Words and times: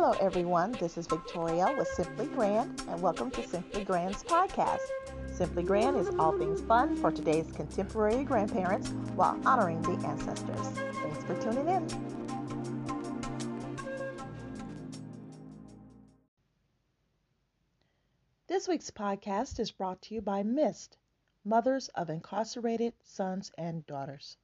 Hello, 0.00 0.14
everyone. 0.20 0.70
This 0.78 0.96
is 0.96 1.08
Victoria 1.08 1.74
with 1.76 1.88
Simply 1.88 2.26
Grand, 2.26 2.84
and 2.88 3.02
welcome 3.02 3.32
to 3.32 3.42
Simply 3.44 3.82
Grand's 3.82 4.22
podcast. 4.22 4.78
Simply 5.26 5.64
Grand 5.64 5.96
is 5.96 6.08
all 6.20 6.38
things 6.38 6.60
fun 6.60 6.96
for 6.98 7.10
today's 7.10 7.50
contemporary 7.50 8.22
grandparents 8.22 8.90
while 9.16 9.36
honoring 9.44 9.82
the 9.82 9.94
ancestors. 10.06 10.68
Thanks 11.02 11.24
for 11.24 11.34
tuning 11.42 11.66
in. 11.66 11.84
This 18.46 18.68
week's 18.68 18.92
podcast 18.92 19.58
is 19.58 19.72
brought 19.72 20.00
to 20.02 20.14
you 20.14 20.20
by 20.20 20.44
MIST, 20.44 20.96
Mothers 21.44 21.88
of 21.96 22.08
Incarcerated 22.08 22.92
Sons 23.02 23.50
and 23.58 23.84
Daughters. 23.88 24.36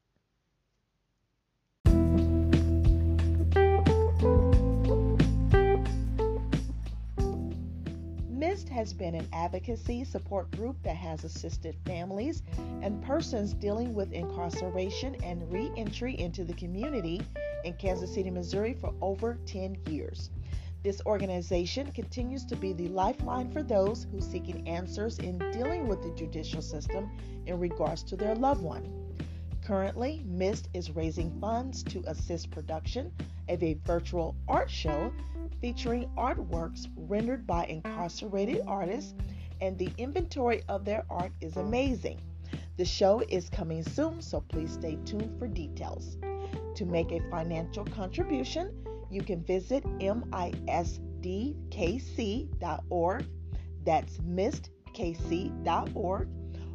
MIST 8.54 8.68
has 8.68 8.92
been 8.92 9.16
an 9.16 9.26
advocacy 9.32 10.04
support 10.04 10.48
group 10.52 10.80
that 10.84 10.94
has 10.94 11.24
assisted 11.24 11.74
families 11.84 12.44
and 12.82 13.02
persons 13.02 13.52
dealing 13.52 13.92
with 13.94 14.12
incarceration 14.12 15.16
and 15.24 15.52
re 15.52 15.72
entry 15.76 16.16
into 16.20 16.44
the 16.44 16.54
community 16.54 17.20
in 17.64 17.72
Kansas 17.72 18.14
City, 18.14 18.30
Missouri 18.30 18.72
for 18.72 18.94
over 19.00 19.40
10 19.46 19.76
years. 19.88 20.30
This 20.84 21.02
organization 21.04 21.90
continues 21.90 22.44
to 22.44 22.54
be 22.54 22.72
the 22.72 22.86
lifeline 22.86 23.50
for 23.50 23.64
those 23.64 24.06
who 24.12 24.20
seeking 24.20 24.68
answers 24.68 25.18
in 25.18 25.36
dealing 25.50 25.88
with 25.88 26.00
the 26.04 26.14
judicial 26.14 26.62
system 26.62 27.10
in 27.46 27.58
regards 27.58 28.04
to 28.04 28.16
their 28.16 28.36
loved 28.36 28.62
one. 28.62 28.88
Currently, 29.64 30.22
MIST 30.26 30.68
is 30.74 30.92
raising 30.94 31.40
funds 31.40 31.82
to 31.82 32.04
assist 32.06 32.52
production 32.52 33.10
of 33.48 33.62
a 33.62 33.74
virtual 33.84 34.36
art 34.48 34.70
show 34.70 35.12
featuring 35.60 36.08
artworks 36.16 36.88
rendered 36.96 37.46
by 37.46 37.64
incarcerated 37.66 38.60
artists, 38.66 39.14
and 39.60 39.78
the 39.78 39.90
inventory 39.98 40.62
of 40.68 40.84
their 40.84 41.04
art 41.08 41.32
is 41.40 41.56
amazing. 41.56 42.20
The 42.76 42.84
show 42.84 43.22
is 43.28 43.48
coming 43.48 43.82
soon, 43.82 44.20
so 44.20 44.40
please 44.42 44.72
stay 44.72 44.98
tuned 45.06 45.38
for 45.38 45.46
details. 45.46 46.18
To 46.74 46.84
make 46.84 47.12
a 47.12 47.20
financial 47.30 47.84
contribution, 47.86 48.74
you 49.10 49.22
can 49.22 49.42
visit 49.44 49.84
mistkc.org. 49.84 50.86
That's 53.84 54.18
mistkc.org, 54.18 54.78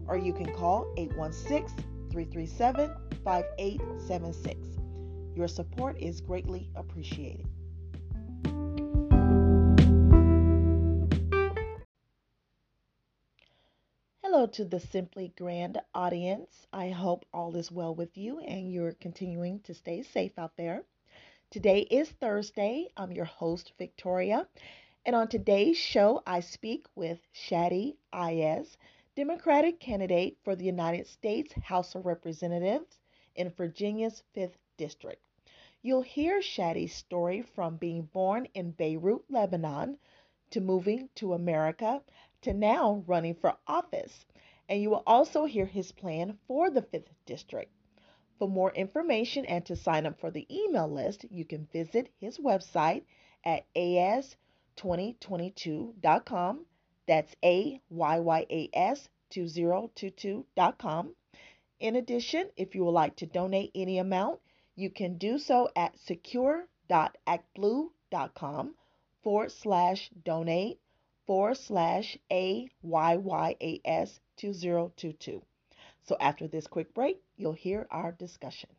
or 0.07 0.17
you 0.17 0.33
can 0.33 0.53
call 0.55 0.93
816 0.97 1.67
337 2.11 2.91
5876. 3.23 4.79
Your 5.39 5.47
support 5.47 5.97
is 5.97 6.19
greatly 6.19 6.69
appreciated. 6.75 7.47
Hello 14.21 14.47
to 14.47 14.65
the 14.65 14.81
Simply 14.81 15.31
Grand 15.37 15.79
audience. 15.95 16.67
I 16.73 16.89
hope 16.89 17.25
all 17.33 17.55
is 17.55 17.71
well 17.71 17.95
with 17.95 18.17
you 18.17 18.39
and 18.39 18.69
you're 18.69 18.91
continuing 18.91 19.61
to 19.61 19.73
stay 19.73 20.03
safe 20.03 20.37
out 20.37 20.57
there. 20.57 20.83
Today 21.51 21.83
is 21.89 22.09
Thursday. 22.09 22.89
I'm 22.97 23.13
your 23.13 23.23
host, 23.23 23.71
Victoria. 23.77 24.45
And 25.05 25.15
on 25.15 25.29
today's 25.29 25.77
show, 25.77 26.21
I 26.27 26.41
speak 26.41 26.85
with 26.95 27.19
Shadi 27.33 27.95
Ayyas, 28.13 28.75
Democratic 29.15 29.79
candidate 29.79 30.37
for 30.43 30.57
the 30.57 30.65
United 30.65 31.07
States 31.07 31.53
House 31.53 31.95
of 31.95 32.05
Representatives 32.05 32.99
in 33.35 33.49
Virginia's 33.51 34.21
5th 34.35 34.57
District. 34.75 35.23
You'll 35.81 36.01
hear 36.01 36.41
Shadi's 36.41 36.93
story 36.93 37.41
from 37.41 37.77
being 37.77 38.01
born 38.01 38.49
in 38.53 38.71
Beirut, 38.71 39.23
Lebanon, 39.29 39.97
to 40.49 40.59
moving 40.59 41.07
to 41.15 41.33
America, 41.33 42.03
to 42.41 42.53
now 42.53 43.01
running 43.07 43.35
for 43.35 43.57
office. 43.65 44.25
And 44.67 44.81
you 44.81 44.89
will 44.89 45.03
also 45.07 45.45
hear 45.45 45.65
his 45.65 45.93
plan 45.93 46.37
for 46.47 46.69
the 46.69 46.81
5th 46.81 47.13
District. 47.25 47.71
For 48.37 48.49
more 48.49 48.73
information 48.73 49.45
and 49.45 49.65
to 49.67 49.77
sign 49.77 50.05
up 50.05 50.19
for 50.19 50.31
the 50.31 50.45
email 50.53 50.89
list, 50.89 51.23
you 51.31 51.45
can 51.45 51.65
visit 51.67 52.11
his 52.19 52.39
website 52.39 53.03
at 53.45 53.63
ayyas2022.com. 53.73 56.65
That's 57.07 57.33
A 57.41 57.79
Y 57.89 58.19
Y 58.19 58.45
A 58.49 58.69
S 58.73 59.07
2022.com. 59.31 61.15
In 61.79 61.95
addition, 61.95 62.49
if 62.57 62.75
you 62.75 62.83
would 62.83 62.91
like 62.91 63.15
to 63.15 63.25
donate 63.25 63.71
any 63.73 63.97
amount, 63.97 64.41
you 64.79 64.89
can 64.89 65.17
do 65.17 65.37
so 65.37 65.69
at 65.75 65.99
secure.actblue.com 65.99 68.75
forward 69.21 69.51
slash 69.51 70.09
donate 70.23 70.79
forward 71.27 71.57
slash 71.57 72.17
AYYAS 72.31 72.69
2022. 74.37 75.41
So 76.03 76.15
after 76.19 76.47
this 76.47 76.65
quick 76.65 76.93
break, 76.93 77.21
you'll 77.35 77.53
hear 77.53 77.85
our 77.91 78.13
discussion. 78.13 78.69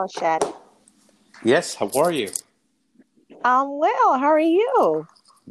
Hello, 0.00 0.08
Shadi. 0.08 0.54
Yes, 1.44 1.74
how 1.74 1.90
are 1.94 2.10
you? 2.10 2.30
I'm 3.44 3.78
well. 3.78 4.18
How 4.18 4.28
are 4.28 4.40
you? 4.40 5.06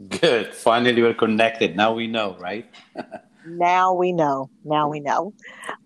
Good. 0.08 0.56
Finally, 0.56 1.04
we're 1.04 1.14
connected. 1.14 1.76
Now 1.76 1.94
we 1.94 2.08
know, 2.08 2.36
right? 2.40 2.66
now 3.46 3.94
we 3.94 4.12
know. 4.12 4.50
Now 4.64 4.90
we 4.90 5.02
know. 5.02 5.36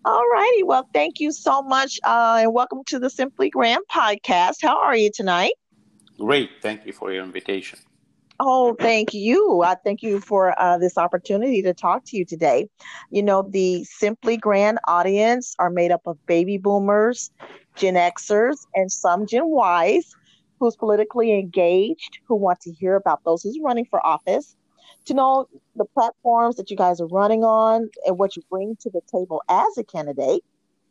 All 0.06 0.24
righty. 0.32 0.64
Well, 0.64 0.88
thank 0.94 1.20
you 1.20 1.34
so 1.34 1.62
much, 1.62 2.00
uh, 2.06 2.38
and 2.40 2.54
welcome 2.54 2.86
to 2.86 3.00
the 3.00 3.10
Simply 3.10 3.50
Grand 3.50 3.84
podcast. 3.92 4.62
How 4.62 4.80
are 4.80 4.96
you 4.96 5.12
tonight? 5.14 5.56
Great. 6.18 6.50
Thank 6.62 6.86
you 6.86 6.94
for 6.94 7.12
your 7.12 7.26
invitation. 7.26 7.80
Oh, 8.40 8.76
thank 8.80 9.14
you. 9.14 9.62
I 9.62 9.76
thank 9.84 10.02
you 10.02 10.20
for 10.20 10.60
uh, 10.60 10.78
this 10.78 10.98
opportunity 10.98 11.62
to 11.62 11.74
talk 11.74 12.04
to 12.06 12.18
you 12.18 12.26
today. 12.26 12.68
You 13.12 13.24
know, 13.24 13.48
the 13.48 13.84
Simply 13.84 14.38
Grand 14.38 14.80
audience 14.88 15.56
are 15.60 15.70
made 15.70 15.92
up 15.92 16.02
of 16.06 16.18
baby 16.26 16.58
boomers, 16.58 17.30
Gen 17.76 17.96
Xers, 17.96 18.58
and 18.76 18.92
some 18.92 19.26
Gen 19.26 19.44
Ys 19.48 20.16
who's 20.60 20.76
politically 20.76 21.38
engaged, 21.38 22.20
who 22.28 22.36
want 22.36 22.60
to 22.62 22.72
hear 22.72 22.96
about 22.96 23.20
those 23.26 23.44
who's 23.44 23.60
running 23.62 23.86
for 23.86 24.06
office, 24.06 24.56
to 25.06 25.14
know 25.14 25.46
the 25.76 25.86
platforms 25.86 26.56
that 26.56 26.70
you 26.70 26.78
guys 26.78 27.02
are 27.02 27.08
running 27.08 27.44
on 27.44 27.90
and 28.06 28.18
what 28.18 28.36
you 28.36 28.44
bring 28.50 28.78
to 28.80 28.90
the 28.90 29.02
table 29.12 29.42
as 29.50 29.78
a 29.78 29.84
candidate. 29.84 30.44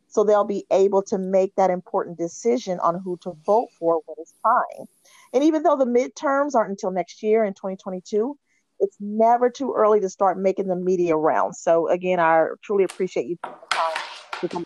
So 0.07 0.23
they'll 0.23 0.43
be 0.43 0.65
able 0.69 1.01
to 1.03 1.17
make 1.17 1.55
that 1.55 1.71
important 1.71 2.19
decision 2.19 2.79
on 2.81 3.01
who 3.03 3.17
to 3.23 3.35
vote 3.45 3.69
for 3.79 4.01
when 4.05 4.15
it's 4.19 4.33
time. 4.45 4.85
And 5.33 5.43
even 5.43 5.63
though 5.63 5.75
the 5.75 5.85
midterms 5.85 6.53
aren't 6.53 6.69
until 6.69 6.91
next 6.91 7.23
year 7.23 7.43
in 7.43 7.53
2022, 7.53 8.37
it's 8.79 8.97
never 8.99 9.49
too 9.49 9.73
early 9.75 9.99
to 10.01 10.09
start 10.09 10.37
making 10.37 10.67
the 10.67 10.75
media 10.75 11.15
rounds. 11.15 11.59
So 11.59 11.87
again, 11.87 12.19
I 12.19 12.45
truly 12.63 12.83
appreciate 12.83 13.25
you 13.25 13.37
taking 13.41 13.59
the 13.59 13.75
time 13.75 13.95
to 14.41 14.49
come. 14.49 14.65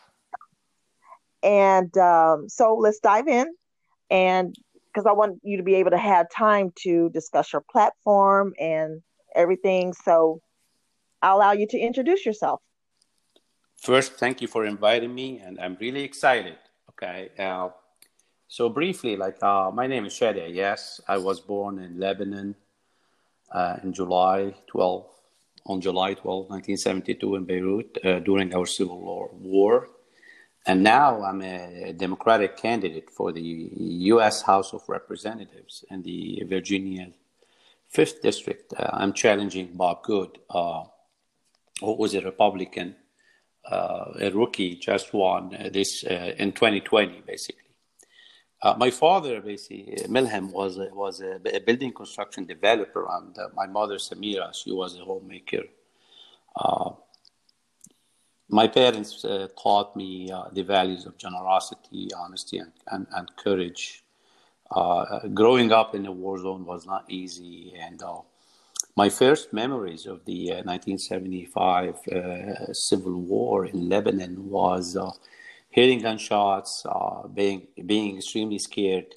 And 1.48 1.98
um, 1.98 2.50
so 2.50 2.76
let's 2.76 3.00
dive 3.00 3.28
in. 3.28 3.48
And 4.12 4.54
because 4.88 5.06
I 5.06 5.14
want 5.14 5.40
you 5.44 5.58
to 5.58 5.64
be 5.64 5.76
able 5.76 5.92
to 5.92 5.98
have 5.98 6.30
time 6.30 6.74
to 6.84 7.10
discuss 7.12 7.54
your 7.54 7.64
platform 7.72 8.54
and 8.60 9.02
everything. 9.34 9.94
So 9.94 10.42
I'll 11.22 11.38
allow 11.38 11.54
you 11.54 11.68
to 11.68 11.78
introduce 11.78 12.26
yourself. 12.26 12.62
First, 13.78 14.14
thank 14.16 14.42
you 14.42 14.48
for 14.48 14.66
inviting 14.66 15.14
me, 15.14 15.40
and 15.40 15.60
I'm 15.60 15.78
really 15.80 16.04
excited. 16.04 16.58
Okay. 16.90 17.30
Uh, 17.38 17.70
so, 18.48 18.70
briefly, 18.70 19.16
like 19.16 19.42
uh, 19.44 19.70
my 19.72 19.86
name 19.86 20.06
is 20.06 20.14
Shadi. 20.14 20.54
Yes, 20.54 21.00
I 21.08 21.18
was 21.20 21.40
born 21.40 21.78
in 21.78 22.00
Lebanon 22.00 22.56
uh, 23.52 23.78
in 23.84 23.94
July 23.94 24.56
12, 24.66 25.06
on 25.68 25.80
July 25.80 26.16
12, 26.16 26.50
1972, 26.50 27.36
in 27.36 27.46
Beirut 27.46 27.98
uh, 28.04 28.20
during 28.20 28.56
our 28.56 28.66
civil 28.66 29.00
war. 29.00 29.90
And 30.68 30.84
now 30.84 31.24
I'm 31.24 31.42
a 31.42 31.94
Democratic 31.94 32.58
candidate 32.58 33.10
for 33.10 33.32
the 33.32 33.72
U.S. 34.12 34.42
House 34.42 34.74
of 34.74 34.82
Representatives 34.90 35.86
in 35.90 36.04
the 36.04 36.44
Virginia 36.46 37.08
5th 37.96 38.22
District. 38.22 38.74
Uh, 38.78 38.90
I'm 38.92 39.14
challenging 39.14 39.70
Bob 39.76 40.04
Good, 40.04 40.40
uh, 40.50 40.84
who 41.80 41.94
was 41.94 42.16
a 42.16 42.22
Republican, 42.22 42.98
uh, 43.72 44.12
a 44.20 44.30
rookie, 44.32 44.76
just 44.76 45.14
won 45.14 45.56
this 45.72 46.04
uh, 46.04 46.34
in 46.38 46.52
2020, 46.52 47.24
basically. 47.26 47.62
Uh, 48.62 48.76
my 48.78 48.92
father, 48.92 49.40
basically, 49.40 49.96
Milham, 50.10 50.52
was 50.52 50.78
a, 50.80 50.90
was 50.94 51.22
a, 51.22 51.60
building 51.62 51.94
construction 51.94 52.46
developer, 52.46 53.08
and 53.10 53.38
uh, 53.38 53.48
my 53.56 53.68
mother, 53.68 53.96
Samira, 53.96 54.54
she 54.54 54.74
was 54.74 54.98
a 54.98 55.06
homemaker 55.06 55.64
my 58.50 58.68
parents 58.68 59.26
uh, 59.26 59.48
taught 59.62 59.96
me 59.96 60.32
uh, 60.32 60.46
the 60.54 60.64
values 60.64 61.06
of 61.06 61.18
generosity, 61.18 62.10
honesty, 62.18 62.58
and, 62.60 62.72
and, 62.88 63.08
and 63.12 63.36
courage. 63.36 64.04
Uh, 64.72 65.28
growing 65.34 65.72
up 65.72 65.96
in 65.96 66.06
a 66.06 66.12
war 66.12 66.38
zone 66.38 66.66
was 66.66 66.86
not 66.86 67.06
easy, 67.10 67.74
and 67.80 68.02
uh, 68.04 68.20
my 68.96 69.10
first 69.10 69.54
memories 69.54 70.06
of 70.06 70.24
the 70.26 70.48
1975 70.66 71.96
uh, 72.12 72.16
uh, 72.16 72.74
civil 72.74 73.22
war 73.22 73.66
in 73.66 73.88
Lebanon 73.88 74.50
was 74.50 74.98
hearing 75.70 76.02
gunshots, 76.02 76.86
being 77.34 77.68
being 77.86 78.18
extremely 78.18 78.60
scared, 78.60 79.16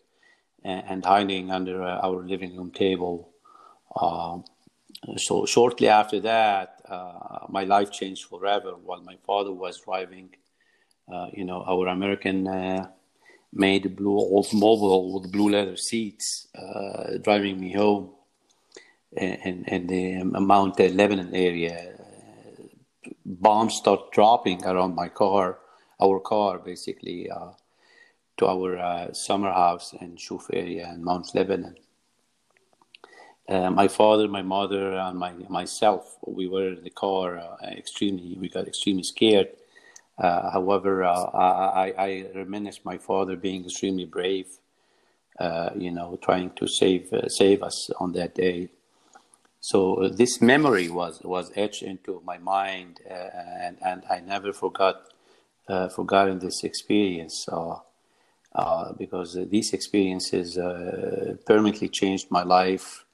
and, 0.63 0.85
and 0.89 1.05
hiding 1.05 1.51
under 1.51 1.83
our 1.83 2.23
living 2.25 2.57
room 2.57 2.71
table. 2.71 3.33
so 5.17 5.47
shortly 5.47 5.89
after 5.89 6.21
that, 6.21 6.80
uh, 6.91 7.47
my 7.49 7.65
life 7.65 7.91
changed 7.91 8.25
forever 8.27 8.73
while 8.83 9.01
my 9.03 9.17
father 9.27 9.53
was 9.53 9.81
driving, 9.81 10.31
uh, 11.13 11.29
you 11.33 11.45
know, 11.45 11.63
our 11.67 11.87
American 11.87 12.49
uh, 12.49 12.89
made 13.53 13.97
blue 13.97 14.19
Oldsmobile 14.19 15.13
with 15.13 15.33
blue 15.33 15.51
leather 15.51 15.77
seats, 15.77 16.49
uh, 16.55 17.19
driving 17.23 17.61
me 17.61 17.73
home 17.73 18.11
in, 19.17 19.65
in 19.67 19.87
the 19.87 20.25
Mount 20.25 20.79
Lebanon 20.79 21.35
area. 21.35 21.97
Bombs 23.25 23.75
start 23.75 24.13
dropping 24.13 24.65
around 24.65 24.95
my 24.95 25.09
car, 25.09 25.59
our 26.01 26.21
car 26.21 26.59
basically, 26.59 27.31
uh, 27.31 27.51
to 28.37 28.47
our 28.47 29.13
summer 29.15 29.53
house 29.53 29.95
in 30.01 30.17
Shuf 30.17 30.47
area 30.53 30.91
in 30.93 31.05
Mount 31.05 31.35
Lebanon. 31.35 31.77
Uh, 33.51 33.69
my 33.69 33.89
father, 33.89 34.29
my 34.29 34.43
mother, 34.43 34.93
and 34.93 35.19
my 35.19 35.33
myself, 35.49 36.17
we 36.25 36.47
were 36.47 36.69
in 36.69 36.85
the 36.85 36.91
car 36.91 37.37
uh, 37.37 37.57
extremely. 37.67 38.37
We 38.39 38.49
got 38.49 38.69
extremely 38.69 39.03
scared. 39.03 39.49
Uh, 40.17 40.53
however, 40.53 41.03
uh, 41.03 41.25
I, 41.35 41.93
I 41.99 42.27
reminisce 42.33 42.85
my 42.85 42.97
father 42.99 43.35
being 43.35 43.65
extremely 43.65 44.05
brave. 44.05 44.47
Uh, 45.41 45.71
you 45.75 45.91
know, 45.91 46.17
trying 46.23 46.51
to 46.51 46.69
save 46.69 47.13
uh, 47.13 47.29
save 47.29 47.65
us 47.65 47.91
on 47.99 48.13
that 48.13 48.37
day. 48.37 48.69
So 49.61 50.09
this 50.15 50.41
memory 50.41 50.89
was 50.89 51.21
was 51.25 51.51
etched 51.57 51.83
into 51.83 52.23
my 52.25 52.39
mind, 52.39 53.01
and 53.05 53.79
and 53.85 54.05
I 54.09 54.21
never 54.21 54.53
forgot 54.53 55.09
forgotten 55.91 56.39
this 56.39 56.63
experience. 56.63 57.49
because 58.97 59.39
these 59.49 59.73
experiences 59.73 60.57
permanently 61.47 61.89
changed 61.89 62.31
my 62.31 62.45
life 62.45 63.05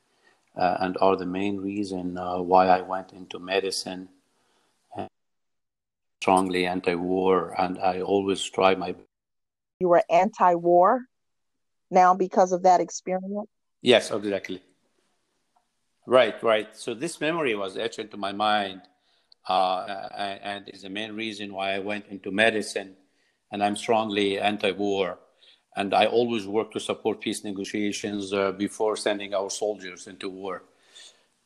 uh, 0.57 0.77
and 0.81 0.97
are 1.01 1.17
the 1.17 1.27
main 1.27 1.59
reason 1.59 2.17
uh, 2.17 2.39
why 2.39 2.67
I 2.67 2.81
went 2.81 3.13
into 3.13 3.39
medicine. 3.39 4.09
Strongly 6.23 6.67
anti-war, 6.67 7.55
and 7.59 7.79
I 7.79 8.01
always 8.01 8.43
try 8.43 8.75
my. 8.75 8.95
You 9.79 9.89
were 9.89 10.03
anti-war 10.11 11.05
now 11.91 12.15
because 12.15 12.53
of 12.53 12.63
that 12.63 12.81
experience. 12.81 13.47
Yes, 13.83 14.11
exactly. 14.11 14.61
Right, 16.07 16.43
right. 16.43 16.75
So 16.77 16.95
this 16.95 17.21
memory 17.21 17.55
was 17.55 17.77
etched 17.77 17.99
into 17.99 18.17
my 18.17 18.33
mind, 18.33 18.83
uh, 19.49 20.09
and 20.43 20.69
is 20.71 20.83
the 20.83 20.89
main 20.89 21.13
reason 21.13 21.53
why 21.53 21.75
I 21.75 21.79
went 21.81 22.07
into 22.07 22.31
medicine, 22.31 22.97
and 23.53 23.63
I'm 23.63 23.77
strongly 23.77 24.41
anti-war 24.41 25.19
and 25.77 25.93
I 25.93 26.07
always 26.07 26.47
work 26.47 26.73
to 26.73 26.81
support 26.81 27.21
peace 27.21 27.45
negotiations 27.45 28.33
uh, 28.33 28.53
before 28.53 28.97
sending 28.97 29.35
our 29.35 29.51
soldiers 29.51 30.07
into 30.07 30.29
war. 30.31 30.63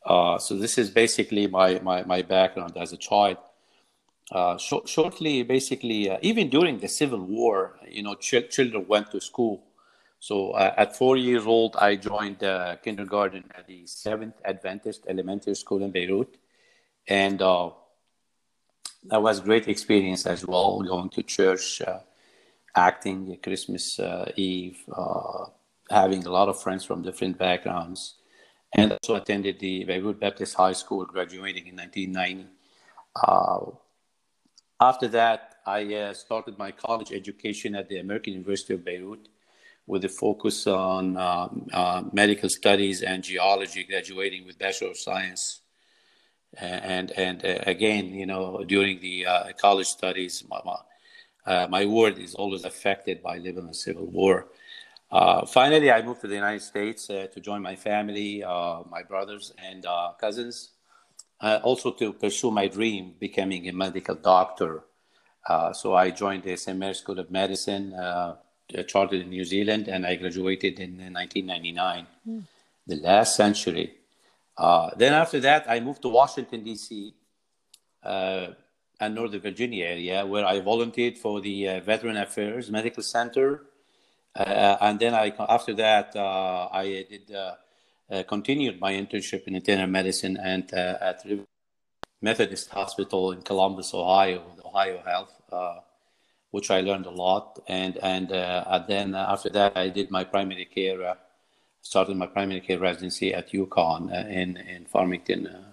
Uh, 0.05 0.37
so 0.37 0.55
this 0.55 0.77
is 0.77 0.89
basically 0.89 1.47
my, 1.47 1.79
my, 1.79 2.03
my 2.03 2.21
background 2.21 2.77
as 2.77 2.93
a 2.93 2.97
child. 2.97 3.37
Uh, 4.31 4.57
sh- 4.57 4.85
shortly, 4.85 5.43
basically, 5.43 6.09
uh, 6.09 6.17
even 6.21 6.49
during 6.49 6.79
the 6.79 6.87
Civil 6.87 7.19
War, 7.19 7.77
you 7.87 8.01
know, 8.01 8.15
ch- 8.15 8.49
children 8.49 8.85
went 8.87 9.11
to 9.11 9.19
school. 9.19 9.61
So 10.19 10.51
uh, 10.51 10.73
at 10.77 10.95
four 10.95 11.17
years 11.17 11.45
old, 11.45 11.75
I 11.75 11.97
joined 11.97 12.43
uh, 12.43 12.77
kindergarten 12.77 13.43
at 13.53 13.67
the 13.67 13.85
Seventh 13.85 14.35
Adventist 14.45 15.03
Elementary 15.07 15.55
School 15.55 15.83
in 15.83 15.91
Beirut, 15.91 16.37
and 17.07 17.39
that 17.39 19.21
was 19.21 19.39
great 19.39 19.67
experience 19.67 20.25
as 20.25 20.45
well, 20.45 20.81
going 20.81 21.09
to 21.09 21.23
church 21.23 21.81
acting 22.75 23.37
Christmas 23.43 23.99
uh, 23.99 24.31
Eve, 24.35 24.77
uh, 24.95 25.45
having 25.89 26.25
a 26.25 26.31
lot 26.31 26.49
of 26.49 26.61
friends 26.61 26.85
from 26.85 27.01
different 27.01 27.37
backgrounds, 27.37 28.15
and 28.73 28.93
also 28.93 29.15
attended 29.15 29.59
the 29.59 29.83
Beirut 29.83 30.19
Baptist 30.19 30.55
High 30.55 30.73
School, 30.73 31.05
graduating 31.05 31.67
in 31.67 31.75
1990. 31.75 32.47
Uh, 33.15 33.71
after 34.79 35.07
that, 35.09 35.55
I 35.65 35.93
uh, 35.93 36.13
started 36.13 36.57
my 36.57 36.71
college 36.71 37.11
education 37.11 37.75
at 37.75 37.89
the 37.89 37.99
American 37.99 38.33
University 38.33 38.73
of 38.73 38.85
Beirut 38.85 39.27
with 39.85 40.05
a 40.05 40.09
focus 40.09 40.65
on 40.67 41.17
um, 41.17 41.67
uh, 41.73 42.03
medical 42.13 42.49
studies 42.49 43.01
and 43.01 43.23
geology, 43.23 43.83
graduating 43.83 44.45
with 44.45 44.57
Bachelor 44.57 44.91
of 44.91 44.97
Science. 44.97 45.61
And 46.57 47.11
and 47.11 47.45
uh, 47.45 47.59
again, 47.65 48.13
you 48.13 48.25
know, 48.25 48.63
during 48.65 48.99
the 48.99 49.25
college 49.59 49.87
studies, 49.87 50.43
my, 50.49 50.59
uh, 51.45 51.67
my 51.69 51.85
word 51.85 52.17
is 52.17 52.35
always 52.35 52.65
affected 52.65 53.21
by 53.21 53.37
Lebanon 53.37 53.73
civil 53.73 54.05
war. 54.05 54.47
Uh, 55.11 55.45
finally, 55.45 55.91
I 55.91 56.01
moved 56.01 56.21
to 56.21 56.27
the 56.27 56.35
United 56.35 56.61
States 56.61 57.09
uh, 57.09 57.27
to 57.33 57.39
join 57.41 57.61
my 57.61 57.75
family, 57.75 58.43
uh, 58.43 58.81
my 58.89 59.03
brothers 59.03 59.53
and 59.61 59.85
uh, 59.85 60.13
cousins, 60.19 60.69
uh, 61.41 61.59
also 61.63 61.91
to 61.91 62.13
pursue 62.13 62.51
my 62.51 62.67
dream, 62.67 63.15
becoming 63.19 63.67
a 63.67 63.73
medical 63.73 64.15
doctor. 64.15 64.83
so 65.73 65.95
I 65.95 66.11
joined 66.11 66.43
the. 66.43 66.73
Mary's 66.73 66.99
School 66.99 67.19
of 67.19 67.29
Medicine 67.29 67.93
chartered 68.87 69.21
in 69.21 69.29
New 69.29 69.43
Zealand, 69.43 69.89
and 69.89 70.05
I 70.05 70.15
graduated 70.15 70.79
in 70.79 70.91
1999, 71.13 72.07
mm. 72.25 72.43
the 72.87 72.95
last 72.95 73.35
century. 73.35 73.95
Uh, 74.57 74.91
then 74.95 75.11
after 75.13 75.39
that, 75.41 75.65
I 75.67 75.79
moved 75.81 76.01
to 76.03 76.09
Washington 76.09 76.63
D.C. 76.63 77.13
Uh, 79.01 79.05
and 79.05 79.15
Northern 79.15 79.41
Virginia 79.41 79.85
area, 79.85 80.25
where 80.25 80.45
I 80.45 80.59
volunteered 80.59 81.17
for 81.17 81.41
the 81.41 81.67
uh, 81.67 81.79
Veteran 81.81 82.17
Affairs 82.17 82.69
Medical 82.69 83.03
Center, 83.03 83.63
uh, 84.35 84.77
and 84.81 84.99
then 84.99 85.13
I 85.13 85.33
after 85.49 85.73
that 85.73 86.15
uh, 86.15 86.69
I 86.71 87.05
did 87.09 87.31
uh, 87.35 88.23
continued 88.23 88.79
my 88.79 88.93
internship 88.93 89.47
in 89.47 89.55
internal 89.55 89.87
medicine 89.87 90.37
and 90.37 90.71
at 90.73 91.25
Methodist 92.21 92.69
Hospital 92.69 93.31
in 93.31 93.41
Columbus, 93.41 93.93
Ohio, 93.93 94.43
Ohio 94.63 95.01
Health, 95.05 95.33
which 96.51 96.69
I 96.71 96.81
learned 96.81 97.07
a 97.07 97.11
lot, 97.11 97.59
and 97.67 97.97
and, 97.97 98.31
and 98.31 98.87
then 98.87 99.15
after 99.15 99.49
that 99.49 99.75
I 99.75 99.89
did 99.89 100.11
my 100.11 100.23
primary 100.23 100.65
care 100.65 101.17
started 101.81 102.15
my 102.15 102.27
primary 102.27 102.61
care 102.61 102.79
residency 102.79 103.33
at 103.33 103.51
UConn 103.51 104.11
uh, 104.11 104.27
in 104.27 104.57
in 104.57 104.85
Farmington. 104.85 105.47
Uh. 105.47 105.63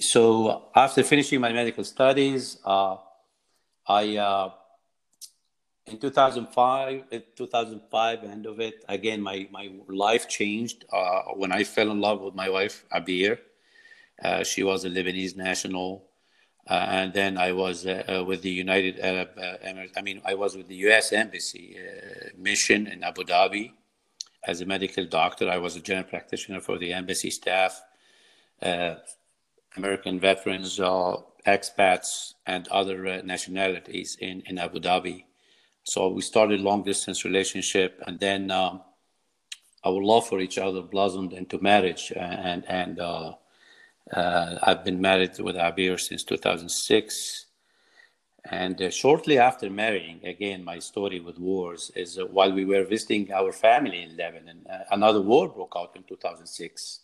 So 0.00 0.70
after 0.74 1.02
finishing 1.02 1.40
my 1.40 1.52
medical 1.52 1.84
studies, 1.84 2.58
uh, 2.64 2.96
I 3.86 4.16
uh, 4.16 4.50
in 5.86 5.98
2005, 5.98 7.04
2005 7.36 8.24
end 8.24 8.46
of 8.46 8.58
it 8.60 8.84
again, 8.88 9.22
my 9.22 9.48
my 9.52 9.70
life 9.88 10.28
changed 10.28 10.84
uh, 10.92 11.22
when 11.36 11.52
I 11.52 11.64
fell 11.64 11.90
in 11.90 12.00
love 12.00 12.20
with 12.20 12.34
my 12.34 12.48
wife 12.48 12.84
Abir. 12.92 13.38
Uh, 14.22 14.42
she 14.42 14.64
was 14.64 14.84
a 14.84 14.90
Lebanese 14.90 15.36
national 15.36 16.08
uh, 16.68 16.86
and 16.90 17.12
then 17.14 17.38
I 17.38 17.52
was 17.52 17.86
uh, 17.86 18.02
uh, 18.08 18.24
with 18.24 18.42
the 18.42 18.50
United 18.50 19.00
Arab 19.00 19.30
Emirates. 19.64 19.92
I 19.96 20.02
mean, 20.02 20.20
I 20.24 20.34
was 20.34 20.56
with 20.56 20.68
the 20.68 20.74
U.S. 20.88 21.12
Embassy 21.12 21.76
mission 22.36 22.86
in 22.88 23.02
Abu 23.02 23.22
Dhabi 23.24 23.72
as 24.44 24.60
a 24.60 24.66
medical 24.66 25.06
doctor. 25.06 25.48
I 25.48 25.56
was 25.56 25.76
a 25.76 25.80
general 25.80 26.06
practitioner 26.06 26.60
for 26.60 26.76
the 26.78 26.92
embassy 26.92 27.30
staff, 27.30 27.80
American 29.78 30.20
veterans, 30.20 30.80
or 30.80 31.24
expats, 31.46 32.34
and 32.46 32.68
other 32.68 33.22
nationalities 33.22 34.16
in, 34.20 34.42
in 34.46 34.58
Abu 34.58 34.78
Dhabi. 34.80 35.24
So 35.84 36.08
we 36.08 36.22
started 36.22 36.60
long 36.60 36.82
distance 36.82 37.24
relationship, 37.24 38.02
and 38.06 38.18
then 38.20 38.50
um, 38.50 38.82
our 39.84 40.02
love 40.12 40.28
for 40.28 40.40
each 40.40 40.58
other 40.58 40.82
blossomed 40.82 41.32
into 41.32 41.58
marriage, 41.72 42.12
and 42.14 42.62
and 42.68 43.00
uh, 43.00 43.32
uh, 44.12 44.58
I've 44.62 44.84
been 44.84 45.00
married 45.00 45.38
with 45.38 45.56
Abir 45.56 45.98
since 45.98 46.24
2006. 46.24 47.46
And 48.50 48.80
uh, 48.80 48.90
shortly 48.90 49.38
after 49.38 49.68
marrying, 49.68 50.24
again, 50.24 50.64
my 50.64 50.78
story 50.78 51.20
with 51.20 51.38
wars 51.38 51.90
is 51.94 52.18
uh, 52.18 52.24
while 52.26 52.52
we 52.52 52.64
were 52.64 52.84
visiting 52.84 53.30
our 53.32 53.52
family 53.52 54.02
in 54.02 54.16
Lebanon, 54.16 54.64
uh, 54.70 54.84
another 54.90 55.20
war 55.20 55.48
broke 55.48 55.74
out 55.76 55.92
in 55.96 56.02
2006 56.04 57.00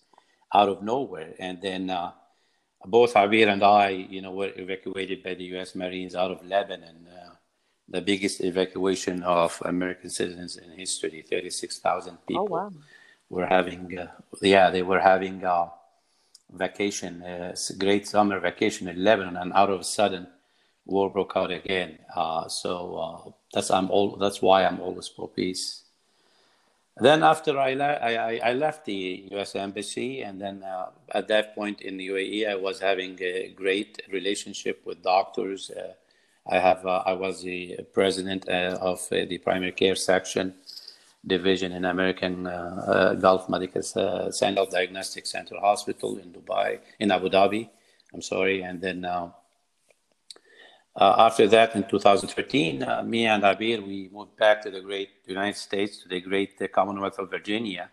out 0.55 0.69
of 0.69 0.83
nowhere. 0.83 1.35
And 1.39 1.61
then 1.61 1.91
uh, 1.91 2.13
both 2.85 3.15
Abir 3.15 3.49
and 3.49 3.63
I, 3.63 3.89
you 3.89 4.21
know, 4.23 4.33
were 4.33 4.53
evacuated 4.57 5.23
by 5.23 5.35
the 5.35 5.45
U.S. 5.57 5.75
Marines 5.75 6.15
out 6.15 6.31
of 6.31 6.45
Lebanon, 6.47 7.09
uh, 7.09 7.31
the 7.89 8.01
biggest 8.01 8.43
evacuation 8.43 9.23
of 9.23 9.61
American 9.65 10.11
citizens 10.11 10.57
in 10.57 10.71
history. 10.71 11.25
36,000 11.29 12.19
people 12.27 12.47
oh, 12.51 12.55
wow. 12.55 12.73
were 13.31 13.47
having, 13.47 13.99
yeah, 14.41 14.71
they 14.71 14.83
were 14.83 15.01
having 15.01 15.43
a 15.45 15.71
vacation, 16.53 17.23
a 17.23 17.55
great 17.79 18.07
summer 18.07 18.39
vacation 18.41 18.89
in 18.89 19.03
Lebanon, 19.03 19.37
and 19.37 19.53
out 19.53 19.71
of 19.71 19.81
a 19.81 19.85
sudden, 19.85 20.27
war 20.87 21.11
broke 21.11 21.33
out 21.37 21.51
again. 21.51 21.99
Uh, 22.15 22.49
so 22.49 22.97
uh, 22.97 23.31
that's 23.53 23.71
I'm 23.71 23.91
all. 23.91 24.17
That's 24.17 24.43
why 24.43 24.65
I'm 24.65 24.81
always 24.81 25.09
pro 25.09 25.27
peace. 25.27 25.84
Then 26.97 27.25
after 27.25 27.59
I, 27.59 27.75
le- 27.75 28.01
I, 28.01 28.37
I, 28.51 28.53
left 28.53 28.85
the 28.85 29.27
U.S. 29.33 29.57
embassy, 29.57 30.23
and 30.23 30.41
then 30.41 30.63
uh, 30.63 30.91
at 31.11 31.27
that 31.27 31.55
point 31.57 31.81
in 31.81 31.97
the 31.97 32.09
UAE, 32.09 32.49
I 32.49 32.55
was 32.55 32.79
having 32.79 33.19
a 33.21 33.49
great 33.49 34.01
relationship 34.13 34.81
with 34.85 35.03
doctors. 35.03 35.71
Uh, 35.71 35.95
I 36.47 36.61
have 36.61 36.87
uh, 36.87 37.03
I 37.05 37.15
was 37.15 37.43
the 37.43 37.81
president 37.93 38.49
of 38.49 39.09
the 39.11 39.39
primary 39.39 39.73
care 39.73 39.97
section 39.97 40.55
division 41.27 41.73
in 41.73 41.85
American 41.85 42.47
uh, 42.47 42.51
uh, 42.87 43.15
Gulf 43.15 43.49
Medical 43.49 43.83
uh, 43.97 44.31
Center 44.31 44.65
Diagnostic 44.71 45.27
Center 45.27 45.57
Hospital 45.61 46.19
in 46.19 46.33
Dubai, 46.33 46.79
in 46.99 47.11
Abu 47.11 47.29
Dhabi. 47.29 47.69
I'm 48.13 48.23
sorry. 48.23 48.63
And 48.63 48.81
then 48.81 49.05
uh, 49.05 49.31
after 50.97 51.49
that, 51.49 51.75
in 51.75 51.85
2013, 51.85 52.83
uh, 52.83 53.03
me 53.03 53.27
and 53.27 53.43
Abir, 53.43 53.85
we 53.85 54.09
moved 54.13 54.37
back 54.37 54.63
to 54.63 54.71
the 54.71 54.81
great 54.81 55.11
United 55.27 55.59
States, 55.59 55.99
to 56.03 56.09
the 56.09 56.21
great 56.21 56.73
Commonwealth 56.73 57.19
of 57.19 57.31
Virginia, 57.31 57.91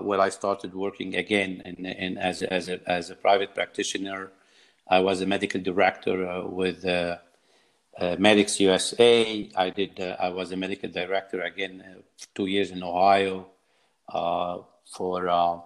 where 0.00 0.20
I 0.20 0.28
started 0.30 0.74
working 0.74 1.16
again 1.16 1.62
in, 1.64 1.86
in, 1.86 2.18
as, 2.18 2.42
as, 2.42 2.68
a, 2.68 2.80
as 2.90 3.10
a 3.10 3.14
private 3.14 3.54
practitioner. 3.54 4.32
I 4.88 5.00
was 5.00 5.20
a 5.20 5.26
medical 5.26 5.60
director 5.60 6.44
with 6.46 6.84
uh, 7.98 8.16
Medics 8.18 8.58
USA. 8.60 9.50
I 9.56 9.70
did. 9.70 10.00
Uh, 10.00 10.16
I 10.18 10.30
was 10.30 10.52
a 10.52 10.56
medical 10.56 10.90
director 10.90 11.42
again, 11.42 11.84
uh, 11.86 12.00
two 12.34 12.46
years 12.46 12.70
in 12.70 12.82
Ohio 12.82 13.46
uh, 14.08 14.58
for 14.86 15.28
uh, 15.28 15.58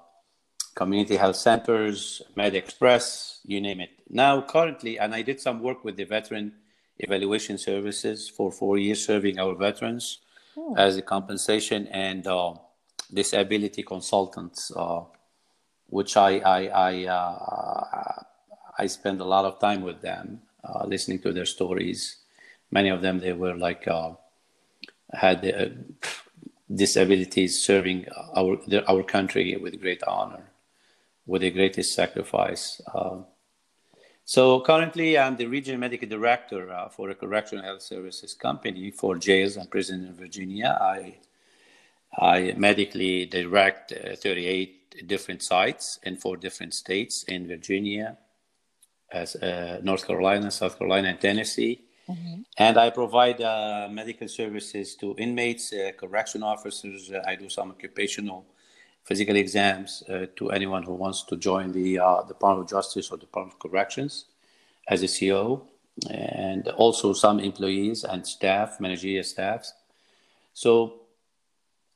community 0.77 1.17
health 1.17 1.37
centers, 1.37 2.23
Med 2.37 2.55
Express, 2.55 3.41
you 3.47 3.61
name 3.61 3.81
it. 3.81 3.91
Now, 4.09 4.43
currently, 4.43 4.99
and 4.99 5.15
I 5.15 5.23
did 5.23 5.41
some 5.41 5.59
work 5.61 5.83
with 5.85 5.97
the 5.97 6.05
Veteran 6.05 6.53
Evaluation 6.99 7.59
Services 7.59 8.29
for 8.29 8.53
four 8.53 8.79
years, 8.79 9.05
serving 9.05 9.39
our 9.39 9.55
veterans 9.55 10.21
oh. 10.57 10.75
as 10.77 10.97
a 10.97 11.03
compensation 11.03 11.89
and 11.89 12.27
uh, 12.27 12.55
disability 13.13 13.83
consultants, 13.83 14.71
which 15.89 16.17
I 16.17 16.39
I 16.39 16.61
I, 16.89 16.93
I 18.79 18.87
spend 18.87 19.21
a 19.21 19.25
lot 19.25 19.45
of 19.45 19.59
time 19.59 19.83
with 19.83 20.01
them 20.03 20.43
uh, 20.63 20.85
listening 20.87 21.21
to 21.21 21.33
their 21.33 21.47
stories. 21.47 22.19
Many 22.71 22.91
of 22.91 23.01
them, 23.01 23.21
they 23.21 23.33
were 23.33 23.57
like, 23.57 23.89
uh, 23.89 24.11
had 25.13 25.47
uh, 25.47 25.69
disabilities 26.75 27.63
serving 27.63 28.07
our, 28.35 28.59
their, 28.67 28.85
our 28.91 29.03
country 29.03 29.57
with 29.57 29.81
great 29.81 30.03
honor, 30.07 30.45
with 31.27 31.43
the 31.43 31.51
greatest 31.51 31.95
sacrifice. 31.95 32.81
Uh, 32.93 33.19
so 34.25 34.61
currently, 34.61 35.19
I'm 35.19 35.37
the 35.37 35.47
regional 35.47 35.81
medical 35.81 36.09
director 36.09 36.73
uh, 36.73 36.89
for 36.89 37.11
a 37.11 37.15
correctional 37.15 37.65
health 37.65 37.83
services 37.83 38.35
company 38.35 38.91
for 38.91 39.17
jails 39.17 39.57
and 39.57 39.71
prisons 39.71 40.09
in 40.09 40.15
Virginia. 40.15 40.77
I 40.81 41.17
I 42.19 42.55
medically 42.57 43.27
direct 43.27 43.93
uh, 43.93 44.17
38 44.17 45.07
different 45.07 45.43
sites 45.43 45.99
in 46.03 46.17
four 46.17 46.37
different 46.37 46.73
states 46.75 47.25
in 47.25 47.47
Virginia, 47.47 48.17
as 49.13 49.37
uh, 49.37 49.81
North 49.83 50.07
Carolina, 50.07 50.51
South 50.51 50.79
Carolina, 50.79 51.09
and 51.09 51.21
Tennessee. 51.21 51.83
Mm-hmm. 52.09 52.43
And 52.59 52.79
I 52.79 52.91
provide 52.91 53.41
uh, 53.41 53.89
medical 53.91 54.29
services 54.29 54.95
to 54.97 55.15
inmates, 55.19 55.73
uh, 55.73 55.93
correction 55.97 56.43
officers. 56.43 57.11
Uh, 57.11 57.23
I 57.27 57.35
do 57.35 57.49
some 57.49 57.71
occupational 57.71 58.47
physical 59.07 59.37
exams 59.37 60.03
uh, 60.09 60.27
to 60.35 60.51
anyone 60.51 60.83
who 60.83 60.95
wants 60.95 61.23
to 61.23 61.37
join 61.37 61.71
the 61.71 61.99
uh, 61.99 62.23
Department 62.23 62.65
of 62.65 62.71
Justice 62.71 63.11
or 63.11 63.17
the 63.17 63.27
Department 63.27 63.55
of 63.55 63.61
Corrections 63.61 64.27
as 64.89 65.03
a 65.03 65.09
CO, 65.09 65.63
and 66.11 66.69
also 66.69 67.13
some 67.13 67.39
employees 67.39 68.03
and 68.05 68.27
staff, 68.27 68.81
managerial 68.81 69.23
staffs. 69.23 69.73
So 70.53 71.01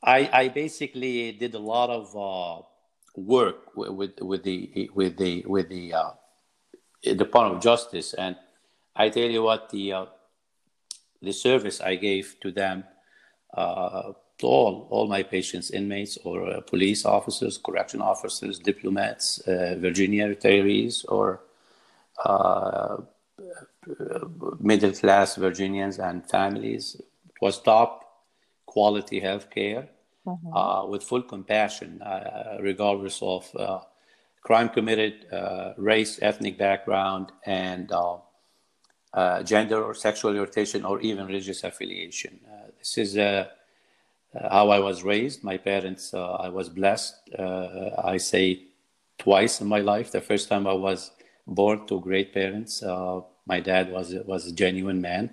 I, 0.02 0.30
I 0.32 0.48
basically 0.48 1.32
did 1.32 1.54
a 1.54 1.58
lot 1.58 1.90
of 1.90 2.14
work 3.16 3.76
with, 3.76 4.20
with, 4.20 4.44
the 4.44 4.90
with 4.94 5.16
the 5.18 5.44
with 5.46 5.68
the 5.68 5.94
Department 7.02 7.56
of 7.56 7.62
Justice, 7.62 8.14
and 8.14 8.36
I 8.94 9.08
tell 9.08 9.28
you 9.28 9.42
what 9.42 9.68
the 9.70 9.92
uh, 9.92 10.06
the 11.20 11.32
service 11.32 11.80
I 11.80 11.96
gave 11.96 12.36
to 12.40 12.50
them, 12.50 12.84
uh, 13.52 14.12
to 14.40 14.47
all 14.47 14.87
all 14.90 15.06
my 15.06 15.23
patients, 15.23 15.70
inmates 15.70 16.18
or 16.25 16.49
uh, 16.49 16.61
police 16.61 17.04
officers, 17.04 17.59
correction 17.59 18.00
officers, 18.00 18.59
diplomats, 18.59 19.38
uh, 19.40 19.76
Virginia 19.78 20.28
retirees, 20.28 21.04
or 21.09 21.42
uh, 22.25 22.97
middle 24.61 24.92
class 24.92 25.37
Virginians 25.37 25.99
and 25.99 26.28
families 26.28 27.00
was 27.40 27.62
top 27.62 28.04
quality 28.66 29.20
health 29.20 29.50
care 29.50 29.88
mm-hmm. 30.26 30.56
Uh, 30.56 30.87
with 30.87 31.02
full 31.02 31.23
compassion, 31.23 32.00
regardless 32.61 33.23
of 33.23 33.50
crime 34.42 34.68
committed, 34.68 35.26
uh, 35.32 35.73
race, 35.76 36.18
ethnic 36.23 36.59
background, 36.59 37.32
and 37.44 37.92
uh, 37.92 38.16
uh, 39.12 39.42
gender 39.42 39.82
or 39.82 39.94
sexual 39.94 40.30
orientation 40.30 40.85
or 40.85 41.00
even 41.00 41.26
religious 41.26 41.64
affiliation. 41.64 42.40
Uh, 42.47 42.70
this 42.78 42.99
is 42.99 43.16
a 43.16 43.25
uh, 43.25 43.47
how 44.34 44.70
I 44.70 44.78
was 44.78 45.02
raised. 45.02 45.42
My 45.42 45.56
parents, 45.56 46.14
I 46.14 46.49
was 46.49 46.68
blessed. 46.68 47.14
I 47.38 48.16
say 48.18 48.62
twice 49.18 49.60
in 49.60 49.66
my 49.66 49.80
life. 49.80 50.10
The 50.10 50.20
first 50.20 50.49
time 50.49 50.66
I 50.66 50.72
was 50.72 51.10
born 51.46 51.87
to 51.87 52.00
great 52.00 52.32
parents. 52.32 52.82
My 53.46 53.60
dad 53.60 53.90
was 53.90 54.14
was 54.26 54.46
a 54.46 54.52
genuine 54.52 55.00
man 55.00 55.30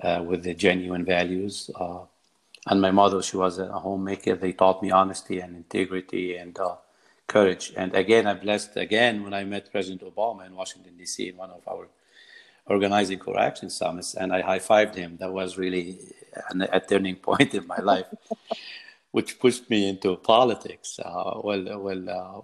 uh, 0.00 0.22
with 0.26 0.42
the 0.44 0.54
genuine 0.54 1.04
values, 1.04 1.70
uh, 1.74 2.00
and 2.66 2.80
my 2.80 2.90
mother 2.90 3.22
she 3.22 3.36
was 3.36 3.58
a 3.58 3.66
homemaker. 3.66 4.36
They 4.36 4.52
taught 4.52 4.82
me 4.82 4.90
honesty 4.90 5.40
and 5.40 5.56
integrity 5.56 6.36
and 6.36 6.58
uh, 6.58 6.76
courage. 7.26 7.72
And 7.76 7.94
again, 7.94 8.26
I'm 8.26 8.38
blessed 8.38 8.76
again 8.76 9.22
when 9.24 9.34
I 9.34 9.44
met 9.44 9.70
President 9.70 10.02
Obama 10.02 10.46
in 10.46 10.54
Washington 10.54 10.96
D.C. 10.96 11.28
in 11.28 11.36
one 11.36 11.50
of 11.50 11.66
our 11.68 11.88
organizing 12.70 13.20
for 13.20 13.38
action 13.38 13.68
summits, 13.68 14.14
and 14.14 14.32
I 14.32 14.40
high 14.40 14.60
fived 14.60 14.94
him. 14.94 15.16
That 15.18 15.32
was 15.32 15.58
really 15.58 15.98
a 16.72 16.80
turning 16.80 17.16
point 17.28 17.52
in 17.54 17.66
my 17.66 17.78
life, 17.78 18.06
which 19.10 19.38
pushed 19.40 19.68
me 19.68 19.88
into 19.88 20.16
politics. 20.16 20.98
Uh, 20.98 21.40
well, 21.42 21.64
well, 21.86 22.02
uh, 22.08 22.40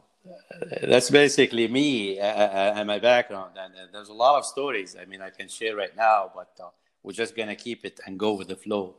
that's 0.82 1.10
basically 1.10 1.68
me 1.68 2.18
uh, 2.18 2.26
uh, 2.26 2.72
and 2.76 2.86
my 2.88 2.98
background. 2.98 3.52
And 3.56 3.72
there's 3.92 4.08
a 4.08 4.18
lot 4.24 4.38
of 4.38 4.44
stories. 4.44 4.96
I 5.00 5.04
mean, 5.04 5.22
I 5.22 5.30
can 5.30 5.48
share 5.48 5.76
right 5.76 5.96
now, 5.96 6.32
but 6.34 6.50
uh, 6.60 6.70
we're 7.04 7.12
just 7.12 7.36
gonna 7.36 7.54
keep 7.54 7.84
it 7.84 8.00
and 8.04 8.18
go 8.18 8.32
with 8.32 8.48
the 8.48 8.56
flow. 8.56 8.96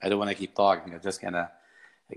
I 0.00 0.08
don't 0.08 0.20
want 0.20 0.30
to 0.30 0.36
keep 0.36 0.54
talking. 0.54 0.94
I'm 0.94 1.02
just 1.02 1.20
gonna 1.20 1.50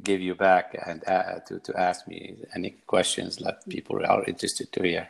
give 0.03 0.21
you 0.21 0.35
back 0.35 0.65
and 0.85 1.03
uh, 1.07 1.39
to 1.47 1.59
to 1.59 1.71
ask 1.87 2.07
me 2.07 2.19
any 2.55 2.71
questions 2.85 3.37
that 3.37 3.67
people 3.67 4.05
are 4.05 4.23
interested 4.25 4.71
to 4.73 4.83
hear. 4.83 5.09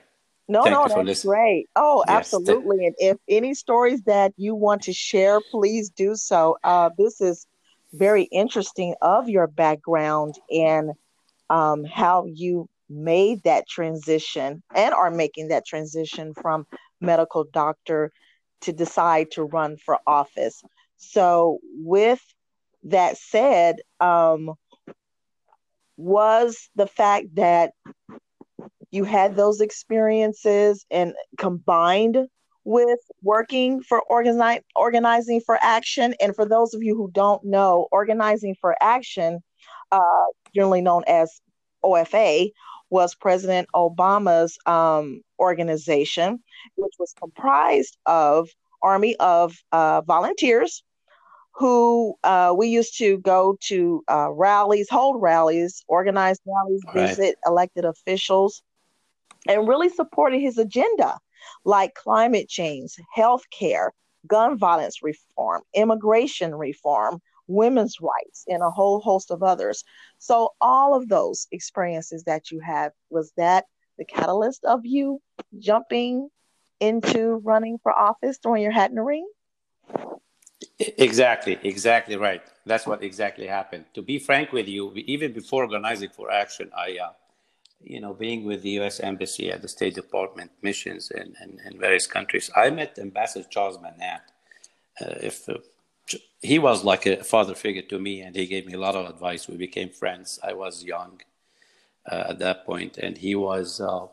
No, 0.51 0.63
Thank 0.65 0.89
no, 0.89 1.03
that's 1.05 1.24
great. 1.24 1.70
Oh, 1.77 2.03
yes. 2.05 2.17
absolutely. 2.17 2.86
And 2.86 2.96
if 2.98 3.17
any 3.29 3.53
stories 3.53 4.01
that 4.01 4.34
you 4.36 4.53
want 4.53 4.81
to 4.84 4.91
share, 4.91 5.39
please 5.50 5.89
do 5.89 6.13
so. 6.15 6.58
Uh, 6.62 6.89
this 6.98 7.22
is 7.22 7.48
very 7.93 8.24
interesting 8.24 8.93
of 9.01 9.29
your 9.29 9.48
background 9.48 10.36
and 10.50 10.91
um, 11.50 11.86
how 11.86 12.25
you 12.25 12.67
made 12.89 13.43
that 13.43 13.65
transition 13.70 14.62
and 14.75 14.93
are 14.93 15.10
making 15.10 15.48
that 15.48 15.65
transition 15.65 16.34
from 16.34 16.67
medical 17.00 17.46
doctor 17.46 18.12
to 18.60 18.74
decide 18.74 19.31
to 19.31 19.43
run 19.43 19.77
for 19.77 20.00
office. 20.05 20.62
So, 20.98 21.60
with 21.75 22.22
that 22.84 23.17
said, 23.17 23.77
um, 24.01 24.51
was 25.96 26.70
the 26.75 26.88
fact 26.88 27.36
that 27.36 27.72
you 28.91 29.05
had 29.05 29.36
those 29.36 29.62
experiences 29.62 30.86
and 30.91 31.13
combined 31.38 32.27
with 32.63 33.00
working 33.24 33.81
for 33.81 34.01
organize, 34.03 34.62
organizing 34.75 35.41
for 35.41 35.57
action 35.62 36.13
and 36.21 36.36
for 36.36 36.45
those 36.45 36.74
of 36.74 36.83
you 36.83 36.95
who 36.95 37.10
don't 37.12 37.43
know 37.43 37.88
organizing 37.91 38.55
for 38.62 38.75
action 38.81 39.39
uh, 39.91 40.25
generally 40.53 40.81
known 40.81 41.03
as 41.07 41.41
ofa 41.83 42.51
was 42.91 43.15
president 43.15 43.67
obama's 43.74 44.57
um, 44.67 45.21
organization 45.39 46.39
which 46.75 46.93
was 47.00 47.13
comprised 47.17 47.98
of 48.05 48.48
army 48.83 49.15
of 49.15 49.56
uh, 49.71 50.01
volunteers 50.01 50.84
who 51.54 52.15
uh, 52.23 52.54
we 52.56 52.67
used 52.67 52.97
to 52.97 53.17
go 53.19 53.58
to 53.60 54.04
uh, 54.08 54.32
rallies 54.32 54.88
hold 54.89 55.19
rallies 55.19 55.84
organize 55.88 56.38
rallies 56.45 56.82
right. 56.93 57.10
visit 57.10 57.36
elected 57.47 57.86
officials 57.86 58.62
and 59.47 59.67
really 59.67 59.89
supported 59.89 60.39
his 60.39 60.58
agenda 60.58 61.17
like 61.65 61.93
climate 61.95 62.47
change, 62.47 62.93
health 63.13 63.43
care, 63.51 63.93
gun 64.27 64.58
violence 64.58 65.01
reform, 65.01 65.62
immigration 65.73 66.54
reform, 66.56 67.19
women's 67.47 67.97
rights, 67.99 68.45
and 68.47 68.62
a 68.62 68.69
whole 68.69 68.99
host 68.99 69.32
of 69.32 69.43
others. 69.43 69.84
So, 70.19 70.51
all 70.62 70.93
of 70.93 71.10
those 71.10 71.47
experiences 71.51 72.23
that 72.23 72.51
you 72.51 72.60
have, 72.60 72.91
was 73.10 73.32
that 73.38 73.65
the 73.97 74.06
catalyst 74.06 74.63
of 74.65 74.82
you 74.84 75.19
jumping 75.60 76.30
into 76.80 77.41
running 77.43 77.77
for 77.84 77.91
office, 77.91 78.39
throwing 78.41 78.63
your 78.63 78.71
hat 78.71 78.89
in 78.89 78.95
the 78.95 79.04
ring? 79.04 79.27
Exactly, 80.80 81.60
exactly 81.63 82.15
right. 82.15 82.41
That's 82.65 82.86
what 82.86 83.04
exactly 83.04 83.47
happened. 83.47 83.86
To 83.93 84.01
be 84.01 84.19
frank 84.19 84.51
with 84.51 84.67
you, 84.67 84.93
even 84.95 85.32
before 85.32 85.63
organizing 85.63 86.10
for 86.10 86.32
action, 86.32 86.71
I 86.75 86.97
uh, 86.97 87.12
you 87.84 88.00
know, 88.00 88.13
being 88.13 88.44
with 88.46 88.62
the 88.62 88.72
U.S. 88.82 89.00
Embassy 89.00 89.52
at 89.52 89.62
the 89.62 89.67
State 89.67 89.96
Department 89.96 90.52
missions 90.62 91.12
in, 91.12 91.36
in, 91.44 91.60
in 91.65 91.80
various 91.80 92.08
countries, 92.08 92.50
I 92.56 92.70
met 92.70 92.98
Ambassador 93.00 93.48
Charles 93.50 93.78
Manatt. 93.78 94.22
Uh, 95.00 95.15
if 95.22 95.50
uh, 95.50 95.56
he 96.41 96.60
was 96.60 96.84
like 96.84 97.06
a 97.06 97.24
father 97.24 97.56
figure 97.56 97.82
to 97.84 98.00
me, 98.00 98.22
and 98.22 98.36
he 98.36 98.46
gave 98.46 98.65
me 98.65 98.74
a 98.74 98.80
lot 98.80 98.96
of 98.96 99.10
advice. 99.10 99.48
We 99.48 99.58
became 99.58 99.89
friends. 99.89 100.39
I 100.44 100.54
was 100.54 100.84
young 100.84 101.22
uh, 102.12 102.26
at 102.30 102.39
that 102.39 102.65
point, 102.65 102.98
and 102.98 103.17
he 103.17 103.36
was. 103.36 103.80
Uh, 103.80 104.08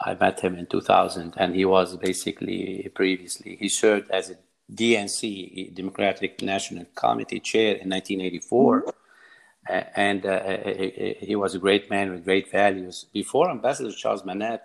I 0.00 0.14
met 0.14 0.40
him 0.40 0.56
in 0.56 0.66
2000, 0.66 1.34
and 1.36 1.56
he 1.56 1.64
was 1.64 1.96
basically 1.96 2.88
previously 2.94 3.56
he 3.58 3.68
served 3.68 4.10
as 4.10 4.30
a 4.30 4.36
DNC 4.72 5.74
Democratic 5.74 6.40
National 6.42 6.84
Committee 6.94 7.40
chair 7.40 7.74
in 7.76 7.88
1984. 7.90 8.82
Mm-hmm 8.82 8.97
and 9.68 10.24
uh, 10.24 10.28
uh, 10.28 10.32
uh, 10.32 11.14
he 11.20 11.36
was 11.36 11.54
a 11.54 11.58
great 11.58 11.90
man 11.90 12.10
with 12.10 12.24
great 12.24 12.50
values. 12.50 13.06
Before 13.12 13.50
Ambassador 13.50 13.92
Charles 13.92 14.24
Manatt, 14.24 14.62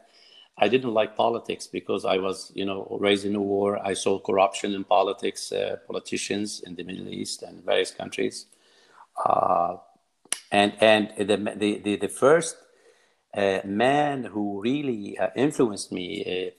I 0.57 0.67
didn't 0.67 0.93
like 0.93 1.15
politics 1.15 1.67
because 1.67 2.05
I 2.05 2.17
was, 2.17 2.51
you 2.55 2.65
know, 2.65 2.97
raised 2.99 3.25
in 3.25 3.35
a 3.35 3.41
war. 3.41 3.79
I 3.85 3.93
saw 3.93 4.19
corruption 4.19 4.73
in 4.73 4.83
politics, 4.83 5.51
uh, 5.51 5.77
politicians 5.87 6.61
in 6.65 6.75
the 6.75 6.83
Middle 6.83 7.09
East 7.09 7.43
and 7.43 7.63
various 7.63 7.91
countries. 7.91 8.45
Uh, 9.25 9.77
and 10.51 10.73
and 10.79 11.11
the, 11.17 11.37
the, 11.55 11.79
the, 11.79 11.95
the 11.97 12.07
first 12.07 12.55
uh, 13.33 13.59
man 13.65 14.23
who 14.25 14.61
really 14.61 15.17
influenced 15.35 15.91
me 15.91 16.51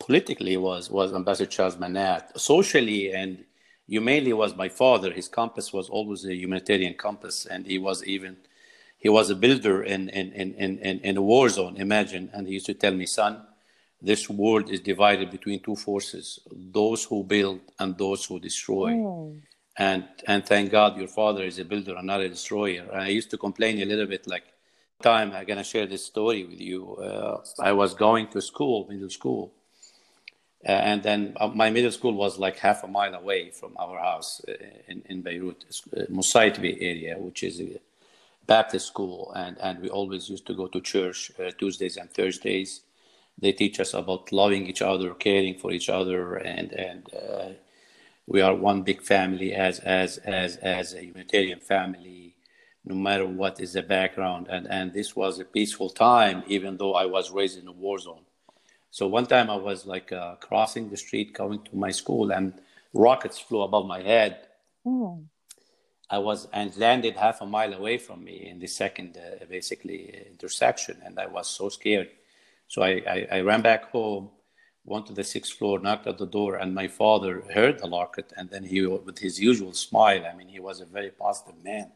politically 0.00 0.56
was, 0.56 0.90
was 0.90 1.12
Ambassador 1.12 1.50
Charles 1.50 1.76
Manatt. 1.76 2.38
Socially 2.40 3.12
and 3.12 3.44
Humanely 3.88 4.32
was 4.32 4.56
my 4.56 4.68
father. 4.68 5.12
His 5.12 5.28
compass 5.28 5.72
was 5.72 5.88
always 5.88 6.24
a 6.24 6.34
humanitarian 6.34 6.94
compass, 6.94 7.46
and 7.46 7.66
he 7.66 7.78
was 7.78 8.04
even 8.04 8.36
he 8.96 9.08
was 9.08 9.30
a 9.30 9.34
builder 9.34 9.82
in 9.82 10.08
in, 10.08 10.32
in, 10.32 10.54
in, 10.54 11.00
in 11.00 11.16
a 11.16 11.22
war 11.22 11.48
zone. 11.48 11.76
Imagine, 11.76 12.30
and 12.32 12.46
he 12.46 12.54
used 12.54 12.66
to 12.66 12.74
tell 12.74 12.94
me, 12.94 13.06
son, 13.06 13.42
this 14.00 14.28
world 14.28 14.70
is 14.70 14.80
divided 14.80 15.30
between 15.30 15.60
two 15.60 15.76
forces: 15.76 16.40
those 16.50 17.04
who 17.04 17.24
build 17.24 17.60
and 17.78 17.98
those 17.98 18.24
who 18.24 18.38
destroy. 18.38 18.92
Mm. 18.92 19.40
And 19.78 20.04
and 20.26 20.44
thank 20.44 20.70
God 20.70 20.98
your 20.98 21.08
father 21.08 21.44
is 21.44 21.58
a 21.58 21.64
builder 21.64 21.96
and 21.96 22.06
not 22.06 22.20
a 22.20 22.28
destroyer. 22.28 22.86
And 22.92 23.02
I 23.02 23.08
used 23.08 23.30
to 23.30 23.38
complain 23.38 23.80
a 23.80 23.86
little 23.86 24.06
bit 24.06 24.26
like 24.26 24.44
time 25.02 25.32
I'm 25.32 25.46
gonna 25.46 25.64
share 25.64 25.86
this 25.86 26.04
story 26.04 26.44
with 26.44 26.60
you. 26.60 26.96
Uh, 26.96 27.42
I 27.58 27.72
was 27.72 27.94
going 27.94 28.28
to 28.28 28.40
school, 28.40 28.86
middle 28.88 29.10
school, 29.10 29.52
and 30.64 31.02
then 31.02 31.36
uh, 31.40 31.48
my 31.48 31.70
middle 31.70 31.90
school 31.90 32.14
was 32.14 32.38
like 32.38 32.58
half 32.58 32.84
a 32.84 32.86
mile 32.86 33.14
away 33.14 33.50
from 33.50 33.76
our 33.78 33.98
house 33.98 34.40
uh, 34.48 34.52
in, 34.88 35.02
in 35.06 35.22
Beirut, 35.22 35.64
Musaitbi 36.10 36.76
area, 36.80 37.18
which 37.18 37.42
is 37.42 37.60
a 37.60 37.80
Baptist 38.46 38.86
school. 38.86 39.32
And, 39.34 39.58
and 39.58 39.80
we 39.80 39.88
always 39.88 40.28
used 40.28 40.46
to 40.46 40.54
go 40.54 40.68
to 40.68 40.80
church 40.80 41.32
Tuesdays 41.58 41.96
and 41.96 42.10
Thursdays. 42.10 42.82
They 43.38 43.52
teach 43.52 43.80
us 43.80 43.94
about 43.94 44.30
loving 44.30 44.66
each 44.66 44.82
other, 44.82 45.14
caring 45.14 45.58
for 45.58 45.72
each 45.72 45.88
other, 45.88 46.36
and, 46.36 46.72
and 46.72 47.56
we 48.26 48.40
are 48.40 48.54
one 48.54 48.82
big 48.82 49.02
family 49.02 49.54
as, 49.54 49.80
as, 49.80 50.18
as, 50.18 50.56
as 50.56 50.94
a 50.94 51.04
Unitarian 51.04 51.60
family 51.60 52.22
no 52.84 52.94
matter 52.94 53.26
what 53.26 53.60
is 53.60 53.74
the 53.74 53.82
background. 53.82 54.48
And, 54.50 54.66
and 54.66 54.92
this 54.92 55.14
was 55.14 55.38
a 55.38 55.44
peaceful 55.44 55.90
time, 55.90 56.42
even 56.46 56.76
though 56.76 56.94
I 56.94 57.06
was 57.06 57.30
raised 57.30 57.58
in 57.58 57.68
a 57.68 57.72
war 57.72 57.98
zone. 57.98 58.24
So 58.92 59.08
one 59.08 59.24
time 59.24 59.48
I 59.48 59.56
was 59.56 59.86
like 59.86 60.12
uh, 60.12 60.34
crossing 60.34 60.90
the 60.90 60.98
street 60.98 61.32
going 61.32 61.62
to 61.62 61.74
my 61.74 61.90
school 61.90 62.30
and 62.30 62.52
rockets 62.92 63.38
flew 63.38 63.62
above 63.62 63.86
my 63.86 64.02
head. 64.02 64.36
Mm. 64.86 65.24
I 66.10 66.18
was 66.18 66.46
and 66.52 66.76
landed 66.76 67.16
half 67.16 67.40
a 67.40 67.46
mile 67.46 67.72
away 67.72 67.96
from 67.96 68.22
me 68.22 68.46
in 68.50 68.58
the 68.58 68.66
second 68.66 69.16
uh, 69.16 69.46
basically 69.46 70.26
intersection, 70.30 70.98
and 71.02 71.18
I 71.18 71.26
was 71.26 71.48
so 71.48 71.70
scared. 71.70 72.10
So 72.68 72.82
I, 72.82 73.02
I, 73.14 73.26
I, 73.32 73.40
ran 73.40 73.62
back 73.62 73.90
home, 73.92 74.28
went 74.84 75.06
to 75.06 75.14
the 75.14 75.24
sixth 75.24 75.54
floor, 75.54 75.78
knocked 75.78 76.06
at 76.06 76.18
the 76.18 76.26
door, 76.26 76.56
and 76.56 76.74
my 76.74 76.86
father 76.86 77.44
heard 77.54 77.78
the 77.78 77.88
rocket, 77.88 78.30
and 78.36 78.50
then 78.50 78.64
he, 78.64 78.84
with 78.84 79.18
his 79.18 79.40
usual 79.40 79.72
smile, 79.72 80.26
I 80.26 80.36
mean, 80.36 80.48
he 80.48 80.60
was 80.60 80.82
a 80.82 80.84
very 80.84 81.10
positive 81.10 81.64
man. 81.64 81.92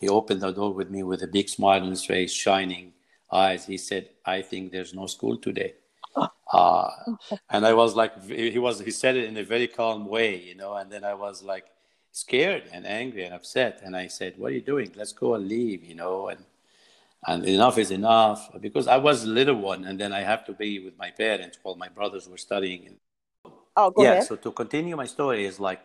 He 0.00 0.08
opened 0.08 0.40
the 0.40 0.52
door 0.52 0.72
with 0.72 0.88
me 0.88 1.02
with 1.02 1.22
a 1.22 1.26
big 1.26 1.50
smile 1.50 1.82
on 1.82 1.90
his 1.90 2.06
face, 2.06 2.32
shining 2.32 2.94
eyes. 3.30 3.66
He 3.66 3.76
said, 3.76 4.08
"I 4.24 4.40
think 4.40 4.72
there's 4.72 4.94
no 4.94 5.06
school 5.06 5.36
today." 5.36 5.74
Uh, 6.54 6.90
and 7.50 7.66
I 7.66 7.74
was 7.74 7.96
like, 7.96 8.12
he 8.28 8.58
was, 8.58 8.80
he 8.80 8.92
said 8.92 9.16
it 9.16 9.24
in 9.24 9.36
a 9.36 9.42
very 9.42 9.66
calm 9.66 10.06
way, 10.06 10.40
you 10.40 10.54
know, 10.54 10.74
and 10.74 10.90
then 10.90 11.02
I 11.04 11.14
was 11.14 11.42
like 11.42 11.66
scared 12.12 12.64
and 12.72 12.86
angry 12.86 13.24
and 13.24 13.34
upset. 13.34 13.80
And 13.82 13.96
I 13.96 14.06
said, 14.06 14.34
what 14.38 14.52
are 14.52 14.54
you 14.54 14.60
doing? 14.60 14.92
Let's 14.94 15.12
go 15.12 15.34
and 15.34 15.48
leave, 15.48 15.82
you 15.82 15.96
know, 15.96 16.28
and, 16.28 16.44
and 17.26 17.44
enough 17.44 17.76
is 17.78 17.90
enough 17.90 18.50
because 18.60 18.86
I 18.86 18.98
was 18.98 19.24
a 19.24 19.28
little 19.28 19.56
one 19.56 19.84
and 19.84 19.98
then 19.98 20.12
I 20.12 20.20
have 20.20 20.44
to 20.46 20.52
be 20.52 20.78
with 20.78 20.96
my 20.96 21.10
parents 21.10 21.58
while 21.62 21.74
my 21.74 21.88
brothers 21.88 22.28
were 22.28 22.38
studying. 22.38 22.96
Oh, 23.76 23.90
go 23.90 24.04
yeah. 24.04 24.12
Ahead. 24.12 24.24
So 24.24 24.36
to 24.36 24.52
continue 24.52 24.94
my 24.96 25.06
story 25.06 25.44
is 25.44 25.58
like 25.58 25.80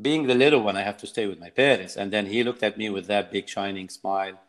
being 0.00 0.26
the 0.26 0.34
little 0.34 0.62
one, 0.62 0.76
I 0.76 0.82
have 0.82 0.96
to 0.98 1.06
stay 1.06 1.26
with 1.26 1.38
my 1.38 1.50
parents. 1.50 1.96
And 1.96 2.12
then 2.12 2.26
he 2.26 2.42
looked 2.42 2.64
at 2.64 2.76
me 2.76 2.90
with 2.90 3.06
that 3.06 3.30
big 3.30 3.48
shining 3.48 3.88
smile 3.88 4.40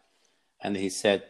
and 0.63 0.76
he 0.76 0.89
said, 0.89 1.24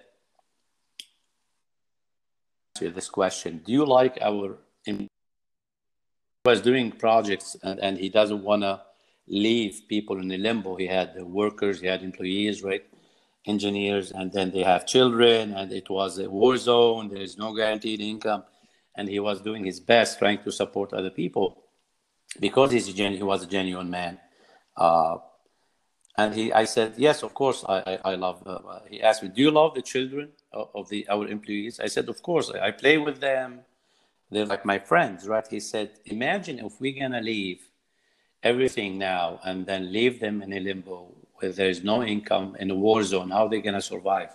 this 2.87 3.09
question. 3.09 3.61
Do 3.65 3.71
you 3.71 3.85
like 3.85 4.17
our 4.21 4.57
was 6.45 6.61
doing 6.61 6.91
projects 6.91 7.57
and, 7.63 7.79
and 7.79 7.97
he 7.97 8.09
doesn't 8.09 8.43
want 8.43 8.63
to 8.63 8.81
leave 9.27 9.83
people 9.87 10.17
in 10.17 10.27
the 10.27 10.37
limbo. 10.37 10.75
He 10.75 10.87
had 10.87 11.13
the 11.13 11.25
workers, 11.25 11.79
he 11.79 11.87
had 11.87 12.01
employees, 12.01 12.63
right? 12.63 12.83
Engineers, 13.45 14.11
and 14.11 14.31
then 14.31 14.51
they 14.51 14.63
have 14.63 14.85
children, 14.85 15.53
and 15.53 15.71
it 15.71 15.89
was 15.89 16.19
a 16.19 16.29
war 16.29 16.57
zone. 16.57 17.09
There 17.09 17.21
is 17.21 17.37
no 17.37 17.53
guaranteed 17.53 18.01
income. 18.01 18.43
And 18.95 19.07
he 19.07 19.19
was 19.19 19.41
doing 19.41 19.63
his 19.63 19.79
best 19.79 20.19
trying 20.19 20.39
to 20.43 20.51
support 20.51 20.93
other 20.93 21.09
people 21.09 21.63
because 22.39 22.71
he's 22.71 22.89
a 22.89 22.93
genu- 22.93 23.17
he 23.17 23.23
was 23.23 23.43
a 23.43 23.47
genuine 23.47 23.89
man. 23.89 24.19
Uh, 24.75 25.17
and 26.17 26.35
he, 26.35 26.51
I 26.51 26.65
said, 26.65 26.95
yes, 26.97 27.23
of 27.23 27.33
course, 27.33 27.63
I, 27.67 27.77
I, 27.91 28.11
I 28.11 28.15
love. 28.15 28.43
Uh, 28.45 28.79
he 28.89 29.01
asked 29.01 29.23
me, 29.23 29.29
do 29.29 29.41
you 29.41 29.51
love 29.51 29.73
the 29.73 29.81
children 29.81 30.29
of, 30.51 30.89
the 30.89 31.07
our 31.09 31.27
employees? 31.27 31.79
I 31.79 31.87
said, 31.87 32.09
of 32.09 32.21
course, 32.21 32.49
I, 32.49 32.71
play 32.71 32.97
with 32.97 33.19
them. 33.19 33.61
They're 34.31 34.45
like 34.45 34.65
my 34.65 34.79
friends, 34.79 35.27
right? 35.27 35.47
He 35.47 35.59
said, 35.59 35.91
imagine 36.05 36.59
if 36.59 36.79
we're 36.79 36.99
gonna 36.99 37.21
leave 37.21 37.61
everything 38.43 38.97
now 38.97 39.39
and 39.43 39.65
then 39.65 39.91
leave 39.91 40.19
them 40.19 40.41
in 40.41 40.53
a 40.53 40.59
limbo 40.59 41.13
where 41.35 41.51
there 41.51 41.69
is 41.69 41.83
no 41.83 42.03
income 42.03 42.55
in 42.59 42.69
a 42.71 42.75
war 42.75 43.03
zone. 43.03 43.31
How 43.31 43.45
are 43.45 43.49
they 43.49 43.61
gonna 43.61 43.81
survive? 43.81 44.29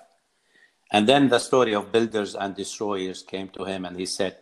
And 0.91 1.09
then 1.09 1.29
the 1.29 1.39
story 1.39 1.75
of 1.75 1.93
builders 1.93 2.35
and 2.35 2.55
destroyers 2.55 3.23
came 3.23 3.49
to 3.51 3.65
him, 3.65 3.85
and 3.85 3.97
he 3.97 4.07
said, 4.07 4.37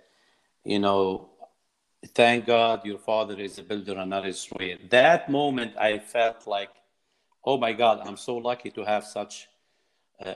you 0.65 0.79
know, 0.79 1.31
thank 2.15 2.47
God 2.47 2.85
your 2.85 2.99
father 2.99 3.39
is 3.39 3.59
a 3.59 3.63
builder 3.63 3.99
and 3.99 4.11
not 4.11 4.25
a 4.25 4.33
destroyer. 4.33 4.77
That 4.91 5.31
moment, 5.31 5.77
I 5.77 5.99
felt 5.99 6.47
like, 6.47 6.71
oh 7.45 7.59
my 7.59 7.73
God, 7.73 8.03
I'm 8.05 8.17
so 8.17 8.37
lucky 8.37 8.71
to 8.71 8.85
have 8.85 9.05
such 9.05 9.49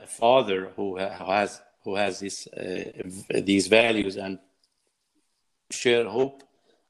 father 0.07 0.71
who, 0.75 0.97
has 0.97 1.61
who 1.83 1.95
has 1.95 2.19
this, 2.19 2.47
uh, 2.47 2.91
these 3.43 3.67
values 3.67 4.17
and 4.17 4.39
share 5.71 6.05
hope 6.05 6.43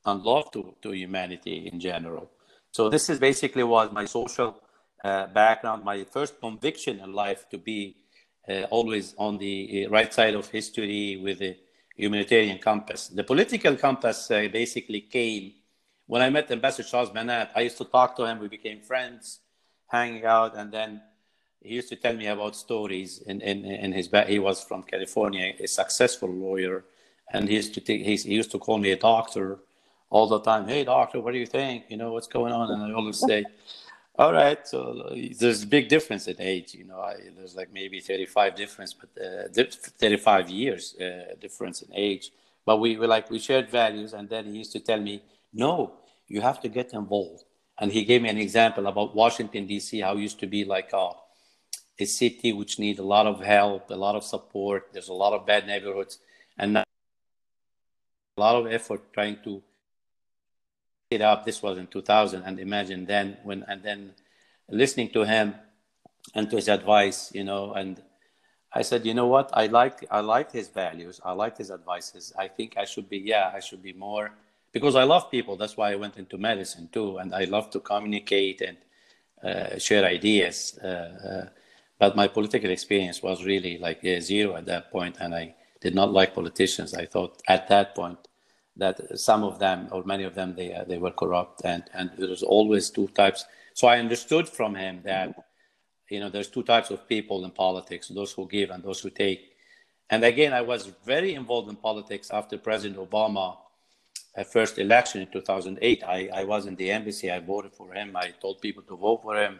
and 0.06 0.23
love 0.23 0.52
to, 0.52 0.73
to 0.82 0.91
humanity 0.91 1.69
in 1.71 1.80
general. 1.80 2.32
So 2.71 2.89
this 2.89 3.10
is 3.10 3.19
basically 3.19 3.63
was 3.63 3.91
my 3.91 4.06
social 4.06 4.62
uh, 5.04 5.28
background, 5.28 5.84
my 5.84 6.04
first 6.06 6.39
conviction 6.39 7.00
in 7.00 7.13
life 7.13 7.47
to 7.50 7.58
be 7.58 7.97
uh, 8.50 8.63
always 8.69 9.13
on 9.17 9.38
the 9.38 9.86
uh, 9.86 9.89
right 9.89 10.13
side 10.13 10.34
of 10.34 10.47
history 10.50 11.17
with 11.17 11.39
the 11.39 11.58
humanitarian 11.95 12.58
compass. 12.60 13.08
The 13.08 13.23
political 13.23 13.76
compass 13.76 14.32
uh, 14.32 14.47
basically 14.52 15.02
came 15.02 15.54
when 16.06 16.21
I 16.21 16.30
met 16.30 16.50
Ambassador 16.50 16.88
Charles 16.88 17.12
Manatt. 17.12 17.52
I 17.56 17.62
used 17.62 17.78
to 17.78 17.86
talk 17.86 18.15
to 18.17 18.26
him. 18.26 18.39
We 18.39 18.47
became 18.47 18.82
friends, 18.82 19.39
hanging 19.88 20.26
out, 20.26 20.56
and 20.56 20.71
then 20.71 21.02
he 21.62 21.76
used 21.76 21.89
to 21.89 21.96
tell 21.96 22.15
me 22.15 22.28
about 22.28 22.56
stories. 22.56 23.20
In 23.28 23.41
in, 23.41 23.65
in 23.65 23.91
his 23.91 24.08
back, 24.08 24.28
he 24.28 24.39
was 24.39 24.63
from 24.63 24.84
California, 24.84 25.54
a 25.60 25.67
successful 25.67 26.30
lawyer, 26.30 26.86
and 27.34 27.48
he 27.50 27.56
used 27.56 27.74
to 27.74 27.82
take, 27.82 28.02
he 28.04 28.34
used 28.34 28.52
to 28.52 28.60
call 28.60 28.78
me 28.78 28.91
a 28.91 28.98
doctor 28.98 29.60
all 30.10 30.28
the 30.28 30.39
time. 30.39 30.67
Hey, 30.67 30.84
doctor, 30.84 31.20
what 31.20 31.34
do 31.34 31.39
you 31.39 31.46
think? 31.46 31.86
You 31.89 31.98
know 31.98 32.13
what's 32.13 32.28
going 32.28 32.54
on? 32.54 32.72
And 32.72 32.84
I 32.84 32.93
always 32.96 33.20
say. 33.20 33.46
All 34.20 34.34
right, 34.34 34.67
so 34.67 35.13
there's 35.39 35.62
a 35.62 35.67
big 35.67 35.89
difference 35.89 36.28
in 36.28 36.38
age. 36.39 36.74
You 36.74 36.86
know, 36.86 37.00
I, 37.00 37.17
there's 37.38 37.56
like 37.56 37.72
maybe 37.72 38.00
35 38.00 38.56
difference, 38.56 38.91
but 38.91 39.10
uh, 39.24 39.63
35 40.00 40.50
years 40.50 40.96
uh, 41.00 41.36
difference 41.39 41.84
in 41.84 41.89
age. 41.93 42.32
But 42.65 42.78
we 42.78 42.98
were 42.98 43.06
like 43.06 43.30
we 43.30 43.38
shared 43.38 43.70
values, 43.70 44.13
and 44.13 44.28
then 44.28 44.46
he 44.46 44.58
used 44.58 44.72
to 44.72 44.80
tell 44.80 45.00
me, 45.00 45.22
"No, 45.54 45.93
you 46.28 46.41
have 46.41 46.60
to 46.62 46.67
get 46.67 46.93
involved." 46.93 47.43
And 47.80 47.91
he 47.91 48.04
gave 48.06 48.24
me 48.24 48.30
an 48.30 48.39
example 48.39 48.88
about 48.88 49.15
Washington 49.15 49.67
D.C. 49.67 50.00
How 50.00 50.13
it 50.13 50.20
used 50.20 50.39
to 50.39 50.48
be 50.48 50.65
like 50.65 50.91
a, 50.93 51.12
a 52.00 52.06
city 52.06 52.54
which 52.54 52.80
needs 52.80 53.00
a 53.00 53.04
lot 53.04 53.26
of 53.26 53.40
help, 53.42 53.90
a 53.90 53.96
lot 53.96 54.16
of 54.16 54.24
support. 54.24 54.90
There's 54.94 55.10
a 55.10 55.14
lot 55.14 55.34
of 55.34 55.46
bad 55.46 55.66
neighborhoods, 55.66 56.20
and 56.58 56.78
a 56.78 56.84
lot 58.38 58.56
of 58.56 58.72
effort 58.72 59.14
trying 59.14 59.38
to 59.44 59.64
it 61.10 61.22
up. 61.22 61.46
This 61.46 61.62
was 61.62 61.78
in 61.78 61.88
2000, 61.88 62.44
and 62.44 62.60
imagine 62.60 63.06
then 63.06 63.38
when 63.44 63.64
and 63.68 63.82
then 63.84 64.14
listening 64.70 65.10
to 65.12 65.24
him 65.24 65.56
and 66.36 66.50
to 66.50 66.58
his 66.58 66.68
advice, 66.68 67.32
you 67.34 67.44
know, 67.44 67.74
and 67.74 68.02
I 68.74 68.82
said, 68.82 69.06
you 69.06 69.14
know 69.14 69.28
what, 69.28 69.50
I 69.54 69.68
like 69.68 70.06
I 70.12 70.20
like 70.20 70.52
his 70.52 70.68
values, 70.68 71.22
I 71.24 71.32
like 71.32 71.58
his 71.58 71.72
advices. 71.72 72.34
I 72.38 72.48
think 72.48 72.78
I 72.78 72.86
should 72.86 73.10
be, 73.10 73.18
yeah, 73.18 73.52
I 73.54 73.60
should 73.60 73.82
be 73.82 73.94
more 73.94 74.32
because 74.72 74.96
I 74.96 75.04
love 75.04 75.32
people. 75.32 75.56
That's 75.56 75.78
why 75.78 75.92
I 75.92 75.96
went 75.96 76.18
into 76.18 76.38
medicine 76.38 76.90
too, 76.92 77.18
and 77.18 77.34
I 77.34 77.46
love 77.46 77.70
to 77.72 77.80
communicate 77.80 78.62
and 78.62 78.78
uh, 79.44 79.80
share 79.80 80.06
ideas. 80.06 80.78
Uh, 80.84 80.88
uh, 80.88 81.50
but 82.00 82.16
my 82.16 82.28
political 82.28 82.70
experience 82.70 83.24
was 83.24 83.44
really 83.44 83.78
like 83.78 84.02
zero 84.22 84.56
at 84.56 84.66
that 84.66 84.92
point, 84.92 85.18
and 85.20 85.34
I 85.34 85.56
did 85.82 85.96
not 85.96 86.12
like 86.12 86.36
politicians. 86.36 86.94
I 86.94 87.06
thought 87.06 87.42
at 87.48 87.68
that 87.70 87.96
point 87.96 88.20
that 88.78 89.20
some 89.20 89.44
of 89.44 89.60
them 89.60 89.88
or 89.92 90.04
many 90.04 90.24
of 90.24 90.36
them 90.36 90.56
they 90.56 90.74
uh, 90.74 90.84
they 90.84 90.98
were 90.98 91.12
corrupt 91.12 91.62
and 91.66 91.84
and 91.94 92.12
there 92.18 92.30
was 92.30 92.44
always 92.44 92.90
two 92.90 93.08
types. 93.10 93.46
So 93.74 93.88
i 93.88 94.00
understood 94.00 94.48
from 94.48 94.76
him 94.76 95.02
that 95.04 95.36
you 96.10 96.20
know 96.20 96.30
there's 96.30 96.50
two 96.50 96.64
types 96.64 96.90
of 96.92 97.08
people 97.08 97.44
in 97.46 97.52
politics 97.52 98.08
those 98.10 98.32
who 98.34 98.48
give 98.48 98.70
and 98.70 98.84
those 98.84 99.00
who 99.02 99.10
take. 99.10 99.54
And 100.10 100.24
again 100.24 100.54
i 100.54 100.62
was 100.62 100.86
very 101.06 101.34
involved 101.34 101.70
in 101.70 101.76
politics 101.76 102.30
after 102.32 102.58
president 102.58 102.98
obama 103.00 103.58
uh, 104.38 104.44
first 104.44 104.78
election 104.78 105.22
in 105.22 105.28
2008 105.28 106.04
I, 106.04 106.30
I 106.34 106.44
was 106.44 106.68
in 106.68 106.76
the 106.76 106.92
embassy. 106.92 107.32
I 107.32 107.40
voted 107.40 107.74
for 107.74 107.92
him. 107.94 108.16
I 108.16 108.28
told 108.42 108.62
people 108.62 108.84
to 108.84 108.96
vote 108.96 109.22
for 109.24 109.36
him 109.36 109.60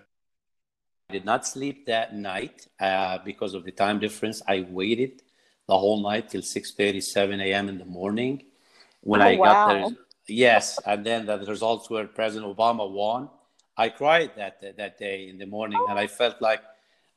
did 1.10 1.26
not 1.26 1.48
sleep 1.48 1.86
that 1.86 2.14
night 2.14 2.68
uh, 2.80 3.18
because 3.24 3.54
of 3.54 3.64
the 3.64 3.72
time 3.72 3.98
difference 4.00 4.42
i 4.48 4.66
waited 4.70 5.22
the 5.68 5.78
whole 5.78 6.02
night 6.02 6.30
till 6.30 6.42
6.30 6.42 7.02
7 7.02 7.40
a.m 7.42 7.70
in 7.70 7.78
the 7.78 7.86
morning 7.86 8.44
when 9.02 9.22
oh, 9.22 9.26
I 9.26 9.36
wow. 9.36 9.46
got 9.46 9.68
there. 9.68 9.98
Yes, 10.28 10.80
and 10.86 11.06
then 11.06 11.26
the 11.26 11.38
results 11.40 11.90
were 11.90 12.06
President 12.06 12.56
Obama 12.56 12.90
won. 12.90 13.30
I 13.78 13.90
cried 13.90 14.32
that 14.36 14.62
that 14.76 14.98
day 14.98 15.30
in 15.30 15.38
the 15.38 15.46
morning, 15.46 15.80
and 15.90 15.98
I 15.98 16.08
felt 16.08 16.42
like 16.42 16.62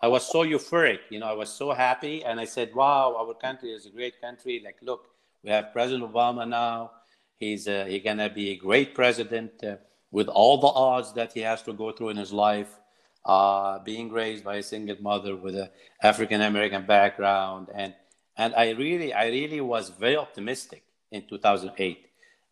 I 0.00 0.07
was 0.07 0.24
so 0.24 0.44
euphoric. 0.44 1.00
You 1.11 1.18
know, 1.18 1.26
I 1.26 1.33
was 1.33 1.50
so 1.50 1.72
happy, 1.72 2.24
and 2.24 2.38
I 2.38 2.44
said, 2.44 2.72
"Wow, 2.74 3.16
our 3.18 3.35
country 3.35 3.72
is 3.72 3.87
a 3.87 3.90
great 3.90 4.20
country. 4.20 4.62
Like, 4.64 4.76
look, 4.83 5.09
we 5.42 5.50
have 5.50 5.72
President 5.72 6.12
Obama 6.12 6.46
now. 6.48 6.92
He's 7.37 7.66
uh, 7.66 7.87
he's 7.88 8.05
gonna 8.05 8.31
be 8.31 8.50
a 8.50 8.57
great 8.57 8.94
president 8.94 9.53
uh, 9.64 9.76
with 10.12 10.29
all 10.29 10.59
the 10.59 10.68
odds 10.68 11.12
that 11.14 11.33
he 11.33 11.40
has 11.40 11.62
to 11.62 11.72
go 11.72 11.90
through 11.90 12.11
in 12.11 12.16
his 12.16 12.33
life." 12.33 12.79
Uh, 13.24 13.78
being 13.80 14.11
raised 14.11 14.42
by 14.42 14.56
a 14.56 14.62
single 14.62 14.96
mother 15.00 15.37
with 15.37 15.54
an 15.54 15.68
African 16.02 16.40
American 16.40 16.87
background, 16.87 17.68
and 17.74 17.92
and 18.37 18.54
I 18.54 18.70
really, 18.70 19.12
I 19.12 19.26
really 19.26 19.61
was 19.61 19.90
very 19.90 20.16
optimistic 20.16 20.83
in 21.11 21.26
2008. 21.28 22.06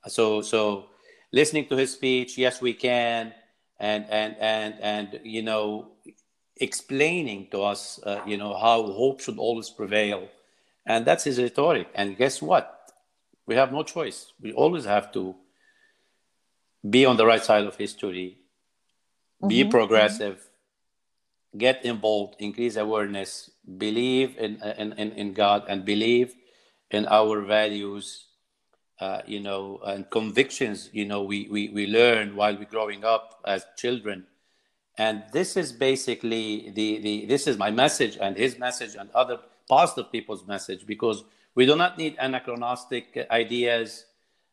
So, 0.08 0.42
so 0.42 0.86
listening 1.32 1.66
to 1.68 1.76
his 1.76 1.92
speech, 1.94 2.36
yes, 2.36 2.60
we 2.60 2.74
can, 2.74 3.32
and 3.80 4.04
and 4.10 4.36
and 4.38 4.74
and 4.80 5.20
you 5.24 5.42
know, 5.42 5.92
explaining 6.58 7.48
to 7.52 7.62
us, 7.62 8.00
uh, 8.04 8.20
you 8.26 8.36
know, 8.36 8.54
how 8.54 8.82
hope 8.82 9.20
should 9.20 9.38
always 9.38 9.70
prevail, 9.70 10.28
and 10.84 11.06
that's 11.06 11.24
his 11.24 11.38
rhetoric. 11.38 11.88
And 11.94 12.16
guess 12.16 12.42
what? 12.42 12.92
We 13.46 13.54
have 13.54 13.72
no 13.72 13.82
choice. 13.82 14.32
We 14.42 14.52
always 14.52 14.84
have 14.84 15.10
to 15.12 15.34
be 16.88 17.06
on 17.06 17.16
the 17.16 17.26
right 17.26 17.42
side 17.42 17.64
of 17.64 17.76
history, 17.76 18.38
mm-hmm. 19.42 19.48
be 19.48 19.64
progressive, 19.64 20.47
get 21.56 21.84
involved, 21.84 22.36
increase 22.38 22.76
awareness, 22.76 23.50
believe 23.78 24.36
in, 24.38 24.62
in, 24.78 24.92
in, 24.92 25.12
in 25.12 25.32
God, 25.32 25.64
and 25.68 25.84
believe 25.84 26.34
in 26.90 27.06
our 27.06 27.40
values 27.42 28.28
uh, 29.00 29.22
you 29.26 29.40
know, 29.40 29.80
and 29.84 30.10
convictions, 30.10 30.90
you 30.92 31.04
know, 31.04 31.22
we, 31.22 31.46
we, 31.50 31.68
we 31.68 31.86
learn 31.86 32.34
while 32.34 32.56
we're 32.56 32.64
growing 32.64 33.04
up 33.04 33.40
as 33.46 33.64
children. 33.76 34.26
And 34.96 35.22
this 35.32 35.56
is 35.56 35.70
basically 35.70 36.70
the, 36.70 36.98
the, 36.98 37.26
this 37.26 37.46
is 37.46 37.56
my 37.56 37.70
message 37.70 38.18
and 38.20 38.36
his 38.36 38.58
message 38.58 38.96
and 38.96 39.08
other 39.12 39.38
positive 39.68 40.10
people's 40.10 40.46
message 40.46 40.84
because 40.84 41.22
we 41.54 41.64
do 41.66 41.76
not 41.76 41.96
need 41.96 42.16
anachronistic 42.18 43.26
ideas, 43.30 44.06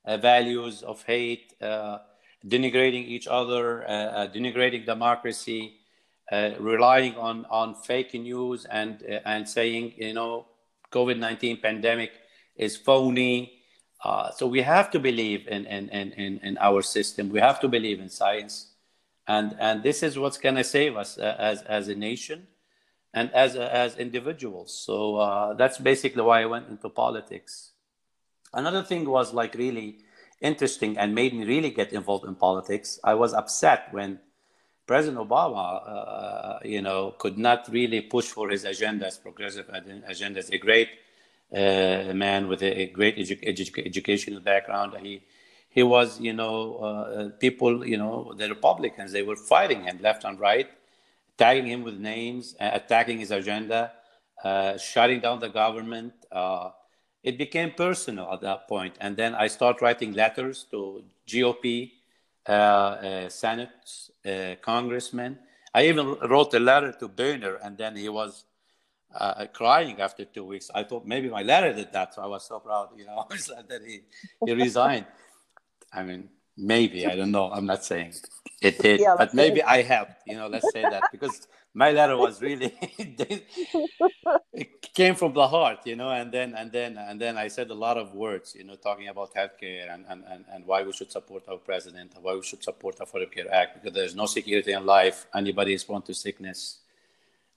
uh, 0.06 0.18
values 0.18 0.84
of 0.84 1.02
hate, 1.04 1.54
uh, 1.62 2.00
denigrating 2.46 3.08
each 3.08 3.28
other, 3.28 3.84
uh, 3.90 3.92
uh, 3.92 4.28
denigrating 4.32 4.86
democracy, 4.86 5.78
relying 6.32 7.16
on, 7.16 7.46
on 7.50 7.76
fake 7.76 8.14
news 8.14 8.66
and, 8.66 9.02
and 9.26 9.48
saying, 9.48 9.94
you 9.98 10.14
know, 10.14 10.46
COVID-19 10.92 11.62
pandemic 11.62 12.12
is 12.56 12.78
phony, 12.78 13.56
uh, 14.06 14.30
so 14.30 14.46
we 14.46 14.62
have 14.62 14.92
to 14.92 15.00
believe 15.00 15.48
in, 15.48 15.66
in, 15.66 15.90
in, 15.90 16.40
in, 16.44 16.58
our 16.60 16.84
system. 16.84 17.30
We 17.30 17.40
have 17.40 17.60
to 17.62 17.68
believe 17.68 18.00
in 18.00 18.08
science. 18.08 18.68
And, 19.28 19.56
and 19.60 19.82
this 19.82 20.04
is 20.04 20.20
what's 20.20 20.38
going 20.38 20.56
to 20.56 20.64
save 20.64 20.96
us 20.96 21.18
uh, 21.18 21.36
as, 21.40 21.64
as 21.64 21.88
a 21.88 21.96
nation 21.96 22.46
and 23.16 23.34
as, 23.34 23.56
as 23.56 23.98
individuals. 23.98 24.72
So 24.74 25.16
uh, 25.16 25.54
that's 25.56 25.80
basically 25.80 26.22
why 26.22 26.44
I 26.44 26.46
went 26.46 26.70
into 26.70 26.88
politics. 26.88 27.72
Another 28.54 28.84
thing 28.84 29.10
was 29.10 29.34
like 29.34 29.56
really 29.56 29.98
interesting 30.40 31.00
and 31.00 31.16
made 31.16 31.34
me 31.34 31.44
really 31.44 31.72
get 31.72 31.92
involved 31.92 32.26
in 32.26 32.36
politics. 32.36 33.00
I 33.04 33.16
was 33.16 33.34
upset 33.34 33.88
when 33.92 34.20
President 34.86 35.18
Obama, 35.28 35.82
uh, 35.88 36.60
you 36.64 36.82
know, 36.82 37.16
could 37.18 37.38
not 37.38 37.68
really 37.72 38.02
push 38.02 38.26
for 38.26 38.50
his 38.50 38.66
agenda, 38.66 39.08
agendas, 39.08 39.22
progressive 39.22 39.68
agenda. 39.70 40.08
agendas. 40.08 40.52
A 40.52 40.58
great 40.58 40.90
a 41.52 42.14
man 42.14 42.48
with 42.48 42.62
a, 42.64 42.88
great 42.88 43.18
edu- 43.18 43.44
edu- 43.44 43.86
educational 43.86 44.40
background. 44.42 44.94
He 45.02 45.24
he 45.70 45.84
was, 45.84 46.22
you 46.22 46.32
know, 46.32 46.76
uh, 46.78 47.30
people, 47.38 47.86
you 47.86 47.98
know, 47.98 48.34
the 48.38 48.48
Republicans, 48.48 49.12
they 49.12 49.24
were 49.24 49.36
fighting 49.36 49.84
him 49.84 50.00
left 50.02 50.24
and 50.24 50.40
right, 50.40 50.70
tagging 51.38 51.68
him 51.68 51.84
with 51.84 51.98
names, 51.98 52.56
attacking 52.62 53.20
his 53.20 53.30
agenda, 53.30 53.92
uh, 54.42 54.78
shutting 54.78 55.20
down 55.20 55.42
the 55.42 55.50
government. 55.50 56.14
Uh, 56.32 56.70
it 57.24 57.38
became 57.38 57.72
personal 57.72 58.32
at 58.32 58.40
that 58.40 58.70
point. 58.70 58.96
And 59.02 59.18
then 59.18 59.36
I 59.36 59.48
started 59.48 59.82
writing 59.82 60.14
letters 60.14 60.66
to 60.72 61.04
GOP, 61.28 61.66
uh, 61.66 61.90
uh, 61.90 62.05
Senate, 62.48 63.70
uh, 64.26 64.56
congressmen. 64.62 65.40
I 65.74 65.88
even 65.88 66.14
wrote 66.30 66.54
a 66.54 66.60
letter 66.60 66.92
to 66.94 67.08
Boehner, 67.08 67.56
and 67.56 67.78
then 67.78 67.96
he 67.96 68.08
was 68.08 68.46
uh, 69.14 69.46
crying 69.52 70.00
after 70.00 70.26
two 70.26 70.46
weeks. 70.46 70.70
I 70.74 70.84
thought 70.84 71.06
maybe 71.06 71.30
my 71.30 71.42
letter 71.42 71.74
did 71.74 71.92
that, 71.94 72.14
so 72.14 72.22
I 72.22 72.28
was 72.28 72.46
so 72.46 72.60
proud, 72.60 72.90
you 72.98 73.06
know, 73.06 73.26
that 73.30 73.82
he, 73.86 74.02
he 74.46 74.54
resigned. 74.54 75.06
I 75.92 76.04
mean, 76.04 76.30
maybe 76.58 77.06
I 77.06 77.16
don't 77.16 77.32
know. 77.32 77.52
I'm 77.52 77.66
not 77.66 77.84
saying 77.84 78.14
it 78.62 78.80
did, 78.80 79.00
yeah, 79.00 79.16
but 79.18 79.34
maybe 79.34 79.62
I 79.64 79.82
helped. 79.82 80.22
You 80.26 80.36
know, 80.36 80.48
let's 80.48 80.72
say 80.72 80.82
that 80.82 81.04
because 81.12 81.48
my 81.74 81.92
letter 81.92 82.18
was 82.18 82.42
really 82.42 82.74
it 84.54 84.94
came 84.94 85.16
from 85.16 85.34
the 85.34 85.48
heart, 85.48 85.80
you 85.86 85.96
know. 85.96 86.10
And 86.10 86.32
then 86.32 86.56
and 86.56 86.72
then 86.72 86.98
and 86.98 87.20
then 87.20 87.38
I 87.38 87.50
said 87.50 87.70
a 87.70 87.74
lot 87.74 87.98
of 87.98 88.14
words, 88.14 88.56
you 88.56 88.64
know, 88.64 88.76
talking 88.76 89.10
about 89.10 89.34
healthcare 89.34 89.94
and 89.94 90.06
and, 90.08 90.24
and, 90.30 90.46
and 90.52 90.66
why 90.66 90.84
we 90.84 90.94
should 90.94 91.12
support 91.12 91.44
our 91.50 91.58
president 91.58 92.14
and 92.16 92.24
why 92.24 92.34
we 92.36 92.44
should 92.44 92.64
support 92.64 92.98
the 92.98 93.06
Affordable 93.06 93.32
Care 93.32 93.54
Act 93.54 93.76
because 93.76 93.94
there's 93.94 94.16
no 94.16 94.26
security 94.26 94.72
in 94.72 94.86
life. 94.86 95.28
Anybody 95.36 95.74
is 95.74 95.84
prone 95.84 96.02
to 96.04 96.14
sickness. 96.14 96.80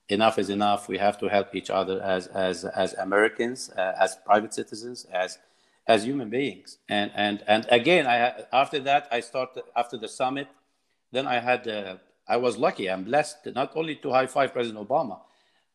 Enough 0.09 0.39
is 0.39 0.49
enough. 0.49 0.87
We 0.89 0.97
have 0.97 1.17
to 1.19 1.27
help 1.27 1.55
each 1.55 1.69
other 1.69 2.01
as 2.01 2.27
as 2.27 2.65
as 2.65 2.93
Americans, 2.95 3.69
uh, 3.77 3.93
as 3.99 4.17
private 4.25 4.53
citizens, 4.53 5.05
as 5.13 5.37
as 5.89 6.05
human 6.05 6.29
beings. 6.29 6.79
And 6.89 7.11
and 7.15 7.43
and 7.47 7.67
again, 7.71 8.07
I 8.07 8.45
after 8.53 8.79
that 8.81 9.09
I 9.11 9.21
started 9.21 9.63
after 9.75 9.97
the 9.97 10.09
summit. 10.09 10.47
Then 11.11 11.27
I 11.27 11.39
had 11.39 11.67
uh, 11.67 11.97
I 12.27 12.37
was 12.37 12.57
lucky. 12.57 12.89
I'm 12.89 13.05
blessed 13.05 13.47
not 13.55 13.73
only 13.75 13.95
to 13.97 14.11
high 14.11 14.27
five 14.27 14.53
President 14.53 14.87
Obama. 14.87 15.19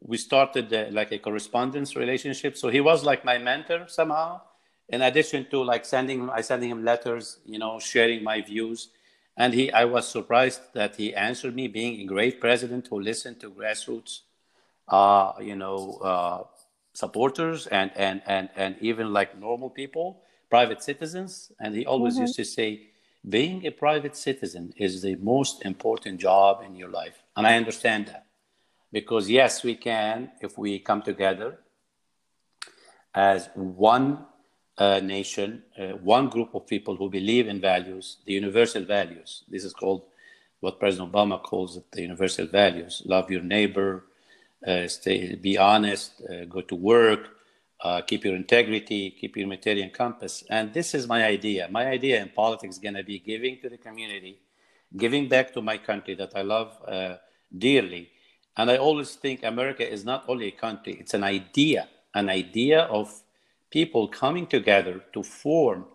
We 0.00 0.18
started 0.18 0.72
uh, 0.72 0.87
like 0.92 1.12
a 1.12 1.18
correspondence 1.18 1.96
relationship. 1.96 2.57
So 2.57 2.68
he 2.70 2.81
was 2.81 3.05
like 3.05 3.24
my 3.24 3.38
mentor 3.38 3.87
somehow. 3.88 4.42
In 4.88 5.03
addition 5.03 5.46
to 5.50 5.64
like 5.64 5.85
sending 5.85 6.31
I 6.31 6.42
sending 6.42 6.70
him 6.70 6.85
letters, 6.85 7.40
you 7.46 7.59
know, 7.59 7.81
sharing 7.81 8.22
my 8.24 8.40
views. 8.42 8.90
And 9.37 9.53
he, 9.55 9.72
I 9.72 9.85
was 9.87 10.07
surprised 10.09 10.61
that 10.74 10.96
he 10.96 11.14
answered 11.14 11.57
me, 11.57 11.66
being 11.66 12.00
a 12.00 12.05
great 12.05 12.40
president 12.40 12.87
who 12.88 13.00
listened 13.00 13.40
to 13.40 13.50
grassroots, 13.50 14.20
uh, 14.88 15.33
you 15.40 15.57
know, 15.57 15.98
uh, 16.03 16.44
supporters 16.94 17.66
and, 17.66 17.90
and, 17.96 18.22
and, 18.26 18.48
and 18.57 18.76
even 18.80 19.12
like 19.12 19.38
normal 19.38 19.68
people, 19.68 20.22
private 20.48 20.83
citizens. 20.83 21.52
And 21.61 21.74
he 21.74 21.85
always 21.85 22.14
mm-hmm. 22.14 22.22
used 22.22 22.37
to 22.37 22.44
say, 22.44 22.88
being 23.28 23.66
a 23.66 23.70
private 23.70 24.16
citizen 24.16 24.72
is 24.76 25.02
the 25.02 25.16
most 25.16 25.64
important 25.64 26.20
job 26.20 26.62
in 26.64 26.74
your 26.74 26.88
life. 26.88 27.22
And 27.37 27.46
I 27.46 27.57
understand 27.57 28.07
that. 28.07 28.26
Because 28.92 29.28
yes, 29.28 29.64
we 29.64 29.74
can, 29.74 30.30
if 30.40 30.57
we 30.57 30.78
come 30.78 31.02
together 31.02 31.59
as 33.14 33.48
one 33.54 34.26
uh, 34.78 35.00
nation, 35.00 35.62
uh, 35.78 35.96
one 36.16 36.28
group 36.28 36.54
of 36.54 36.66
people 36.66 36.96
who 36.96 37.11
believe 37.11 37.48
in 37.48 37.61
values, 37.61 38.18
the 38.24 38.33
universal 38.33 38.85
values. 38.85 39.44
This 39.48 39.64
is 39.64 39.72
called 39.72 40.04
what 40.61 40.78
President 40.78 41.12
Obama 41.12 41.42
calls 41.42 41.76
it 41.76 41.85
the 41.92 42.02
universal 42.02 42.46
values 42.46 43.02
love 43.04 43.30
your 43.30 43.42
neighbor, 43.42 44.04
stay, 44.88 45.35
be 45.35 45.59
honest, 45.59 46.22
uh, 46.22 46.44
go 46.44 46.61
to 46.62 46.74
work, 46.74 47.29
uh, 47.81 48.00
keep 48.03 48.24
your 48.24 48.35
integrity, 48.35 49.11
keep 49.11 49.37
your 49.37 49.44
humanitarian 49.44 49.90
compass. 49.90 50.42
And 50.48 50.72
this 50.72 50.94
is 50.94 51.07
my 51.07 51.24
idea. 51.24 51.68
My 51.70 51.87
idea 51.87 52.22
in 52.22 52.31
politics 52.31 52.77
is 52.77 52.81
going 52.81 52.94
to 52.94 53.05
be 53.05 53.18
giving 53.18 53.61
to 53.61 53.68
the 53.68 53.77
community, 53.77 54.40
giving 54.96 55.29
back 55.29 55.53
to 55.55 55.62
my 55.62 55.79
country 55.79 56.14
that 56.14 56.33
I 56.35 56.42
love 56.42 56.77
uh, 56.87 57.16
dearly. 57.57 58.11
And 58.57 58.70
I 58.70 58.77
always 58.77 59.14
think 59.14 59.42
America 59.42 59.88
is 59.88 60.05
not 60.05 60.24
only 60.29 60.48
a 60.48 60.53
country, 60.53 60.96
it's 60.98 61.14
an 61.14 61.24
idea, 61.24 61.88
an 62.14 62.29
idea 62.29 62.83
of 62.83 63.12
people 63.70 64.09
coming 64.09 64.46
together 64.46 65.03
to 65.12 65.22
form 65.22 65.87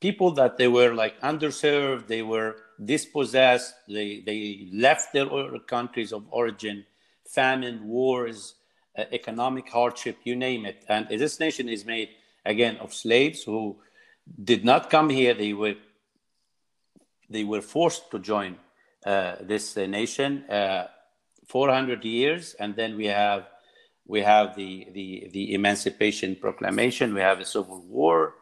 people 0.00 0.30
that 0.32 0.56
they 0.56 0.68
were 0.68 0.94
like 0.94 1.20
underserved, 1.20 2.06
they 2.06 2.22
were 2.22 2.56
dispossessed, 2.84 3.74
they, 3.88 4.22
they 4.24 4.68
left 4.72 5.12
their 5.12 5.26
countries 5.66 6.12
of 6.12 6.24
origin 6.30 6.84
famine, 7.28 7.86
wars, 7.86 8.54
uh, 8.98 9.04
economic 9.12 9.68
hardship, 9.68 10.18
you 10.24 10.36
name 10.36 10.66
it. 10.66 10.84
And 10.88 11.08
this 11.08 11.38
nation 11.38 11.68
is 11.68 11.84
made, 11.84 12.10
again, 12.44 12.76
of 12.78 12.92
slaves 12.92 13.42
who 13.42 13.78
did 14.42 14.64
not 14.64 14.90
come 14.90 15.10
here. 15.10 15.34
They 15.34 15.52
were, 15.52 15.76
they 17.30 17.44
were 17.44 17.62
forced 17.62 18.10
to 18.10 18.18
join 18.18 18.56
uh, 19.04 19.36
this 19.40 19.76
uh, 19.76 19.86
nation. 19.86 20.44
Uh, 20.50 20.88
400 21.46 22.04
years, 22.04 22.54
and 22.60 22.76
then 22.76 22.94
we 22.94 23.06
have 23.06 23.46
we 24.08 24.22
have 24.22 24.56
the, 24.56 24.88
the, 24.92 25.28
the 25.32 25.52
Emancipation 25.52 26.34
Proclamation, 26.34 27.12
we 27.12 27.20
have 27.20 27.40
a 27.40 27.44
Civil 27.44 27.82
War, 27.82 28.36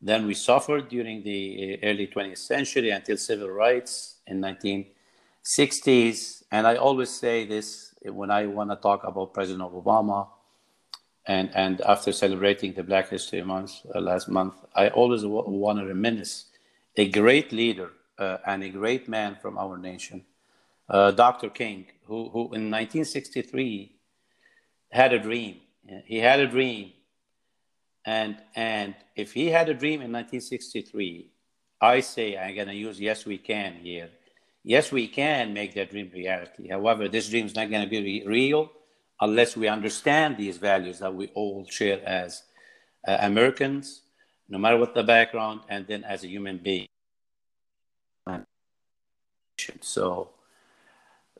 then 0.00 0.26
we 0.26 0.34
suffered 0.34 0.90
during 0.90 1.22
the 1.22 1.78
uh, 1.82 1.86
early 1.86 2.06
20th 2.06 2.38
century 2.38 2.90
until 2.90 3.16
civil 3.16 3.48
rights 3.48 4.18
in 4.26 4.42
1960s. 4.42 6.42
And 6.52 6.66
I 6.66 6.76
always 6.76 7.10
say 7.10 7.46
this 7.46 7.85
when 8.02 8.30
I 8.30 8.46
want 8.46 8.70
to 8.70 8.76
talk 8.76 9.04
about 9.04 9.34
President 9.34 9.70
Obama, 9.72 10.28
and 11.26 11.50
and 11.54 11.80
after 11.82 12.12
celebrating 12.12 12.72
the 12.72 12.82
Black 12.82 13.08
History 13.10 13.42
Month 13.42 13.84
uh, 13.94 14.00
last 14.00 14.28
month, 14.28 14.54
I 14.74 14.88
always 14.88 15.22
w- 15.22 15.44
want 15.48 15.78
to 15.78 15.86
reminisce 15.86 16.46
a 16.96 17.08
great 17.08 17.52
leader 17.52 17.90
uh, 18.18 18.38
and 18.46 18.62
a 18.62 18.70
great 18.70 19.08
man 19.08 19.36
from 19.40 19.58
our 19.58 19.76
nation, 19.76 20.24
uh, 20.88 21.10
Dr. 21.10 21.50
King, 21.50 21.86
who 22.06 22.28
who 22.30 22.40
in 22.54 22.70
1963 22.70 23.92
had 24.90 25.12
a 25.12 25.18
dream. 25.18 25.60
He 26.04 26.18
had 26.18 26.40
a 26.40 26.46
dream, 26.46 26.92
and 28.04 28.36
and 28.54 28.94
if 29.16 29.32
he 29.32 29.46
had 29.48 29.68
a 29.68 29.74
dream 29.74 30.00
in 30.00 30.12
1963, 30.12 31.30
I 31.80 32.00
say 32.00 32.36
I'm 32.36 32.54
gonna 32.56 32.72
use 32.72 33.00
"Yes 33.00 33.26
We 33.26 33.38
Can" 33.38 33.74
here 33.82 34.10
yes, 34.66 34.90
we 34.90 35.06
can 35.06 35.54
make 35.54 35.74
that 35.74 35.90
dream 35.90 36.10
reality. 36.12 36.68
However, 36.68 37.08
this 37.08 37.28
dream 37.30 37.46
is 37.46 37.54
not 37.54 37.70
going 37.70 37.82
to 37.82 37.88
be 37.88 38.02
re- 38.02 38.26
real 38.26 38.72
unless 39.20 39.56
we 39.56 39.68
understand 39.68 40.36
these 40.36 40.58
values 40.58 40.98
that 40.98 41.14
we 41.14 41.28
all 41.28 41.64
share 41.66 42.00
as 42.04 42.42
uh, 43.06 43.16
Americans, 43.20 44.02
no 44.48 44.58
matter 44.58 44.76
what 44.76 44.92
the 44.92 45.04
background, 45.04 45.60
and 45.68 45.86
then 45.86 46.04
as 46.04 46.24
a 46.24 46.28
human 46.28 46.58
being. 46.58 46.88
So 49.80 50.30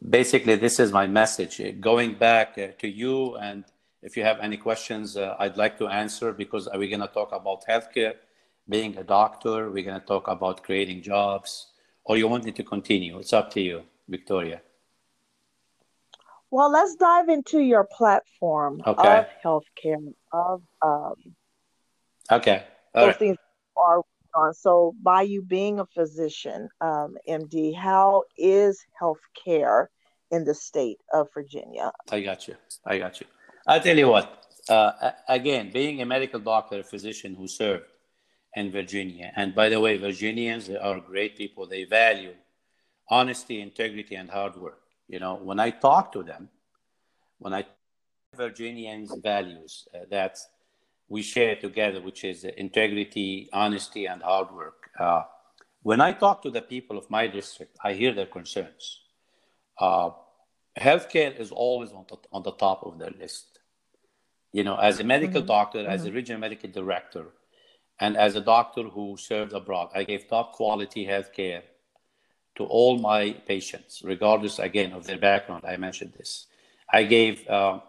basically, 0.08 0.54
this 0.54 0.78
is 0.78 0.92
my 0.92 1.06
message. 1.06 1.60
Going 1.80 2.14
back 2.14 2.56
uh, 2.56 2.68
to 2.78 2.88
you, 2.88 3.34
and 3.36 3.64
if 4.02 4.16
you 4.16 4.22
have 4.22 4.38
any 4.40 4.56
questions, 4.56 5.16
uh, 5.16 5.34
I'd 5.38 5.56
like 5.56 5.78
to 5.78 5.88
answer 5.88 6.32
because 6.32 6.68
we're 6.72 6.88
going 6.88 7.00
to 7.00 7.12
talk 7.12 7.32
about 7.32 7.66
healthcare, 7.66 8.14
being 8.68 8.96
a 8.96 9.04
doctor, 9.04 9.68
we're 9.70 9.84
going 9.84 10.00
to 10.00 10.06
talk 10.06 10.28
about 10.28 10.62
creating 10.62 11.02
jobs 11.02 11.72
or 12.06 12.16
you 12.16 12.28
want 12.28 12.44
me 12.44 12.52
to 12.52 12.62
continue? 12.62 13.18
It's 13.18 13.32
up 13.32 13.50
to 13.52 13.60
you, 13.60 13.82
Victoria. 14.08 14.62
Well, 16.50 16.70
let's 16.70 16.94
dive 16.94 17.28
into 17.28 17.60
your 17.60 17.84
platform 17.84 18.80
okay. 18.86 19.18
of 19.18 19.26
healthcare, 19.44 20.14
of 20.32 20.62
um, 20.80 21.14
okay, 22.30 22.64
All 22.94 23.02
those 23.02 23.08
right. 23.08 23.18
things 23.18 23.36
are 23.76 24.02
on. 24.34 24.54
So, 24.54 24.94
by 25.02 25.22
you 25.22 25.42
being 25.42 25.80
a 25.80 25.86
physician, 25.86 26.68
um, 26.80 27.16
MD, 27.28 27.74
how 27.74 28.22
is 28.38 28.84
healthcare 29.00 29.86
in 30.30 30.44
the 30.44 30.54
state 30.54 30.98
of 31.12 31.28
Virginia? 31.34 31.90
I 32.10 32.20
got 32.20 32.46
you. 32.46 32.54
I 32.84 32.98
got 32.98 33.20
you. 33.20 33.26
I'll 33.66 33.80
tell 33.80 33.96
you 33.96 34.08
what. 34.08 34.44
Uh, 34.68 35.10
again, 35.28 35.70
being 35.72 36.02
a 36.02 36.06
medical 36.06 36.40
doctor, 36.40 36.80
a 36.80 36.84
physician 36.84 37.34
who 37.34 37.48
served 37.48 37.84
and 38.56 38.72
Virginia. 38.72 39.32
And 39.36 39.54
by 39.54 39.68
the 39.68 39.78
way, 39.78 39.98
Virginians 39.98 40.66
they 40.66 40.76
are 40.76 40.98
great 40.98 41.36
people. 41.36 41.66
They 41.68 41.84
value 41.84 42.34
honesty, 43.08 43.60
integrity, 43.60 44.16
and 44.16 44.28
hard 44.28 44.56
work. 44.56 44.80
You 45.06 45.20
know, 45.20 45.34
when 45.36 45.60
I 45.60 45.70
talk 45.70 46.10
to 46.12 46.24
them, 46.24 46.48
when 47.38 47.54
I 47.54 47.66
Virginians' 48.36 49.14
values 49.22 49.88
uh, 49.94 50.00
that 50.10 50.38
we 51.08 51.22
share 51.22 51.56
together, 51.56 52.00
which 52.00 52.24
is 52.24 52.44
integrity, 52.44 53.48
honesty, 53.52 54.06
and 54.06 54.22
hard 54.22 54.50
work. 54.50 54.90
Uh, 54.98 55.22
when 55.82 56.00
I 56.00 56.12
talk 56.12 56.42
to 56.42 56.50
the 56.50 56.62
people 56.62 56.98
of 56.98 57.08
my 57.10 57.26
district, 57.28 57.76
I 57.82 57.92
hear 57.92 58.12
their 58.12 58.26
concerns. 58.26 59.02
Uh, 59.78 60.10
healthcare 60.78 61.38
is 61.38 61.52
always 61.52 61.92
on 61.92 62.06
the, 62.08 62.16
on 62.32 62.42
the 62.42 62.52
top 62.52 62.84
of 62.84 62.98
their 62.98 63.12
list. 63.18 63.60
You 64.52 64.64
know, 64.64 64.76
as 64.76 65.00
a 65.00 65.04
medical 65.04 65.40
mm-hmm. 65.40 65.48
doctor, 65.48 65.78
mm-hmm. 65.78 65.92
as 65.92 66.04
a 66.04 66.12
regional 66.12 66.40
medical 66.40 66.70
director, 66.70 67.26
and 67.98 68.16
as 68.16 68.36
a 68.36 68.40
doctor 68.40 68.84
who 68.84 69.16
served 69.16 69.52
abroad, 69.52 69.90
I 69.94 70.04
gave 70.04 70.28
top 70.28 70.52
quality 70.52 71.04
health 71.04 71.32
care 71.32 71.62
to 72.56 72.64
all 72.64 72.98
my 72.98 73.32
patients, 73.46 74.02
regardless, 74.04 74.58
again, 74.58 74.92
of 74.92 75.06
their 75.06 75.18
background. 75.18 75.64
I 75.66 75.76
mentioned 75.76 76.14
this. 76.16 76.46
I 76.92 77.02
gave 77.04 77.46
uh, 77.48 77.80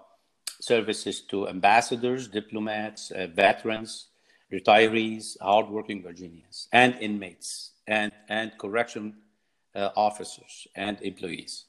services 0.59 1.21
to 1.21 1.47
ambassadors, 1.47 2.27
diplomats, 2.27 3.11
uh, 3.11 3.27
veterans. 3.27 4.07
retirees, 4.51 5.37
hardworking 5.41 6.01
Virginians, 6.01 6.69
and 6.71 6.95
inmates, 7.01 7.71
and, 7.85 8.11
and 8.29 8.57
correction 8.57 9.15
uh, 9.75 9.89
officers 9.95 10.67
and 10.75 11.01
employees. 11.01 11.65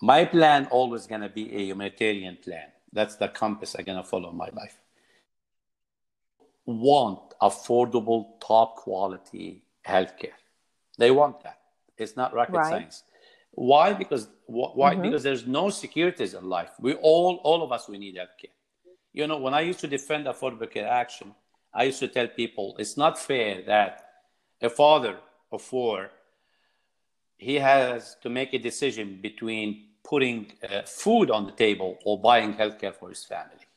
My 0.00 0.24
plan 0.24 0.68
always 0.70 1.06
going 1.06 1.22
to 1.22 1.28
be 1.28 1.52
a 1.54 1.62
humanitarian 1.64 2.36
plan. 2.36 2.68
That's 2.92 3.16
the 3.16 3.28
compass 3.28 3.74
I'm 3.76 3.84
going 3.84 4.02
to 4.02 4.08
follow 4.08 4.30
in 4.30 4.36
my 4.36 4.50
life. 4.52 4.78
Want 6.68 7.32
affordable, 7.40 8.38
top 8.46 8.76
quality 8.76 9.62
healthcare. 9.86 10.36
They 10.98 11.10
want 11.10 11.42
that. 11.42 11.60
It's 11.96 12.14
not 12.14 12.34
rocket 12.34 12.56
right. 12.56 12.70
science. 12.70 13.04
Why? 13.52 13.94
Because 13.94 14.28
why? 14.44 14.92
Mm-hmm. 14.92 15.02
Because 15.02 15.22
there's 15.22 15.46
no 15.46 15.70
securities 15.70 16.34
in 16.34 16.46
life. 16.46 16.72
We 16.78 16.92
all, 16.92 17.40
all 17.42 17.62
of 17.62 17.72
us, 17.72 17.88
we 17.88 17.96
need 17.96 18.16
healthcare. 18.16 18.52
You 19.14 19.26
know, 19.26 19.38
when 19.38 19.54
I 19.54 19.62
used 19.62 19.80
to 19.80 19.86
defend 19.86 20.26
Affordable 20.26 20.70
Care 20.70 20.88
Action, 20.88 21.34
I 21.72 21.84
used 21.84 22.00
to 22.00 22.08
tell 22.08 22.28
people 22.28 22.76
it's 22.78 22.98
not 22.98 23.18
fair 23.18 23.62
that 23.62 24.04
a 24.60 24.68
father 24.68 25.16
of 25.50 25.62
four 25.62 26.10
he 27.38 27.54
has 27.54 28.16
to 28.22 28.28
make 28.28 28.52
a 28.52 28.58
decision 28.58 29.20
between 29.22 29.84
putting 30.04 30.52
uh, 30.68 30.82
food 30.82 31.30
on 31.30 31.46
the 31.46 31.52
table 31.52 31.96
or 32.04 32.20
buying 32.20 32.52
healthcare 32.52 32.94
for 32.94 33.08
his 33.08 33.24
family. 33.24 33.67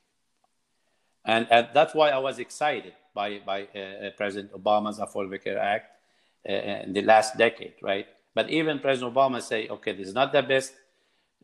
And, 1.25 1.47
and 1.51 1.67
that's 1.73 1.93
why 1.93 2.09
I 2.09 2.17
was 2.17 2.39
excited 2.39 2.93
by, 3.13 3.39
by 3.45 3.67
uh, 3.75 3.79
uh 3.79 4.09
President 4.17 4.51
Obama's 4.53 4.99
Affordable 4.99 5.43
Care 5.43 5.59
Act 5.59 5.91
uh, 6.47 6.53
in 6.53 6.93
the 6.93 7.01
last 7.01 7.37
decade, 7.37 7.75
right? 7.81 8.07
But 8.33 8.49
even 8.49 8.79
President 8.79 9.13
Obama 9.13 9.41
say, 9.41 9.67
okay, 9.67 9.93
this 9.93 10.07
is 10.07 10.13
not 10.13 10.31
the 10.31 10.41
best 10.41 10.73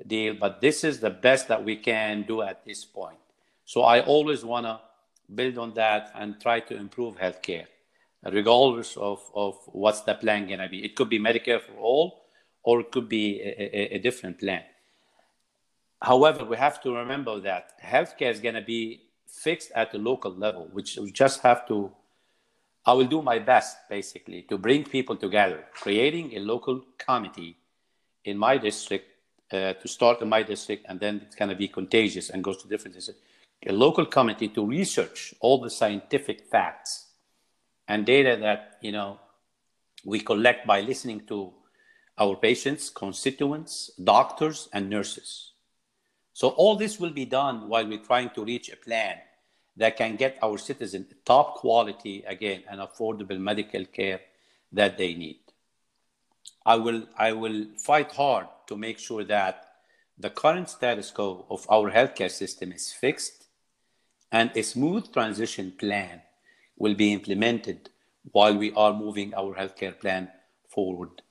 deal, 0.06 0.36
but 0.40 0.62
this 0.62 0.84
is 0.84 1.00
the 1.00 1.10
best 1.10 1.48
that 1.50 1.64
we 1.64 1.76
can 1.76 2.24
do 2.24 2.42
at 2.42 2.66
this 2.66 2.86
point. 2.86 3.18
So 3.66 3.82
I 3.84 4.02
always 4.02 4.46
want 4.46 4.66
to 4.66 4.80
build 5.34 5.58
on 5.58 5.74
that 5.74 6.12
and 6.16 6.40
try 6.40 6.62
to 6.62 6.76
improve 6.76 7.18
healthcare, 7.18 7.66
regardless 8.24 8.96
of, 8.96 9.22
of 9.36 9.58
what's 9.68 10.02
the 10.02 10.16
plan 10.16 10.48
going 10.48 10.60
to 10.60 10.70
be. 10.70 10.84
It 10.86 10.96
could 10.96 11.10
be 11.10 11.20
Medicare 11.20 11.62
for 11.62 11.74
all, 11.74 12.24
or 12.64 12.80
it 12.82 12.92
could 12.92 13.10
be 13.10 13.42
a, 13.42 13.94
a, 13.94 13.96
a 13.96 14.00
different 14.00 14.40
plan. 14.40 14.64
However, 16.02 16.46
we 16.46 16.58
have 16.58 16.82
to 16.84 16.96
remember 16.96 17.40
that 17.42 17.74
healthcare 17.84 18.32
is 18.32 18.40
going 18.40 18.56
to 18.56 18.62
be 18.62 19.02
fixed 19.28 19.72
at 19.76 19.92
the 19.92 19.98
local 19.98 20.34
level, 20.34 20.68
which 20.72 20.98
we 20.98 21.12
just 21.12 21.42
have 21.42 21.68
to. 21.68 21.92
I 22.86 22.94
will 22.94 23.06
do 23.06 23.22
my 23.22 23.40
best, 23.40 23.78
basically, 23.90 24.44
to 24.44 24.58
bring 24.58 24.86
people 24.86 25.18
together, 25.18 25.66
creating 25.74 26.36
a 26.38 26.40
local 26.40 26.86
committee 26.98 27.58
in 28.24 28.38
my 28.38 28.58
district 28.58 29.06
uh, 29.52 29.74
to 29.74 29.88
start 29.88 30.22
in 30.22 30.30
my 30.30 30.44
district, 30.44 30.86
and 30.88 31.00
then 31.00 31.22
it's 31.26 31.36
going 31.36 31.50
to 31.50 31.56
be 31.56 31.68
contagious 31.68 32.30
and 32.30 32.44
goes 32.44 32.62
to 32.62 32.68
different 32.68 32.96
districts 32.96 33.22
a 33.66 33.74
local 33.74 34.06
committee 34.06 34.50
to 34.50 34.66
research 34.66 35.34
all 35.40 35.60
the 35.60 35.70
scientific 35.70 36.46
facts 36.46 37.08
and 37.88 38.06
data 38.06 38.38
that 38.40 38.78
you 38.82 38.92
know 38.92 39.20
we 40.06 40.20
collect 40.20 40.68
by 40.68 40.82
listening 40.82 41.22
to 41.28 41.52
our 42.20 42.36
patients, 42.36 42.90
constituents, 42.90 43.92
doctors, 44.04 44.70
and 44.74 44.90
nurses. 44.90 45.52
So 46.38 46.50
all 46.50 46.76
this 46.76 47.00
will 47.00 47.10
be 47.10 47.26
done 47.26 47.68
while 47.68 47.88
we're 47.88 48.08
trying 48.10 48.30
to 48.36 48.46
reach 48.46 48.70
a 48.70 48.76
plan 48.76 49.18
that 49.76 49.98
can 49.98 50.18
get 50.18 50.38
our 50.44 50.60
citizens 50.60 51.12
top 51.26 51.56
quality 51.56 52.24
again 52.28 52.62
and 52.70 52.80
affordable 52.80 53.40
medical 53.40 53.84
care 53.86 54.20
that 54.72 55.00
they 55.00 55.16
need. 55.16 55.40
I 56.64 56.76
will 56.76 57.08
I 57.18 57.32
will 57.32 57.66
fight 57.84 58.12
hard 58.12 58.46
to 58.68 58.78
make 58.78 59.00
sure 59.00 59.24
that 59.24 59.64
the 60.20 60.30
current 60.30 60.70
status 60.70 61.10
quo 61.10 61.48
of 61.50 61.66
our 61.72 61.90
healthcare 61.90 62.30
system 62.30 62.72
is 62.72 62.94
fixed 62.94 63.48
and 64.32 64.52
a 64.56 64.62
smooth 64.62 65.12
transition 65.12 65.72
plan 65.72 66.22
will 66.78 66.94
be 66.94 67.14
implemented 67.14 67.90
while 68.32 68.56
we 68.56 68.72
are 68.74 68.94
moving 68.94 69.34
our 69.34 69.56
healthcare 69.56 70.00
plan 70.00 70.30
forward 70.70 71.24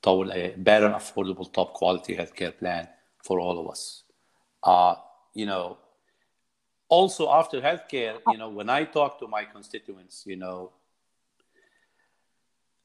toward 0.00 0.30
a 0.30 0.54
better, 0.56 0.88
affordable, 0.88 1.52
top 1.52 1.74
quality 1.74 2.16
healthcare 2.16 2.56
plan 2.58 2.88
for 3.22 3.38
all 3.38 3.58
of 3.60 3.68
us. 3.68 4.03
Uh, 4.64 4.94
you 5.34 5.46
know, 5.46 5.76
also 6.88 7.30
after 7.30 7.60
healthcare, 7.60 8.16
you 8.28 8.38
know, 8.38 8.48
when 8.48 8.70
I 8.70 8.84
talk 8.84 9.18
to 9.20 9.28
my 9.28 9.44
constituents, 9.44 10.24
you 10.26 10.36
know, 10.36 10.72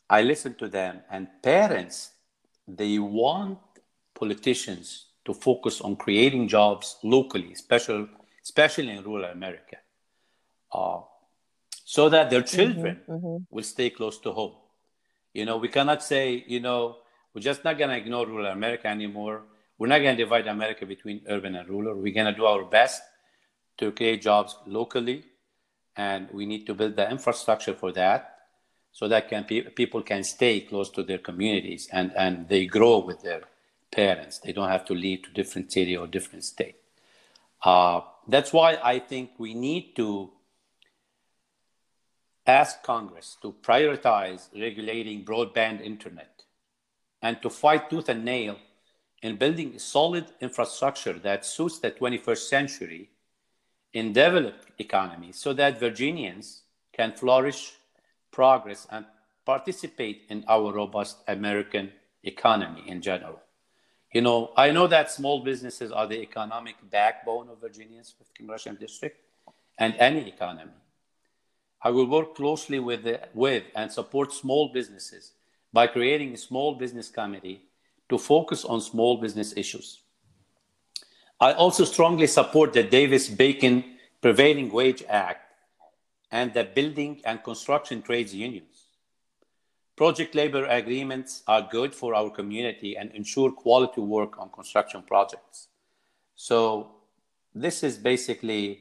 I 0.09 0.23
listen 0.23 0.55
to 0.55 0.67
them, 0.67 1.01
and 1.11 1.27
parents, 1.41 2.11
they 2.67 2.97
want 2.97 3.59
politicians 4.13 5.05
to 5.25 5.33
focus 5.33 5.81
on 5.81 5.95
creating 5.95 6.47
jobs 6.47 6.97
locally, 7.03 7.53
especially 7.53 8.09
especially 8.43 8.89
in 8.89 9.03
rural 9.03 9.25
America, 9.25 9.77
uh, 10.71 11.01
so 11.85 12.09
that 12.09 12.29
their 12.29 12.41
mm-hmm, 12.41 12.57
children 12.57 12.95
mm-hmm, 13.07 13.27
mm-hmm. 13.27 13.43
will 13.51 13.63
stay 13.63 13.89
close 13.91 14.17
to 14.19 14.31
home. 14.31 14.55
You 15.33 15.45
know, 15.45 15.57
we 15.57 15.67
cannot 15.67 16.01
say, 16.01 16.43
you 16.47 16.59
know, 16.59 16.97
we're 17.33 17.41
just 17.41 17.63
not 17.63 17.77
going 17.77 17.91
to 17.91 17.97
ignore 17.97 18.25
rural 18.25 18.47
America 18.47 18.87
anymore. 18.87 19.43
We're 19.79 19.87
not 19.87 19.99
going 19.99 20.17
to 20.17 20.23
divide 20.23 20.45
America 20.47 20.85
between 20.85 21.21
urban 21.27 21.55
and 21.55 21.67
rural. 21.69 21.95
We're 21.95 22.13
going 22.13 22.31
to 22.31 22.37
do 22.37 22.45
our 22.45 22.65
best 22.65 23.01
to 23.77 23.93
create 23.93 24.21
jobs 24.21 24.57
locally, 24.67 25.23
and 25.95 26.29
we 26.31 26.45
need 26.45 26.67
to 26.67 26.73
build 26.73 26.97
the 26.97 27.09
infrastructure 27.09 27.73
for 27.73 27.93
that 27.93 28.39
so 28.91 29.07
that 29.07 29.29
can 29.29 29.45
pe- 29.45 29.69
people 29.69 30.01
can 30.01 30.23
stay 30.25 30.59
close 30.59 30.89
to 30.89 31.03
their 31.03 31.17
communities 31.17 31.87
and, 31.93 32.11
and 32.17 32.49
they 32.49 32.65
grow 32.65 32.99
with 32.99 33.21
their 33.21 33.43
parents. 33.89 34.39
They 34.39 34.51
don't 34.51 34.69
have 34.69 34.83
to 34.85 34.93
leave 34.93 35.23
to 35.23 35.31
different 35.31 35.71
city 35.71 35.95
or 35.95 36.07
different 36.07 36.43
state. 36.43 36.75
Uh, 37.63 38.01
that's 38.27 38.51
why 38.51 38.79
I 38.83 38.99
think 38.99 39.31
we 39.37 39.53
need 39.53 39.95
to 39.95 40.31
ask 42.45 42.83
Congress 42.83 43.37
to 43.41 43.55
prioritize 43.61 44.49
regulating 44.59 45.23
broadband 45.23 45.81
internet 45.81 46.43
and 47.21 47.41
to 47.41 47.49
fight 47.49 47.89
tooth 47.89 48.09
and 48.09 48.25
nail 48.25 48.57
in 49.21 49.35
building 49.35 49.73
a 49.75 49.79
solid 49.79 50.25
infrastructure 50.39 51.13
that 51.13 51.45
suits 51.45 51.79
the 51.79 51.91
21st 51.91 52.47
century 52.47 53.09
in 53.93 54.13
developed 54.13 54.67
economies 54.77 55.37
so 55.37 55.53
that 55.53 55.79
Virginians 55.79 56.61
can 56.93 57.11
flourish, 57.11 57.73
progress, 58.31 58.87
and 58.91 59.05
participate 59.45 60.23
in 60.29 60.45
our 60.47 60.71
robust 60.71 61.17
American 61.27 61.91
economy 62.23 62.83
in 62.87 63.01
general. 63.01 63.39
You 64.13 64.21
know, 64.21 64.51
I 64.55 64.71
know 64.71 64.87
that 64.87 65.11
small 65.11 65.43
businesses 65.43 65.91
are 65.91 66.07
the 66.07 66.21
economic 66.21 66.75
backbone 66.89 67.49
of 67.49 67.61
Virginia's 67.61 68.13
5th 68.19 68.33
congressional 68.33 68.77
district 68.77 69.17
and 69.77 69.95
any 69.95 70.27
economy. 70.27 70.71
I 71.81 71.91
will 71.91 72.07
work 72.07 72.35
closely 72.35 72.79
with, 72.79 73.03
the, 73.03 73.21
with 73.33 73.63
and 73.75 73.91
support 73.91 74.33
small 74.33 74.73
businesses 74.73 75.33
by 75.71 75.87
creating 75.87 76.33
a 76.33 76.37
small 76.37 76.75
business 76.75 77.09
committee 77.09 77.68
to 78.09 78.17
focus 78.17 78.65
on 78.65 78.81
small 78.81 79.17
business 79.17 79.53
issues. 79.55 80.01
I 81.39 81.53
also 81.53 81.85
strongly 81.85 82.27
support 82.27 82.73
the 82.73 82.83
Davis 82.83 83.29
Bacon 83.29 83.83
Prevailing 84.21 84.69
Wage 84.71 85.03
Act 85.07 85.41
and 86.31 86.53
the 86.53 86.65
Building 86.65 87.21
and 87.23 87.41
Construction 87.43 88.01
Trades 88.01 88.35
Unions. 88.35 88.85
Project 89.95 90.35
labor 90.35 90.65
agreements 90.65 91.43
are 91.47 91.67
good 91.69 91.93
for 91.93 92.13
our 92.13 92.29
community 92.29 92.97
and 92.97 93.11
ensure 93.11 93.51
quality 93.51 94.01
work 94.01 94.37
on 94.39 94.49
construction 94.49 95.01
projects. 95.03 95.67
So 96.35 96.91
this 97.53 97.83
is 97.83 97.97
basically 97.97 98.79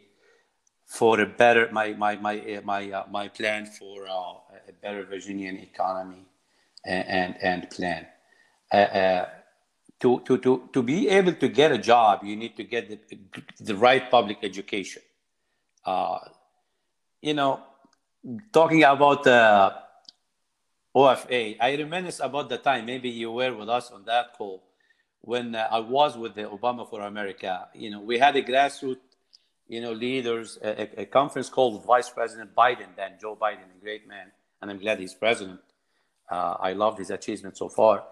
for 0.87 1.20
a 1.20 1.26
better 1.26 1.68
my 1.70 1.93
my 1.93 2.16
my 2.16 2.39
uh, 2.41 2.61
my 2.62 2.91
uh, 2.91 3.05
my 3.11 3.29
plan 3.29 3.66
for 3.66 4.07
uh, 4.09 4.68
a 4.68 4.72
better 4.81 5.05
Virginian 5.05 5.59
economy 5.59 6.24
and 6.85 7.07
and, 7.09 7.43
and 7.43 7.70
plan. 7.70 8.07
Uh, 8.73 8.77
uh, 8.77 9.29
to, 10.01 10.21
to, 10.21 10.39
to, 10.39 10.69
to 10.73 10.83
be 10.83 11.09
able 11.09 11.33
to 11.33 11.49
get 11.49 11.73
a 11.73 11.79
job, 11.79 12.23
you 12.23 12.37
need 12.37 12.57
to 12.57 12.64
get 12.64 12.89
the, 12.89 13.19
the 13.59 13.75
right 13.75 14.11
public 14.11 14.39
education. 14.43 15.03
Uh, 15.85 16.19
you 17.21 17.35
know, 17.35 17.61
talking 18.53 18.85
about 18.85 19.25
the 19.25 19.75
OFA. 20.95 21.57
I 21.61 21.77
reminisce 21.77 22.21
about 22.21 22.49
the 22.49 22.59
time, 22.59 22.87
maybe 22.87 23.09
you 23.09 23.33
were 23.33 23.55
with 23.55 23.69
us 23.69 23.91
on 23.91 24.05
that 24.05 24.35
call, 24.37 24.62
when 25.21 25.55
uh, 25.55 25.66
I 25.71 25.81
was 25.81 26.16
with 26.16 26.35
the 26.35 26.45
Obama 26.45 26.89
for 26.89 27.01
America. 27.03 27.69
You 27.75 27.91
know, 27.91 28.01
we 28.01 28.19
had 28.19 28.37
a 28.37 28.43
grassroots, 28.43 28.99
you 29.66 29.81
know, 29.81 29.93
leaders, 29.93 30.59
a, 30.62 31.03
a 31.03 31.07
conference 31.07 31.49
called 31.49 31.85
Vice 31.85 32.09
President 32.09 32.55
Biden, 32.55 32.95
then 32.97 33.12
Joe 33.21 33.37
Biden, 33.41 33.69
a 33.77 33.81
great 33.81 34.07
man, 34.07 34.31
and 34.62 34.71
I'm 34.71 34.79
glad 34.79 35.01
he's 35.01 35.14
president. 35.14 35.61
Uh, 36.31 36.55
I 36.61 36.73
love 36.73 36.99
his 36.99 37.11
achievements 37.11 37.59
so 37.59 37.69
far. 37.69 38.05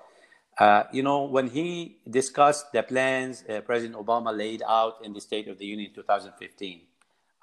Uh, 0.59 0.85
you 0.91 1.03
know, 1.03 1.25
when 1.25 1.49
he 1.49 1.99
discussed 2.09 2.73
the 2.73 2.83
plans 2.83 3.45
uh, 3.49 3.61
President 3.61 3.95
Obama 3.95 4.37
laid 4.37 4.63
out 4.67 4.97
in 5.05 5.13
the 5.13 5.21
State 5.21 5.49
of 5.49 5.59
the 5.59 5.67
Union 5.67 5.91
in 5.91 5.95
2015, 5.95 6.81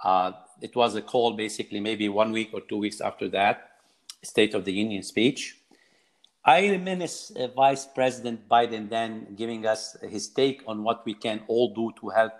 uh, 0.03 0.31
it 0.61 0.75
was 0.75 0.95
a 0.95 1.01
call 1.01 1.33
basically 1.33 1.79
maybe 1.79 2.09
one 2.09 2.31
week 2.31 2.49
or 2.53 2.61
two 2.61 2.77
weeks 2.77 3.01
after 3.01 3.29
that 3.29 3.69
State 4.23 4.55
of 4.55 4.65
the 4.65 4.73
Union 4.73 5.03
speech. 5.03 5.57
I 6.43 6.69
reminisce 6.71 7.31
uh, 7.31 7.47
Vice 7.47 7.85
President 7.85 8.49
Biden 8.49 8.89
then 8.89 9.35
giving 9.35 9.65
us 9.65 9.95
his 10.01 10.27
take 10.27 10.63
on 10.67 10.83
what 10.83 11.05
we 11.05 11.13
can 11.13 11.41
all 11.47 11.73
do 11.73 11.93
to 12.01 12.09
help 12.09 12.33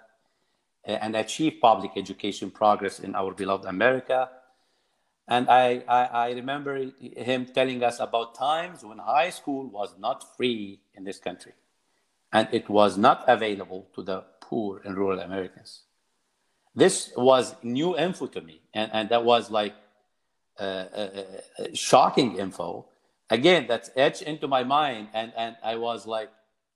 uh, 0.88 0.91
and 0.91 1.15
achieve 1.15 1.59
public 1.61 1.91
education 1.95 2.49
progress 2.51 2.99
in 2.99 3.15
our 3.15 3.34
beloved 3.34 3.65
America. 3.65 4.30
And 5.28 5.49
I, 5.49 5.84
I, 5.88 6.03
I, 6.05 6.32
remember 6.32 6.91
him 6.99 7.45
telling 7.45 7.82
us 7.82 7.99
about 8.01 8.36
times 8.36 8.84
when 8.84 8.97
high 8.97 9.30
school 9.30 9.67
was 9.67 9.95
not 9.97 10.36
free 10.36 10.82
in 10.93 11.05
this 11.05 11.17
country 11.17 11.53
and 12.34 12.49
it 12.51 12.67
was 12.67 12.97
not 12.97 13.24
available 13.28 13.88
to 13.95 14.01
the 14.01 14.26
poor 14.41 14.82
and 14.84 14.97
rural 14.97 15.19
Americans. 15.19 15.84
This 16.76 17.13
was 17.15 17.55
new 17.61 17.97
info 17.97 18.26
to 18.28 18.41
me, 18.41 18.61
and, 18.74 18.89
and 18.91 19.09
that 19.09 19.24
was 19.24 19.51
like 19.51 19.76
uh, 20.59 20.63
uh, 20.63 21.24
uh, 21.59 21.63
shocking 21.74 22.38
info. 22.38 22.88
Again, 23.30 23.67
that's 23.67 23.91
etched 23.95 24.24
into 24.24 24.47
my 24.47 24.63
mind, 24.63 25.09
and, 25.13 25.32
and 25.38 25.55
I 25.63 25.76
was 25.76 26.07
like, 26.07 26.32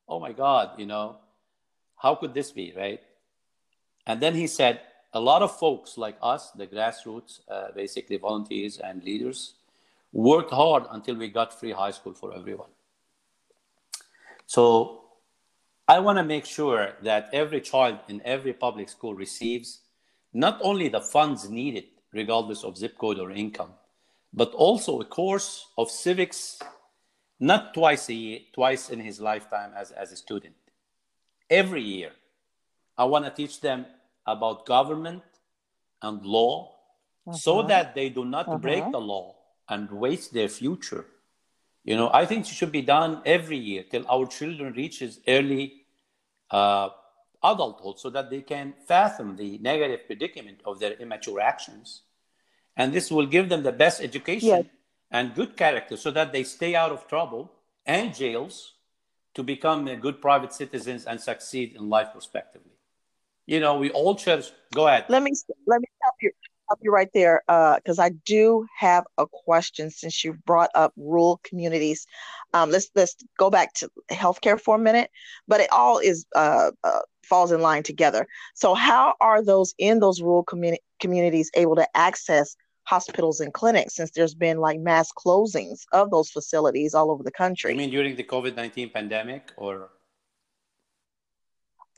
oh 0.07 0.19
my 0.19 0.31
God, 0.31 0.79
you 0.79 0.85
know, 0.85 1.17
how 1.97 2.13
could 2.13 2.35
this 2.35 2.51
be, 2.51 2.73
right? 2.77 3.01
And 4.05 4.21
then 4.21 4.35
he 4.35 4.45
said, 4.45 4.79
a 5.17 5.19
lot 5.19 5.41
of 5.41 5.57
folks 5.57 5.97
like 5.97 6.15
us, 6.21 6.51
the 6.51 6.67
grassroots, 6.67 7.39
uh, 7.49 7.69
basically 7.75 8.17
volunteers 8.17 8.77
and 8.77 9.03
leaders, 9.03 9.55
worked 10.13 10.51
hard 10.51 10.83
until 10.91 11.15
we 11.15 11.27
got 11.27 11.59
free 11.59 11.71
high 11.71 11.89
school 11.89 12.13
for 12.13 12.35
everyone. 12.35 12.69
So 14.45 15.01
I 15.87 15.99
want 15.99 16.19
to 16.19 16.23
make 16.23 16.45
sure 16.45 16.93
that 17.01 17.29
every 17.33 17.61
child 17.61 17.97
in 18.07 18.21
every 18.25 18.53
public 18.53 18.89
school 18.89 19.15
receives 19.15 19.81
not 20.33 20.59
only 20.61 20.87
the 20.87 21.01
funds 21.01 21.49
needed, 21.49 21.85
regardless 22.13 22.63
of 22.63 22.77
zip 22.77 22.95
code 22.99 23.19
or 23.19 23.31
income, 23.31 23.73
but 24.31 24.51
also 24.53 25.01
a 25.01 25.05
course 25.05 25.65
of 25.79 25.89
civics, 25.89 26.59
not 27.39 27.73
twice 27.73 28.07
a 28.09 28.13
year, 28.13 28.39
twice 28.53 28.91
in 28.91 28.99
his 28.99 29.19
lifetime 29.19 29.71
as, 29.75 29.89
as 29.89 30.11
a 30.11 30.15
student. 30.15 30.53
Every 31.49 31.81
year, 31.81 32.11
I 32.95 33.05
want 33.05 33.25
to 33.25 33.31
teach 33.31 33.61
them 33.61 33.87
about 34.27 34.65
government 34.65 35.23
and 36.01 36.23
law 36.25 36.75
uh-huh. 37.25 37.37
so 37.37 37.63
that 37.63 37.95
they 37.95 38.09
do 38.09 38.25
not 38.25 38.47
uh-huh. 38.47 38.57
break 38.57 38.91
the 38.91 38.99
law 38.99 39.35
and 39.69 39.89
waste 39.89 40.33
their 40.33 40.49
future. 40.49 41.05
You 41.83 41.95
know, 41.95 42.09
I 42.13 42.25
think 42.25 42.45
it 42.45 42.53
should 42.53 42.71
be 42.71 42.81
done 42.81 43.21
every 43.25 43.57
year 43.57 43.83
till 43.89 44.05
our 44.09 44.25
children 44.27 44.73
reaches 44.73 45.21
early 45.27 45.85
uh, 46.51 46.89
adulthood 47.43 47.97
so 47.97 48.09
that 48.09 48.29
they 48.29 48.41
can 48.41 48.73
fathom 48.85 49.35
the 49.37 49.57
negative 49.59 50.05
predicament 50.05 50.59
of 50.65 50.79
their 50.79 50.93
immature 50.93 51.39
actions. 51.39 52.01
And 52.75 52.93
this 52.93 53.09
will 53.09 53.25
give 53.25 53.49
them 53.49 53.63
the 53.63 53.71
best 53.71 54.01
education 54.01 54.49
yes. 54.49 54.65
and 55.11 55.33
good 55.33 55.55
character 55.55 55.97
so 55.97 56.11
that 56.11 56.31
they 56.33 56.43
stay 56.43 56.75
out 56.75 56.91
of 56.91 57.07
trouble 57.07 57.51
and 57.85 58.13
jails 58.13 58.73
to 59.33 59.43
become 59.43 59.85
good 59.99 60.21
private 60.21 60.51
citizens 60.53 61.05
and 61.05 61.19
succeed 61.21 61.75
in 61.75 61.89
life 61.89 62.09
respectively 62.13 62.76
you 63.47 63.59
know, 63.59 63.77
we 63.77 63.89
all 63.91 64.15
cherish. 64.15 64.51
Go 64.73 64.87
ahead. 64.87 65.05
Let 65.09 65.23
me 65.23 65.31
let 65.65 65.81
me 65.81 65.87
help 66.01 66.15
you 66.21 66.31
help 66.69 66.79
you 66.83 66.91
right 66.91 67.09
there 67.13 67.41
because 67.47 67.99
uh, 67.99 68.03
I 68.03 68.09
do 68.25 68.67
have 68.77 69.05
a 69.17 69.25
question 69.25 69.89
since 69.89 70.23
you 70.23 70.33
brought 70.45 70.69
up 70.75 70.93
rural 70.97 71.39
communities. 71.43 72.05
Um, 72.53 72.71
let's 72.71 72.89
let's 72.93 73.15
go 73.39 73.49
back 73.49 73.73
to 73.75 73.89
healthcare 74.11 74.59
for 74.59 74.75
a 74.75 74.79
minute, 74.79 75.09
but 75.47 75.61
it 75.61 75.71
all 75.71 75.97
is 75.97 76.25
uh, 76.35 76.71
uh, 76.83 76.99
falls 77.23 77.51
in 77.51 77.61
line 77.61 77.83
together. 77.83 78.27
So, 78.53 78.73
how 78.73 79.15
are 79.21 79.43
those 79.43 79.73
in 79.77 79.99
those 79.99 80.21
rural 80.21 80.43
communi- 80.43 80.83
communities 80.99 81.49
able 81.55 81.75
to 81.77 81.87
access 81.95 82.55
hospitals 82.83 83.39
and 83.41 83.53
clinics 83.53 83.95
since 83.95 84.11
there's 84.11 84.35
been 84.35 84.59
like 84.59 84.79
mass 84.79 85.11
closings 85.11 85.81
of 85.91 86.09
those 86.11 86.29
facilities 86.29 86.93
all 86.93 87.11
over 87.11 87.23
the 87.23 87.31
country? 87.31 87.71
I 87.71 87.77
mean 87.77 87.91
during 87.91 88.15
the 88.15 88.23
COVID 88.23 88.55
nineteen 88.55 88.89
pandemic, 88.89 89.51
or 89.55 89.89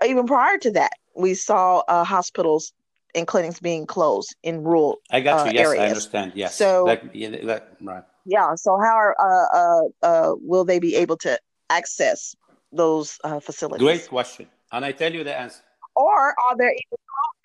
even 0.06 0.26
prior 0.26 0.58
to 0.58 0.72
that? 0.72 0.91
we 1.20 1.34
saw 1.34 1.80
uh, 1.88 2.04
hospitals 2.04 2.74
and 3.16 3.28
clinics 3.28 3.60
being 3.60 3.86
closed 3.86 4.36
in 4.43 4.64
rural 4.64 5.00
I 5.12 5.20
got 5.22 5.45
you. 5.45 5.52
Uh, 5.52 5.54
yes, 5.54 5.68
areas. 5.68 5.84
I 5.84 5.88
understand. 5.88 6.32
Yes. 6.36 6.56
So, 6.56 6.86
like, 6.86 7.04
like, 7.14 7.68
right. 7.82 8.04
Yeah. 8.26 8.56
So, 8.56 8.78
how 8.78 8.95
are 8.95 9.16
uh, 9.20 9.58
uh, 9.60 9.84
uh, 10.04 10.36
will 10.41 10.64
they 10.64 10.80
be 10.80 10.95
able 10.95 11.18
to 11.18 11.38
access 11.70 12.36
those 12.72 13.18
uh, 13.24 13.39
facilities? 13.39 13.84
Great 13.84 14.08
question, 14.08 14.47
and 14.72 14.86
I 14.86 14.91
tell 14.91 15.14
you 15.14 15.24
the 15.24 15.38
answer. 15.38 15.62
Or 15.95 16.30
are 16.30 16.56
there 16.58 16.72
even, 16.72 16.97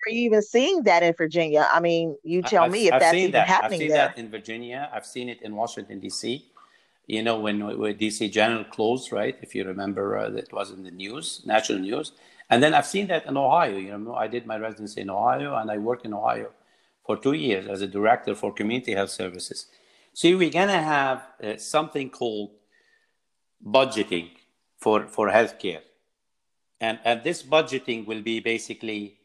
are 0.07 0.11
you 0.11 0.21
even 0.27 0.41
seeing 0.41 0.83
that 0.83 1.03
in 1.03 1.13
Virginia? 1.13 1.67
I 1.71 1.79
mean, 1.79 2.15
you 2.23 2.41
tell 2.41 2.65
I've, 2.65 2.71
me 2.71 2.87
if 2.87 2.93
I've 2.93 3.01
that's 3.01 3.15
even 3.15 3.31
that. 3.31 3.47
happening 3.47 3.73
I've 3.73 3.79
seen 3.79 3.89
there. 3.89 4.07
that 4.07 4.17
in 4.17 4.29
Virginia. 4.29 4.89
I've 4.93 5.05
seen 5.05 5.29
it 5.29 5.41
in 5.41 5.55
Washington 5.55 5.99
D.C. 5.99 6.45
You 7.07 7.21
know, 7.21 7.39
when, 7.39 7.59
when 7.77 7.95
DC 7.95 8.31
General 8.31 8.63
closed, 8.63 9.11
right? 9.11 9.37
If 9.41 9.53
you 9.53 9.63
remember, 9.63 10.17
uh, 10.17 10.31
it 10.31 10.51
was 10.51 10.71
in 10.71 10.83
the 10.83 10.91
news, 10.91 11.41
national 11.45 11.79
news 11.79 12.13
and 12.49 12.61
then 12.61 12.73
I've 12.73 12.85
seen 12.85 13.07
that 13.07 13.25
in 13.25 13.37
Ohio. 13.37 13.77
You 13.77 13.97
know, 13.97 14.15
I 14.15 14.27
did 14.27 14.45
my 14.45 14.57
residency 14.57 15.01
in 15.01 15.09
Ohio, 15.09 15.55
and 15.55 15.71
I 15.71 15.77
worked 15.77 16.05
in 16.05 16.13
Ohio 16.13 16.51
for 17.05 17.17
two 17.17 17.33
years 17.33 17.67
as 17.67 17.81
a 17.81 17.87
director 17.87 18.35
for 18.35 18.53
community 18.53 18.93
health 18.93 19.11
services. 19.11 19.67
So 20.13 20.37
we're 20.37 20.49
gonna 20.49 20.81
have 20.81 21.27
uh, 21.43 21.57
something 21.57 22.09
called 22.09 22.51
budgeting 23.65 24.29
for 24.77 25.07
for 25.07 25.29
healthcare, 25.29 25.81
and 26.79 26.99
and 27.03 27.23
this 27.23 27.43
budgeting 27.43 28.05
will 28.05 28.21
be 28.21 28.39
basically 28.39 29.17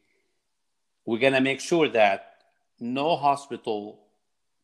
we're 1.05 1.18
gonna 1.18 1.41
make 1.41 1.61
sure 1.61 1.89
that 1.89 2.37
no 2.79 3.16
hospital. 3.16 4.01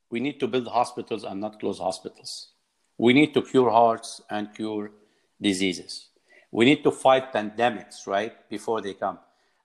We 0.09 0.21
need 0.21 0.39
to 0.39 0.47
build 0.47 0.69
hospitals 0.69 1.25
and 1.25 1.41
not 1.41 1.59
close 1.59 1.81
hospitals. 1.81 2.53
We 2.97 3.13
need 3.13 3.35
to 3.35 3.43
cure 3.43 3.71
hearts 3.71 4.21
and 4.31 4.55
cure 4.55 4.93
diseases. 5.41 6.06
We 6.51 6.65
need 6.65 6.83
to 6.85 6.91
fight 6.91 7.33
pandemics, 7.33 8.07
right, 8.07 8.49
before 8.49 8.81
they 8.81 8.95
come. 8.95 9.19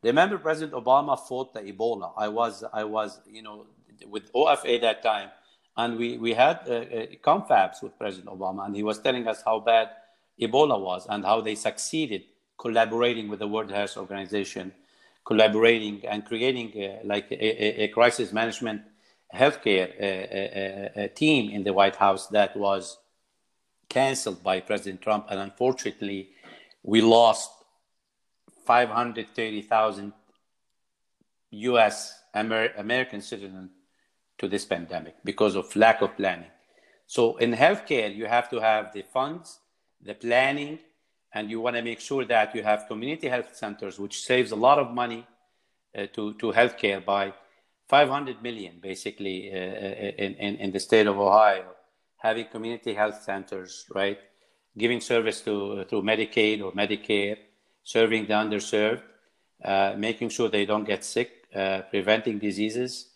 Remember, 0.03 0.37
President 0.37 0.73
Obama 0.73 1.17
fought 1.19 1.53
the 1.53 1.61
Ebola. 1.61 2.11
I 2.17 2.27
was, 2.27 2.63
I 2.73 2.83
was, 2.83 3.19
you 3.29 3.43
know, 3.43 3.67
with 4.07 4.31
OFA 4.33 4.81
that 4.81 5.03
time, 5.03 5.29
and 5.77 5.97
we 5.97 6.17
we 6.17 6.33
had 6.33 6.61
uh, 6.67 6.71
uh, 6.71 7.05
confabs 7.23 7.81
with 7.83 7.97
President 7.99 8.29
Obama, 8.29 8.65
and 8.65 8.75
he 8.75 8.83
was 8.83 8.99
telling 8.99 9.27
us 9.27 9.41
how 9.45 9.59
bad 9.59 9.89
Ebola 10.39 10.79
was 10.79 11.05
and 11.07 11.23
how 11.23 11.41
they 11.41 11.55
succeeded 11.55 12.23
collaborating 12.57 13.27
with 13.27 13.39
the 13.39 13.47
World 13.47 13.71
Health 13.71 13.97
Organization, 13.97 14.71
collaborating 15.25 16.05
and 16.05 16.25
creating 16.25 16.69
uh, 16.83 16.99
like 17.03 17.31
a, 17.31 17.83
a, 17.83 17.87
crisis 17.89 18.31
management 18.31 18.81
healthcare 19.33 19.89
uh, 19.99 20.99
uh, 21.01 21.03
uh, 21.03 21.07
team 21.15 21.49
in 21.49 21.63
the 21.63 21.73
White 21.73 21.95
House 21.95 22.27
that 22.27 22.55
was 22.55 22.97
canceled 23.89 24.43
by 24.43 24.59
President 24.59 25.01
Trump, 25.01 25.25
and 25.29 25.39
unfortunately 25.39 26.29
we 26.83 27.01
lost 27.01 27.51
530,000 28.65 30.13
US 31.51 32.23
Amer- 32.35 32.73
American 32.77 33.21
citizens 33.21 33.71
to 34.37 34.47
this 34.47 34.65
pandemic 34.65 35.15
because 35.23 35.55
of 35.55 35.75
lack 35.75 36.01
of 36.01 36.15
planning. 36.15 36.49
So 37.05 37.37
in 37.37 37.53
healthcare, 37.53 38.15
you 38.15 38.25
have 38.25 38.49
to 38.49 38.59
have 38.59 38.93
the 38.93 39.01
funds, 39.01 39.59
the 40.01 40.15
planning, 40.15 40.79
and 41.33 41.49
you 41.49 41.59
want 41.61 41.75
to 41.75 41.81
make 41.81 41.99
sure 41.99 42.25
that 42.25 42.55
you 42.55 42.63
have 42.63 42.87
community 42.87 43.27
health 43.27 43.55
centers, 43.55 43.99
which 43.99 44.21
saves 44.21 44.51
a 44.51 44.55
lot 44.55 44.79
of 44.79 44.91
money 44.91 45.25
uh, 45.97 46.07
to, 46.13 46.33
to 46.35 46.51
healthcare 46.51 47.03
by 47.03 47.33
500 47.87 48.41
million, 48.41 48.79
basically, 48.81 49.51
uh, 49.51 49.57
uh, 49.57 50.11
in, 50.17 50.35
in, 50.35 50.55
in 50.55 50.71
the 50.71 50.79
state 50.79 51.07
of 51.07 51.19
Ohio, 51.19 51.65
having 52.17 52.45
community 52.45 52.93
health 52.93 53.21
centers, 53.21 53.85
right? 53.93 54.19
Giving 54.77 55.01
service 55.01 55.41
to 55.41 55.85
through 55.85 56.03
Medicaid 56.03 56.63
or 56.63 56.71
Medicare, 56.71 57.37
serving 57.83 58.27
the 58.27 58.33
underserved, 58.33 59.01
uh, 59.63 59.93
making 59.97 60.29
sure 60.29 60.49
they 60.49 60.65
don't 60.65 60.85
get 60.85 61.03
sick, 61.03 61.47
uh, 61.55 61.81
preventing 61.89 62.39
diseases. 62.39 63.07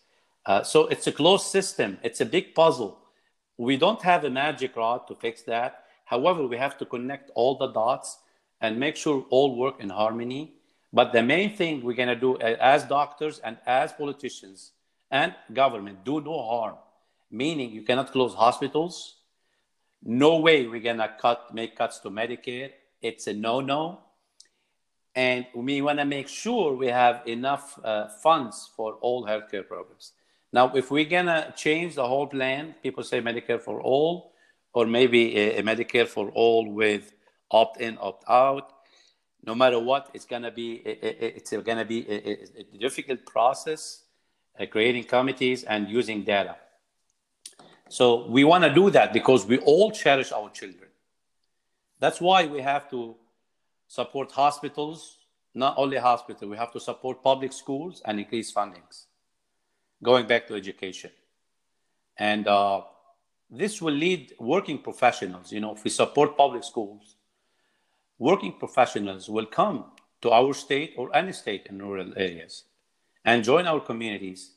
Uh, 0.44 0.62
so 0.62 0.86
it's 0.86 1.06
a 1.06 1.12
closed 1.12 1.46
system. 1.46 1.98
It's 2.02 2.20
a 2.20 2.26
big 2.26 2.54
puzzle. 2.54 2.98
We 3.56 3.76
don't 3.76 4.02
have 4.02 4.24
a 4.24 4.30
magic 4.30 4.76
rod 4.76 5.08
to 5.08 5.14
fix 5.14 5.42
that. 5.42 5.84
However, 6.04 6.46
we 6.46 6.56
have 6.56 6.78
to 6.78 6.84
connect 6.84 7.30
all 7.34 7.56
the 7.56 7.68
dots 7.68 8.18
and 8.60 8.78
make 8.78 8.96
sure 8.96 9.26
all 9.30 9.56
work 9.56 9.80
in 9.80 9.90
harmony. 9.90 10.54
But 10.92 11.12
the 11.12 11.22
main 11.22 11.56
thing 11.56 11.82
we're 11.82 11.96
going 11.96 12.08
to 12.08 12.16
do 12.16 12.36
uh, 12.36 12.56
as 12.60 12.84
doctors 12.84 13.40
and 13.40 13.56
as 13.66 13.92
politicians 13.92 14.72
and 15.10 15.34
government 15.52 16.04
do 16.04 16.20
no 16.20 16.42
harm. 16.42 16.76
Meaning, 17.30 17.72
you 17.72 17.82
cannot 17.82 18.12
close 18.12 18.34
hospitals, 18.34 19.15
no 20.02 20.38
way 20.38 20.66
we're 20.66 20.80
gonna 20.80 21.14
cut 21.20 21.54
make 21.54 21.76
cuts 21.76 21.98
to 22.00 22.10
Medicare. 22.10 22.70
It's 23.02 23.26
a 23.26 23.32
no-no, 23.32 24.00
and 25.14 25.46
we 25.54 25.82
want 25.82 25.98
to 25.98 26.04
make 26.04 26.28
sure 26.28 26.74
we 26.74 26.88
have 26.88 27.22
enough 27.26 27.78
uh, 27.84 28.08
funds 28.22 28.70
for 28.76 28.94
all 28.94 29.24
healthcare 29.24 29.66
programs. 29.66 30.12
Now, 30.52 30.74
if 30.74 30.90
we're 30.90 31.04
gonna 31.04 31.52
change 31.56 31.96
the 31.96 32.06
whole 32.06 32.26
plan, 32.26 32.74
people 32.82 33.02
say 33.02 33.20
Medicare 33.20 33.60
for 33.60 33.80
all, 33.80 34.32
or 34.72 34.86
maybe 34.86 35.36
a, 35.36 35.58
a 35.58 35.62
Medicare 35.62 36.06
for 36.06 36.30
all 36.30 36.70
with 36.70 37.12
opt-in, 37.50 37.98
opt-out. 38.00 38.72
No 39.44 39.54
matter 39.54 39.78
what, 39.78 40.10
it's 40.14 40.24
gonna 40.24 40.50
be 40.50 40.74
it's 40.74 41.52
gonna 41.52 41.84
be 41.84 42.06
a, 42.08 42.74
a 42.74 42.78
difficult 42.78 43.24
process, 43.26 44.04
uh, 44.58 44.66
creating 44.66 45.04
committees 45.04 45.64
and 45.64 45.88
using 45.88 46.24
data. 46.24 46.56
So 47.88 48.26
we 48.26 48.44
want 48.44 48.64
to 48.64 48.74
do 48.74 48.90
that 48.90 49.12
because 49.12 49.46
we 49.46 49.58
all 49.58 49.90
cherish 49.90 50.32
our 50.32 50.50
children. 50.50 50.90
That's 51.98 52.20
why 52.20 52.46
we 52.46 52.60
have 52.60 52.90
to 52.90 53.16
support 53.86 54.32
hospitals, 54.32 55.18
not 55.54 55.74
only 55.78 55.96
hospitals, 55.96 56.50
we 56.50 56.56
have 56.56 56.72
to 56.72 56.80
support 56.80 57.22
public 57.22 57.52
schools 57.52 58.02
and 58.04 58.18
increase 58.18 58.52
fundings. 58.52 59.06
Going 60.02 60.26
back 60.26 60.46
to 60.48 60.54
education. 60.54 61.10
And 62.18 62.46
uh, 62.46 62.82
this 63.50 63.80
will 63.80 63.94
lead 63.94 64.34
working 64.38 64.78
professionals. 64.78 65.52
You 65.52 65.60
know, 65.60 65.74
if 65.74 65.84
we 65.84 65.90
support 65.90 66.36
public 66.36 66.64
schools, 66.64 67.16
working 68.18 68.52
professionals 68.52 69.28
will 69.28 69.46
come 69.46 69.84
to 70.22 70.30
our 70.30 70.52
state 70.54 70.94
or 70.96 71.14
any 71.14 71.32
state 71.32 71.66
in 71.70 71.78
rural 71.78 72.12
areas 72.16 72.64
and 73.24 73.44
join 73.44 73.66
our 73.66 73.80
communities. 73.80 74.52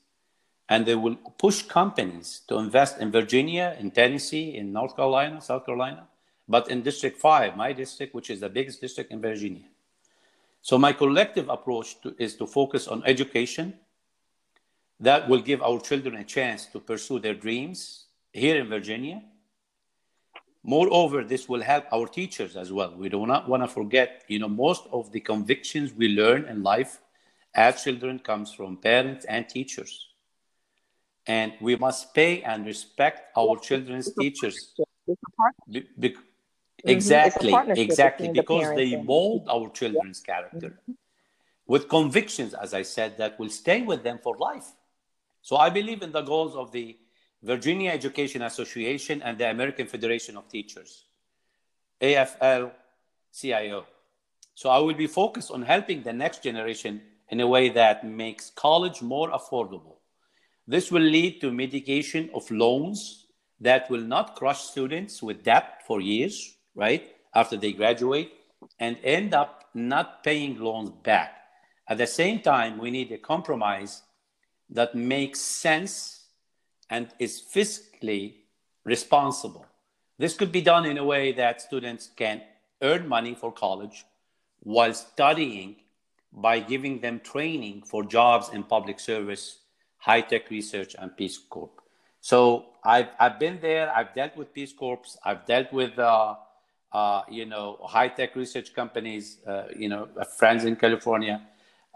And 0.70 0.86
they 0.86 0.96
will 0.96 1.16
push 1.16 1.64
companies 1.64 2.42
to 2.48 2.58
invest 2.60 3.00
in 3.00 3.12
Virginia, 3.12 3.76
in 3.80 3.90
Tennessee, 3.90 4.56
in 4.56 4.72
North 4.72 4.96
Carolina, 4.96 5.42
South 5.42 5.66
Carolina, 5.66 6.08
but 6.48 6.70
in 6.70 6.84
District 6.84 7.18
5, 7.18 7.58
my 7.58 7.74
district, 7.74 8.14
which 8.14 8.30
is 8.30 8.40
the 8.40 8.50
biggest 8.50 8.80
district 8.80 9.12
in 9.12 9.22
Virginia. 9.22 9.66
So, 10.62 10.78
my 10.78 10.94
collective 10.94 11.50
approach 11.50 12.00
to, 12.02 12.16
is 12.18 12.36
to 12.36 12.46
focus 12.46 12.88
on 12.88 13.04
education 13.06 13.74
that 15.00 15.30
will 15.30 15.42
give 15.42 15.62
our 15.62 15.80
children 15.80 16.16
a 16.16 16.24
chance 16.24 16.66
to 16.68 16.80
pursue 16.80 17.20
their 17.20 17.34
dreams 17.34 18.06
here 18.34 18.60
in 18.60 18.68
Virginia. 18.68 19.24
Moreover, 20.64 21.24
this 21.24 21.48
will 21.48 21.62
help 21.62 21.86
our 21.92 22.06
teachers 22.06 22.58
as 22.58 22.72
well. 22.72 22.94
We 22.96 23.08
do 23.08 23.26
not 23.26 23.48
want 23.48 23.64
to 23.64 23.68
forget, 23.68 24.24
you 24.28 24.40
know, 24.40 24.50
most 24.50 24.84
of 24.92 25.12
the 25.12 25.22
convictions 25.22 25.94
we 25.94 26.10
learn 26.10 26.46
in 26.46 26.64
life 26.64 27.00
as 27.56 27.84
children 27.84 28.20
comes 28.20 28.54
from 28.54 28.76
parents 28.76 29.26
and 29.26 29.48
teachers. 29.48 30.09
And 31.30 31.54
we 31.62 31.76
must 31.76 32.14
pay 32.16 32.42
and 32.42 32.66
respect 32.66 33.38
our 33.38 33.56
children's 33.60 34.12
teachers. 34.20 34.74
Be, 35.70 35.86
be, 36.00 36.10
mm-hmm. 36.10 36.90
Exactly, 36.96 37.54
exactly, 37.78 38.30
because 38.30 38.70
the 38.70 38.76
they 38.76 38.96
mold 38.96 39.48
our 39.50 39.70
children's 39.70 40.22
character 40.22 40.70
mm-hmm. 40.70 40.94
with 41.68 41.88
convictions, 41.88 42.54
as 42.54 42.74
I 42.74 42.82
said, 42.82 43.18
that 43.20 43.38
will 43.38 43.50
stay 43.50 43.82
with 43.84 44.02
them 44.02 44.18
for 44.24 44.38
life. 44.38 44.72
So 45.42 45.58
I 45.58 45.70
believe 45.70 46.02
in 46.02 46.12
the 46.12 46.22
goals 46.22 46.56
of 46.56 46.72
the 46.72 46.98
Virginia 47.44 47.92
Education 47.92 48.42
Association 48.42 49.22
and 49.22 49.38
the 49.38 49.50
American 49.50 49.88
Federation 49.88 50.36
of 50.36 50.48
Teachers, 50.50 51.06
AFL 52.02 52.72
CIO. 53.32 53.86
So 54.56 54.70
I 54.70 54.80
will 54.80 54.96
be 54.96 55.08
focused 55.08 55.52
on 55.52 55.62
helping 55.62 56.02
the 56.02 56.14
next 56.14 56.44
generation 56.44 57.02
in 57.30 57.40
a 57.40 57.48
way 57.48 57.70
that 57.70 58.06
makes 58.06 58.50
college 58.50 59.02
more 59.02 59.30
affordable. 59.30 59.99
This 60.70 60.92
will 60.92 61.02
lead 61.02 61.42
to 61.42 61.52
mitigation 61.52 62.30
of 62.32 62.52
loans 62.52 63.26
that 63.60 63.90
will 63.90 64.04
not 64.04 64.36
crush 64.36 64.62
students 64.62 65.24
with 65.24 65.44
debt 65.44 65.82
for 65.88 66.00
years, 66.00 66.58
right, 66.76 67.16
after 67.34 67.58
they 67.58 67.74
graduate 67.74 68.32
and 68.80 68.96
end 69.04 69.34
up 69.34 69.64
not 69.74 70.24
paying 70.24 70.60
loans 70.60 70.92
back. 71.02 71.32
At 71.88 71.98
the 71.98 72.06
same 72.06 72.42
time, 72.42 72.78
we 72.78 72.92
need 72.92 73.12
a 73.12 73.18
compromise 73.18 74.04
that 74.70 74.94
makes 74.94 75.42
sense 75.42 76.28
and 76.88 77.08
is 77.18 77.42
fiscally 77.42 78.36
responsible. 78.84 79.66
This 80.20 80.36
could 80.36 80.52
be 80.52 80.62
done 80.62 80.86
in 80.86 81.00
a 81.00 81.04
way 81.04 81.32
that 81.32 81.64
students 81.64 82.12
can 82.16 82.44
earn 82.84 83.08
money 83.08 83.34
for 83.34 83.52
college 83.52 84.06
while 84.60 84.94
studying 84.94 85.78
by 86.32 86.60
giving 86.60 87.00
them 87.00 87.22
training 87.22 87.82
for 87.88 88.04
jobs 88.04 88.50
in 88.50 88.62
public 88.62 89.00
service, 89.00 89.62
high 90.00 90.22
tech 90.22 90.50
research, 90.50 90.95
and 90.97 91.16
Peace 91.16 91.38
Corps. 91.38 91.70
So 92.22 92.66
I've, 92.84 93.10
I've 93.20 93.39
been 93.39 93.60
there, 93.62 93.93
I've 93.95 94.14
dealt 94.14 94.36
with 94.36 94.54
Peace 94.54 94.74
Corps, 94.74 95.18
I've 95.24 95.45
dealt 95.45 95.72
with, 95.72 95.97
uh, 96.00 96.36
uh, 96.91 97.22
you 97.30 97.45
know, 97.45 97.80
high 97.84 98.08
tech 98.08 98.36
research 98.36 98.74
companies, 98.74 99.38
uh, 99.45 99.66
you 99.78 99.89
know, 99.89 100.08
friends 100.38 100.66
in 100.66 100.76
California. 100.76 101.41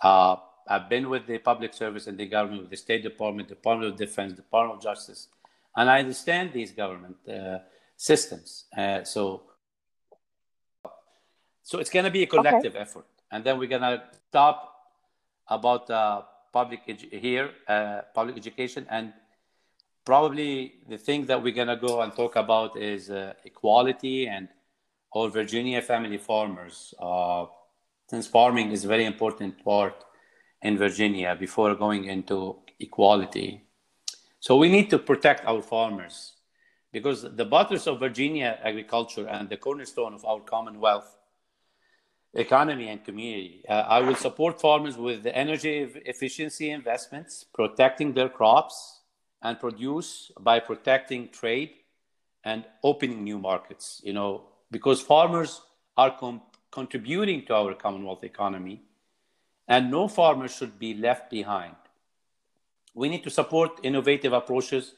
Uh, 0.02 0.36
I've 0.68 0.88
been 0.88 1.10
with 1.10 1.28
the 1.28 1.40
public 1.40 1.74
service 1.74 2.08
and 2.08 2.18
the 2.18 2.26
government, 2.26 2.62
with 2.62 2.70
the 2.70 2.78
State 2.78 3.04
Department, 3.04 3.50
Department 3.50 3.92
of 3.92 3.98
Defense, 3.98 4.34
Department 4.34 4.78
of 4.78 4.84
Justice, 4.84 5.28
and 5.76 5.90
I 5.90 6.00
understand 6.00 6.54
these 6.54 6.72
government 6.72 7.18
uh, 7.28 7.60
systems. 7.98 8.66
Uh, 8.78 9.04
so, 9.04 9.44
so 11.64 11.80
it's 11.80 11.90
going 11.90 12.06
to 12.06 12.12
be 12.12 12.24
a 12.24 12.28
collective 12.28 12.76
okay. 12.76 12.82
effort, 12.82 13.06
and 13.32 13.44
then 13.44 13.58
we're 13.58 13.68
going 13.68 13.82
to 13.82 14.04
stop 14.30 14.74
about 15.48 15.90
uh, 15.90 16.22
public 16.54 16.82
here, 17.12 17.50
uh, 17.68 18.02
public 18.14 18.38
education, 18.38 18.86
and 18.90 19.12
probably 20.06 20.76
the 20.88 20.98
thing 20.98 21.26
that 21.26 21.42
we're 21.42 21.66
to 21.66 21.76
go 21.76 22.02
and 22.02 22.14
talk 22.14 22.36
about 22.36 22.78
is 22.78 23.10
uh, 23.10 23.34
equality 23.44 24.28
and 24.28 24.48
all 25.12 25.28
Virginia 25.30 25.82
family 25.82 26.18
farmers. 26.18 26.94
Uh, 27.00 27.46
since 28.10 28.28
farming 28.28 28.72
is 28.72 28.86
a 28.86 28.88
very 28.88 29.06
important 29.06 29.64
part 29.64 29.96
in 30.62 30.78
Virginia 30.78 31.36
before 31.36 31.74
going 31.76 32.06
into 32.06 32.58
equality. 32.80 33.64
So 34.40 34.58
we 34.58 34.70
need 34.70 34.90
to 34.92 35.00
protect 35.00 35.46
our 35.46 35.62
farmers 35.62 36.34
because 36.92 37.24
the 37.24 37.46
butters 37.46 37.88
of 37.88 38.00
Virginia 38.00 38.60
agriculture 38.64 39.28
and 39.28 39.50
the 39.50 39.58
cornerstone 39.58 40.14
of 40.14 40.24
our 40.26 40.42
Commonwealth 40.42 41.18
economy 42.34 42.88
and 42.90 43.04
community. 43.04 43.64
Uh, 43.68 43.74
I 43.88 44.02
will 44.02 44.16
support 44.16 44.60
farmers 44.60 44.98
with 44.98 45.26
energy 45.26 45.88
efficiency 46.06 46.72
investments, 46.72 47.46
protecting 47.54 48.14
their 48.14 48.30
crops 48.30 49.02
and 49.42 49.60
produce 49.60 50.32
by 50.40 50.60
protecting 50.60 51.30
trade 51.30 51.72
and 52.44 52.66
opening 52.84 53.24
new 53.24 53.38
markets. 53.38 54.02
You 54.04 54.14
know, 54.14 54.44
because 54.72 55.02
farmers 55.02 55.62
are 55.96 56.16
com- 56.18 56.42
contributing 56.72 57.46
to 57.46 57.56
our 57.56 57.74
Commonwealth 57.74 58.24
economy 58.24 58.82
and 59.68 59.92
no 59.92 60.08
farmer 60.08 60.48
should 60.48 60.80
be 60.80 60.94
left 60.94 61.30
behind. 61.30 61.76
We 62.94 63.10
need 63.10 63.24
to 63.24 63.30
support 63.30 63.80
innovative 63.84 64.34
approaches 64.34 64.96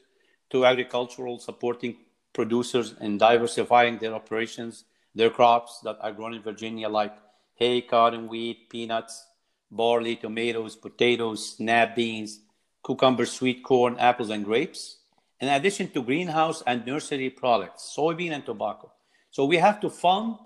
to 0.50 0.66
agricultural, 0.66 1.40
supporting 1.40 1.98
producers 2.34 2.96
and 3.00 3.20
diversifying 3.20 3.98
their 3.98 4.14
operations, 4.14 4.86
their 5.14 5.30
crops 5.30 5.80
that 5.84 5.98
are 6.02 6.12
grown 6.12 6.34
in 6.34 6.42
Virginia, 6.42 6.90
like 6.90 7.14
hay, 7.56 7.82
cotton, 7.82 8.28
wheat, 8.28 8.70
peanuts, 8.70 9.26
barley, 9.72 10.16
tomatoes, 10.16 10.76
potatoes, 10.76 11.56
snap 11.56 11.96
beans, 11.96 12.40
cucumber, 12.86 13.26
sweet 13.26 13.64
corn, 13.64 13.98
apples, 13.98 14.30
and 14.30 14.46
grapes, 14.46 14.98
in 15.40 15.50
addition 15.50 15.90
to 15.90 16.02
greenhouse 16.02 16.64
and 16.66 16.86
nursery 16.86 17.30
products, 17.30 17.94
soybean 17.98 18.32
and 18.32 18.46
tobacco. 18.46 18.92
So 19.32 19.46
we 19.46 19.58
have 19.58 19.80
to 19.82 19.90
fund 19.90 20.38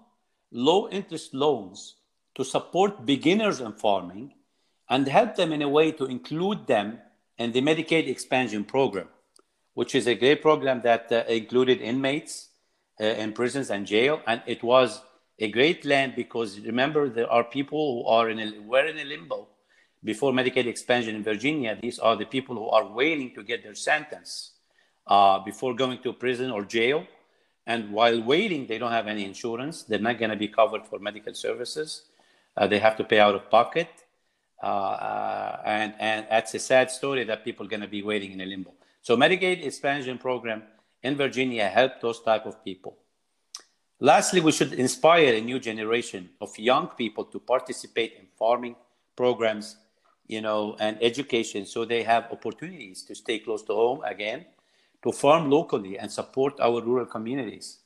low 0.52 0.90
interest 0.90 1.34
loans 1.34 1.96
to 2.36 2.44
support 2.44 3.06
beginners 3.06 3.60
in 3.60 3.74
farming 3.74 4.34
and 4.90 5.08
help 5.08 5.36
them 5.36 5.52
in 5.54 5.62
a 5.62 5.70
way 5.70 5.92
to 5.92 6.06
include 6.06 6.66
them 6.66 7.00
in 7.38 7.52
the 7.52 7.62
Medicaid 7.62 8.08
expansion 8.08 8.64
program, 8.64 9.08
which 9.74 9.94
is 9.94 10.08
a 10.08 10.16
great 10.16 10.42
program 10.42 10.82
that 10.82 11.12
uh, 11.12 11.24
included 11.28 11.82
inmates 11.82 12.50
uh, 13.00 13.04
in 13.04 13.34
prisons 13.34 13.70
and 13.70 13.86
jail. 13.86 14.22
And 14.26 14.42
it 14.48 14.64
was 14.64 15.02
a 15.40 15.50
great 15.50 15.86
land 15.86 16.14
because 16.16 16.60
remember, 16.60 17.10
there 17.10 17.32
are 17.32 17.44
people 17.44 18.04
who 18.04 18.10
are 18.10 18.30
in 18.30 18.40
a, 18.40 18.60
were 18.62 18.86
in 18.86 19.00
a 19.00 19.06
limbo 19.06 19.48
before 20.04 20.32
Medicaid 20.32 20.66
expansion 20.66 21.16
in 21.16 21.24
Virginia. 21.24 21.78
These 21.82 22.00
are 22.00 22.16
the 22.16 22.26
people 22.26 22.56
who 22.56 22.70
are 22.70 22.86
waiting 22.86 23.34
to 23.36 23.44
get 23.44 23.64
their 23.64 23.76
sentence 23.76 24.52
uh, 25.08 25.40
before 25.40 25.74
going 25.74 26.02
to 26.04 26.14
prison 26.14 26.52
or 26.52 26.64
jail. 26.64 27.06
And 27.66 27.92
while 27.92 28.22
waiting, 28.22 28.68
they 28.68 28.78
don't 28.78 28.92
have 28.92 29.08
any 29.08 29.24
insurance. 29.26 29.84
They're 29.84 30.00
not 30.00 30.18
going 30.18 30.32
to 30.32 30.38
be 30.38 30.48
covered 30.48 30.86
for 30.88 31.00
medical 31.00 31.34
services. 31.34 32.04
Uh, 32.58 32.68
they 32.68 32.80
have 32.80 32.98
to 32.98 33.04
pay 33.04 33.20
out 33.20 33.36
of 33.36 33.50
pocket. 33.50 33.90
Uh, 34.62 34.66
uh, 34.66 35.62
and, 35.66 35.94
and 36.00 36.28
that's 36.30 36.54
a 36.54 36.60
sad 36.60 36.92
story 36.92 37.24
that 37.24 37.46
people 37.46 37.66
are 37.66 37.70
going 37.70 37.82
to 37.82 37.88
be 37.88 38.02
waiting 38.02 38.32
in 38.34 38.42
a 38.42 38.46
limbo. 38.46 38.74
So 39.02 39.16
Medicaid 39.16 39.66
expansion 39.66 40.18
program 40.18 40.64
in 41.02 41.16
Virginia 41.16 41.70
helped 41.70 42.02
those 42.02 42.22
type 42.22 42.46
of 42.46 42.64
people. 42.66 42.98
Lastly, 44.00 44.40
we 44.40 44.52
should 44.52 44.74
inspire 44.74 45.34
a 45.34 45.42
new 45.42 45.60
generation 45.60 46.30
of 46.40 46.58
young 46.58 46.88
people 46.88 47.26
to 47.26 47.40
participate 47.40 48.14
in 48.20 48.28
farming 48.38 48.76
programs, 49.16 49.76
you 50.28 50.42
know, 50.42 50.78
and 50.80 50.98
education 51.02 51.66
so 51.66 51.84
they 51.84 52.04
have 52.04 52.32
opportunities 52.32 53.04
to 53.04 53.16
stay 53.16 53.40
close 53.40 53.62
to 53.64 53.74
home 53.74 54.02
again, 54.06 54.46
to 55.04 55.12
farm 55.12 55.50
locally 55.50 56.00
and 56.00 56.10
support 56.10 56.60
our 56.62 56.82
rural 56.82 57.06
communities. 57.06 57.80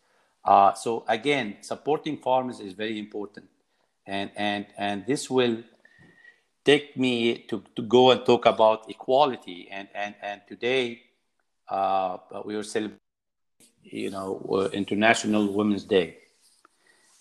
Uh, 0.45 0.73
so 0.73 1.03
again, 1.07 1.57
supporting 1.61 2.17
farmers 2.17 2.59
is 2.59 2.73
very 2.73 2.99
important 2.99 3.47
and 4.05 4.31
and 4.35 4.65
and 4.77 5.05
this 5.05 5.29
will 5.29 5.63
take 6.65 6.97
me 6.97 7.37
to, 7.49 7.63
to 7.75 7.81
go 7.81 8.11
and 8.11 8.25
talk 8.25 8.45
about 8.45 8.89
equality 8.89 9.67
and 9.71 9.87
and 9.95 10.15
and 10.21 10.41
today 10.47 11.01
uh, 11.69 12.17
we 12.45 12.55
are 12.55 12.63
celebrating 12.63 13.02
you 13.83 14.09
know 14.09 14.45
uh, 14.51 14.69
international 14.73 15.53
women's 15.53 15.83
day. 15.83 16.17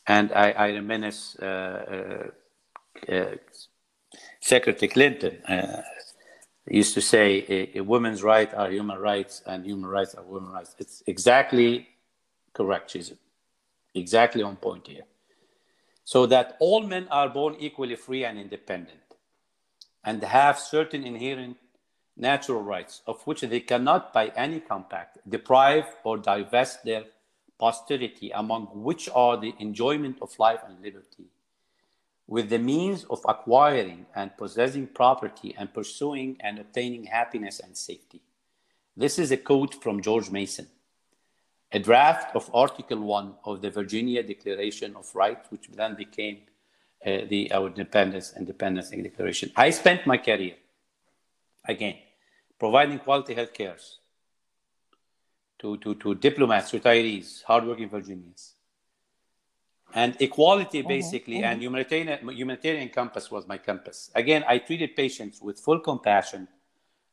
And 0.07 0.33
i 0.33 0.51
i 0.51 0.73
reminisce 0.73 1.37
uh, 1.41 2.31
uh, 3.09 3.13
uh 3.13 3.37
secretary 4.41 4.89
clinton 4.89 5.43
used 6.67 6.95
to 6.95 7.01
say 7.01 7.45
a, 7.49 7.79
a, 7.79 7.81
woman's 7.83 8.23
rights 8.23 8.55
are 8.55 8.71
human 8.71 8.99
rights 8.99 9.43
and 9.47 9.65
human 9.65 9.89
rights 9.91 10.15
are 10.15 10.23
women's 10.23 10.53
rights. 10.55 10.77
It's 10.79 11.03
exactly 11.07 11.89
correct 12.53 12.91
she's 12.91 13.13
exactly 13.95 14.43
on 14.43 14.57
point 14.57 14.87
here. 14.87 15.05
So 16.05 16.27
that 16.27 16.57
all 16.61 16.83
men 16.83 17.09
are 17.11 17.29
born 17.29 17.57
equally 17.59 17.97
free 17.97 18.25
and 18.25 18.39
independent 18.39 19.01
and 20.05 20.23
have 20.23 20.59
certain 20.59 21.05
inherent 21.05 21.57
natural 22.17 22.63
rights 22.63 23.03
of 23.07 23.23
which 23.27 23.41
they 23.41 23.61
cannot 23.61 24.13
by 24.13 24.29
any 24.37 24.61
compact 24.61 25.19
deprive 25.29 25.87
or 26.05 26.19
divest 26.19 26.85
their 26.85 27.05
posterity 27.59 28.31
among 28.35 28.67
which 28.75 29.09
are 29.15 29.37
the 29.37 29.55
enjoyment 29.59 30.19
of 30.21 30.39
life 30.39 30.61
and 30.67 30.83
liberty. 30.83 31.27
With 32.27 32.51
the 32.51 32.59
means 32.59 33.05
of 33.05 33.21
acquiring 33.29 34.07
and 34.15 34.37
possessing 34.37 34.87
property 34.89 35.55
and 35.59 35.73
pursuing 35.73 36.37
and 36.41 36.59
obtaining 36.59 37.05
happiness 37.05 37.61
and 37.61 37.77
safety. 37.77 38.23
This 38.97 39.19
is 39.19 39.31
a 39.31 39.37
quote 39.37 39.75
from 39.83 40.03
george 40.03 40.31
mason. 40.31 40.69
A 41.73 41.79
draft 41.79 42.37
of 42.37 42.51
article 42.53 42.99
1 42.99 43.35
of 43.45 43.63
the 43.63 43.71
virginia 43.71 44.23
declaration 44.23 44.95
of 44.97 45.15
rights 45.15 45.51
which 45.51 45.69
then 45.69 45.95
became 45.95 46.39
uh, 47.07 47.23
the 47.29 47.51
our 47.53 47.69
independence 47.69 48.35
independence 48.37 48.91
declaration. 48.91 49.51
I 49.57 49.71
spent 49.71 50.07
my 50.07 50.19
career 50.19 50.55
again, 51.65 51.97
providing 52.59 52.99
quality 52.99 53.35
health 53.35 53.53
care 53.53 53.77
to, 55.59 55.77
to, 55.79 55.95
to 55.95 56.15
diplomats, 56.15 56.73
retirees, 56.73 57.43
hardworking 57.45 57.89
Virginians. 57.89 58.55
And 59.95 60.17
equality, 60.21 60.81
mm-hmm, 60.81 60.89
basically, 60.89 61.37
mm-hmm. 61.37 61.45
and 61.45 61.63
humanitarian, 61.63 62.29
humanitarian 62.31 62.89
compass 62.89 63.31
was 63.31 63.47
my 63.47 63.59
compass. 63.59 64.11
Again, 64.15 64.45
I 64.49 64.59
treated 64.59 64.97
patients 64.97 65.41
with 65.41 65.61
full 65.61 65.81
compassion, 65.81 66.49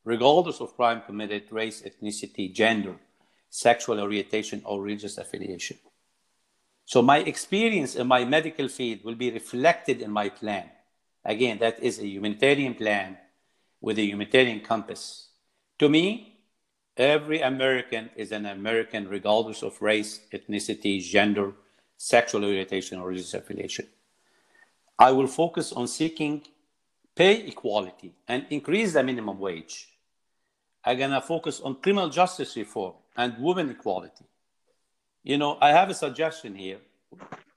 regardless 0.04 0.62
of 0.62 0.76
crime 0.76 1.02
committed, 1.06 1.52
race, 1.52 1.82
ethnicity, 1.82 2.54
gender, 2.54 2.96
sexual 3.50 4.00
orientation, 4.00 4.62
or 4.66 4.82
religious 4.82 5.18
affiliation. 5.18 5.78
So 6.86 7.02
my 7.02 7.20
experience 7.20 7.96
in 7.96 8.08
my 8.08 8.26
medical 8.26 8.68
field 8.68 9.04
will 9.04 9.16
be 9.16 9.30
reflected 9.30 10.02
in 10.02 10.10
my 10.10 10.30
plan. 10.30 10.70
Again, 11.24 11.60
that 11.60 11.84
is 11.84 12.00
a 12.00 12.08
humanitarian 12.08 12.74
plan 12.74 13.18
with 13.82 13.98
a 13.98 14.04
humanitarian 14.04 14.62
compass. 14.62 15.30
To 15.80 15.90
me, 15.90 16.40
every 16.98 17.42
American 17.42 18.10
is 18.16 18.32
an 18.32 18.46
American 18.46 19.08
regardless 19.08 19.64
of 19.64 19.82
race, 19.82 20.22
ethnicity, 20.34 21.02
gender, 21.02 21.54
sexual 21.98 22.46
orientation, 22.46 23.00
or 23.00 23.08
religious 23.08 23.34
affiliation. 23.34 23.88
I 24.98 25.12
will 25.12 25.28
focus 25.28 25.72
on 25.72 25.88
seeking 25.88 26.44
pay 27.16 27.48
equality 27.48 28.14
and 28.28 28.46
increase 28.50 28.94
the 28.94 29.04
minimum 29.04 29.40
wage. 29.40 29.88
I'm 30.84 30.98
going 30.98 31.12
to 31.12 31.22
focus 31.22 31.60
on 31.62 31.76
criminal 31.76 32.10
justice 32.10 32.56
reform 32.56 32.94
and 33.16 33.36
women 33.40 33.70
equality. 33.70 34.26
You 35.24 35.38
know, 35.38 35.58
I 35.62 35.70
have 35.70 35.90
a 35.90 35.94
suggestion 35.94 36.56
here. 36.56 36.80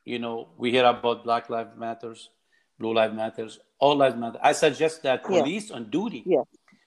You 0.04 0.18
know, 0.18 0.48
we 0.56 0.70
hear 0.72 0.84
about 0.84 1.24
Black 1.24 1.48
Lives 1.48 1.76
Matters, 1.76 2.30
Blue 2.78 2.92
Lives 2.92 3.14
Matters, 3.14 3.60
All 3.82 3.96
Lives 3.96 4.14
Matter. 4.14 4.38
I 4.40 4.52
suggest 4.52 5.02
that 5.02 5.24
police 5.24 5.72
on 5.72 5.90
duty 5.90 6.24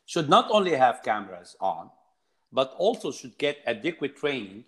should 0.06 0.30
not 0.30 0.48
only 0.50 0.76
have 0.76 1.04
cameras 1.04 1.58
on, 1.60 1.90
but 2.54 2.74
also 2.78 3.12
should 3.12 3.38
get 3.38 3.58
adequate 3.68 4.16
training, 4.16 4.64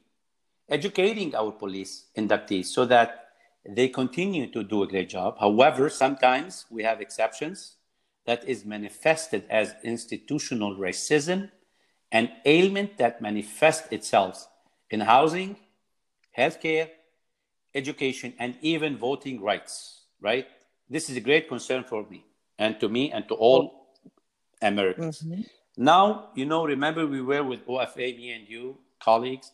educating 0.67 1.33
our 1.33 1.53
police 1.53 2.07
inductees 2.17 2.65
so 2.65 2.83
that 2.83 3.29
they 3.65 3.87
continue 3.87 4.51
to 4.51 4.61
do 4.61 4.83
a 4.83 4.87
great 4.87 5.07
job. 5.07 5.37
However, 5.39 5.89
sometimes 5.89 6.65
we 6.69 6.83
have 6.83 6.99
exceptions 6.99 7.75
that 8.25 8.43
is 8.43 8.65
manifested 8.65 9.45
as 9.49 9.73
institutional 9.83 10.75
racism 10.75 11.49
an 12.11 12.29
ailment 12.45 12.97
that 12.97 13.21
manifests 13.21 13.91
itself 13.91 14.49
in 14.89 14.99
housing, 14.99 15.55
healthcare, 16.37 16.89
education, 17.73 18.33
and 18.37 18.55
even 18.61 18.97
voting 18.97 19.41
rights, 19.41 20.01
right? 20.21 20.47
This 20.89 21.09
is 21.09 21.17
a 21.17 21.21
great 21.21 21.47
concern 21.47 21.83
for 21.83 22.05
me 22.09 22.25
and 22.57 22.79
to 22.79 22.89
me 22.89 23.11
and 23.11 23.27
to 23.27 23.35
all 23.35 23.87
Americans. 24.61 25.21
Mm-hmm. 25.21 25.41
Now, 25.77 26.29
you 26.35 26.45
know, 26.45 26.65
remember 26.65 27.05
we 27.05 27.21
were 27.21 27.43
with 27.43 27.65
OFA, 27.67 28.17
me 28.17 28.31
and 28.31 28.47
you, 28.47 28.77
colleagues. 28.99 29.51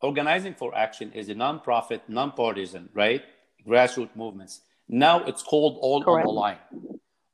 Organizing 0.00 0.54
for 0.54 0.76
Action 0.76 1.12
is 1.12 1.28
a 1.28 1.34
nonprofit, 1.34 2.00
nonpartisan, 2.08 2.88
right? 2.92 3.22
Grassroots 3.66 4.14
movements. 4.14 4.60
Now 4.88 5.24
it's 5.24 5.42
called 5.42 5.78
All 5.80 6.02
Correct. 6.02 6.26
on 6.26 6.34
the 6.34 6.40
Line. 6.40 6.58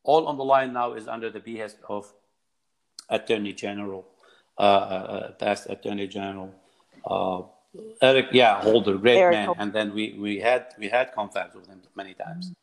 All 0.05 0.27
on 0.27 0.37
the 0.37 0.45
Line 0.45 0.73
now 0.73 0.93
is 0.95 1.09
under 1.09 1.31
the 1.31 1.41
behest 1.41 1.79
of 1.89 2.13
Attorney 3.09 3.53
General, 3.53 4.07
uh, 4.59 4.63
uh, 4.63 4.65
uh 4.65 5.33
past 5.33 5.69
Attorney 5.69 6.07
General 6.07 6.55
uh, 7.05 7.43
Eric, 8.01 8.27
yeah, 8.33 8.61
Holder, 8.61 8.99
great 8.99 9.17
Eric 9.17 9.35
man. 9.35 9.47
Holder. 9.47 9.61
And 9.63 9.73
then 9.73 9.95
we, 9.95 10.15
we 10.19 10.41
had 10.41 10.75
we 10.79 10.89
had 10.89 11.13
contacts 11.13 11.55
with 11.55 11.67
him 11.67 11.83
many 11.97 12.15
times. 12.15 12.51
Mm-hmm. 12.51 12.62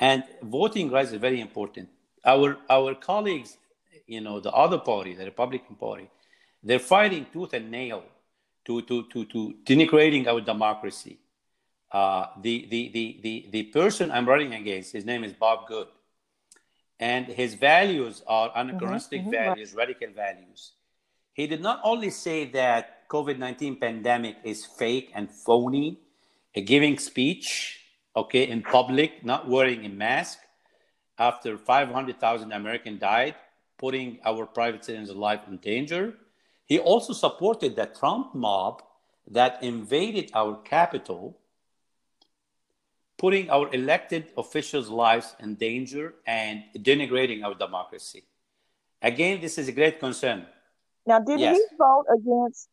And 0.00 0.24
voting 0.42 0.90
rights 0.90 1.12
is 1.12 1.20
very 1.20 1.40
important. 1.40 1.90
Our 2.24 2.56
our 2.68 2.94
colleagues, 2.94 3.58
you 4.06 4.22
know, 4.22 4.40
the 4.40 4.50
other 4.50 4.78
party, 4.78 5.14
the 5.14 5.26
Republican 5.26 5.76
Party, 5.76 6.10
they're 6.62 6.78
fighting 6.78 7.26
tooth 7.32 7.52
and 7.52 7.70
nail 7.70 8.02
to 8.64 8.82
to 8.82 9.04
to 9.12 9.24
to 9.26 9.54
denigrating 9.64 10.26
our 10.26 10.40
democracy. 10.40 11.18
Uh, 11.92 12.26
the, 12.40 12.66
the 12.70 12.88
the 12.92 13.20
the 13.22 13.46
the 13.50 13.62
person 13.64 14.10
I'm 14.10 14.26
running 14.26 14.54
against, 14.54 14.92
his 14.92 15.04
name 15.04 15.24
is 15.24 15.32
Bob 15.32 15.66
Good, 15.66 15.88
and 16.98 17.26
his 17.26 17.54
values 17.54 18.22
are 18.26 18.52
anachronistic 18.54 19.20
mm-hmm, 19.22 19.30
mm-hmm. 19.30 19.48
values, 19.48 19.74
radical 19.74 20.08
values. 20.14 20.72
He 21.32 21.46
did 21.46 21.60
not 21.60 21.80
only 21.82 22.10
say 22.10 22.44
that 22.52 23.08
COVID 23.08 23.38
nineteen 23.38 23.76
pandemic 23.76 24.36
is 24.44 24.64
fake 24.64 25.10
and 25.14 25.30
phony, 25.30 25.98
a 26.54 26.60
giving 26.60 26.98
speech 26.98 27.79
okay, 28.16 28.48
in 28.48 28.62
public, 28.62 29.24
not 29.24 29.48
wearing 29.48 29.84
a 29.86 29.88
mask 29.88 30.38
after 31.18 31.58
500,000 31.58 32.52
Americans 32.52 33.00
died, 33.00 33.34
putting 33.78 34.18
our 34.24 34.46
private 34.46 34.84
citizens' 34.84 35.16
life 35.16 35.40
in 35.48 35.58
danger. 35.58 36.14
He 36.66 36.78
also 36.78 37.12
supported 37.12 37.76
the 37.76 37.86
Trump 37.86 38.34
mob 38.34 38.82
that 39.30 39.62
invaded 39.62 40.30
our 40.34 40.56
capital, 40.62 41.38
putting 43.18 43.50
our 43.50 43.72
elected 43.74 44.32
officials' 44.36 44.88
lives 44.88 45.36
in 45.40 45.54
danger 45.54 46.14
and 46.26 46.64
denigrating 46.78 47.44
our 47.44 47.54
democracy. 47.54 48.24
Again, 49.02 49.40
this 49.40 49.56
is 49.58 49.68
a 49.68 49.72
great 49.72 50.00
concern. 50.00 50.46
Now, 51.06 51.18
did 51.20 51.40
yes. 51.40 51.56
he 51.56 51.76
vote 51.76 52.06
against 52.12 52.68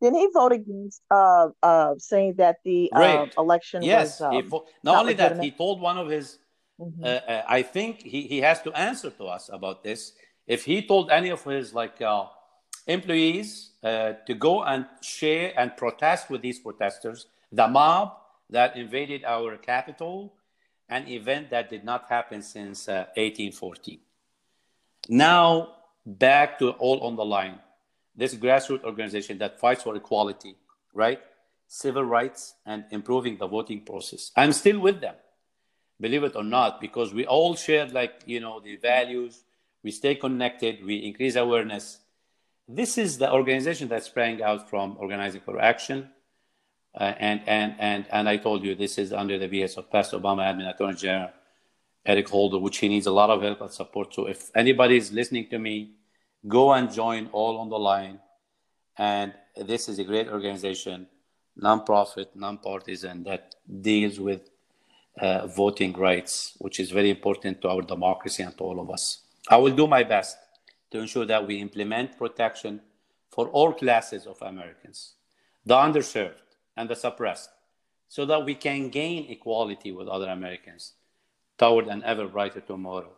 did 0.00 0.14
he 0.14 0.28
vote 0.32 0.52
against 0.52 1.02
uh, 1.10 1.48
uh, 1.62 1.94
saying 1.98 2.34
that 2.36 2.58
the 2.64 2.90
uh, 2.92 3.26
election 3.36 3.82
yes, 3.82 4.20
was 4.20 4.34
um, 4.34 4.48
vo- 4.48 4.66
not, 4.82 4.92
not, 4.92 5.00
only 5.00 5.14
that 5.14 5.42
he 5.42 5.50
told 5.50 5.80
one 5.80 5.98
of 5.98 6.08
his 6.08 6.38
mm-hmm. 6.80 7.02
Uh, 7.02 7.06
uh, 7.06 7.42
i 7.48 7.62
think 7.62 8.02
he, 8.02 8.22
he 8.22 8.38
has 8.38 8.62
to 8.62 8.72
answer 8.72 9.10
to 9.10 9.24
us 9.24 9.50
about 9.52 9.82
this. 9.82 10.12
If 10.46 10.64
he 10.64 10.80
told 10.80 11.10
any 11.10 11.28
of 11.28 11.44
his 11.44 11.74
like 11.74 12.00
uh, 12.00 12.24
employees 12.86 13.72
to 13.82 14.34
go 14.38 14.62
and 14.62 14.86
share 15.02 15.52
and 15.58 15.76
protest 15.76 16.30
with 16.30 16.40
these 16.40 16.58
protesters 16.58 17.26
the 17.52 17.68
mob 17.68 18.16
that 18.48 18.76
invaded 18.76 19.24
our 19.24 19.56
capital 19.58 20.32
an 20.88 21.06
event 21.08 21.50
that 21.50 21.68
did 21.68 21.84
not 21.84 22.08
happen 22.08 22.40
since 22.40 22.88
1814 22.88 24.00
now 25.10 25.74
back 26.06 26.58
to 26.58 26.70
all 26.80 27.00
on 27.00 27.14
the 27.16 27.24
line 27.24 27.58
this 28.18 28.34
grassroots 28.34 28.82
organization 28.82 29.38
that 29.38 29.60
fights 29.60 29.84
for 29.84 29.94
equality, 29.94 30.56
right? 30.92 31.20
Civil 31.68 32.02
rights 32.02 32.54
and 32.66 32.84
improving 32.90 33.36
the 33.38 33.46
voting 33.46 33.82
process. 33.82 34.32
I'm 34.36 34.52
still 34.52 34.80
with 34.80 35.00
them, 35.00 35.14
believe 36.00 36.24
it 36.24 36.34
or 36.34 36.42
not, 36.42 36.80
because 36.80 37.14
we 37.14 37.26
all 37.26 37.54
share 37.54 37.86
like, 37.86 38.22
you 38.26 38.40
know, 38.40 38.58
the 38.58 38.74
values, 38.74 39.44
we 39.84 39.92
stay 39.92 40.16
connected, 40.16 40.84
we 40.84 40.96
increase 40.96 41.36
awareness. 41.36 42.00
This 42.66 42.98
is 42.98 43.18
the 43.18 43.32
organization 43.32 43.86
that 43.88 44.02
sprang 44.02 44.42
out 44.42 44.68
from 44.68 44.96
Organizing 44.98 45.40
for 45.40 45.60
Action. 45.60 46.10
Uh, 46.92 47.14
and, 47.20 47.40
and, 47.46 47.76
and, 47.78 48.06
and 48.10 48.28
I 48.28 48.38
told 48.38 48.64
you 48.64 48.74
this 48.74 48.98
is 48.98 49.12
under 49.12 49.38
the 49.38 49.46
VS 49.46 49.76
of 49.76 49.92
past 49.92 50.12
Obama 50.12 50.42
admin 50.42 50.68
Attorney 50.68 50.96
General 50.96 51.30
Eric 52.04 52.28
Holder, 52.30 52.58
which 52.58 52.78
he 52.78 52.88
needs 52.88 53.06
a 53.06 53.12
lot 53.12 53.30
of 53.30 53.42
help 53.42 53.60
and 53.60 53.70
support. 53.70 54.12
So 54.12 54.26
if 54.26 54.50
anybody 54.56 54.96
is 54.96 55.12
listening 55.12 55.46
to 55.50 55.58
me, 55.60 55.92
go 56.46 56.72
and 56.72 56.92
join 56.92 57.28
All 57.32 57.58
on 57.58 57.68
the 57.68 57.78
Line. 57.78 58.20
And 58.96 59.32
this 59.56 59.88
is 59.88 59.98
a 59.98 60.04
great 60.04 60.28
organization, 60.28 61.06
nonprofit, 61.60 62.28
nonpartisan, 62.34 63.24
that 63.24 63.54
deals 63.80 64.18
with 64.20 64.50
uh, 65.20 65.46
voting 65.46 65.92
rights, 65.92 66.54
which 66.58 66.78
is 66.80 66.90
very 66.90 67.10
important 67.10 67.60
to 67.62 67.68
our 67.68 67.82
democracy 67.82 68.42
and 68.42 68.56
to 68.58 68.64
all 68.64 68.80
of 68.80 68.90
us. 68.90 69.22
I 69.48 69.56
will 69.56 69.74
do 69.74 69.86
my 69.86 70.02
best 70.02 70.36
to 70.90 71.00
ensure 71.00 71.26
that 71.26 71.46
we 71.46 71.60
implement 71.60 72.18
protection 72.18 72.80
for 73.30 73.48
all 73.48 73.72
classes 73.72 74.26
of 74.26 74.40
Americans, 74.42 75.14
the 75.64 75.74
underserved 75.74 76.42
and 76.76 76.88
the 76.88 76.96
suppressed, 76.96 77.50
so 78.08 78.24
that 78.26 78.44
we 78.44 78.54
can 78.54 78.88
gain 78.88 79.30
equality 79.30 79.92
with 79.92 80.08
other 80.08 80.28
Americans 80.28 80.94
toward 81.58 81.88
an 81.88 82.02
ever 82.04 82.26
brighter 82.26 82.60
tomorrow. 82.60 83.12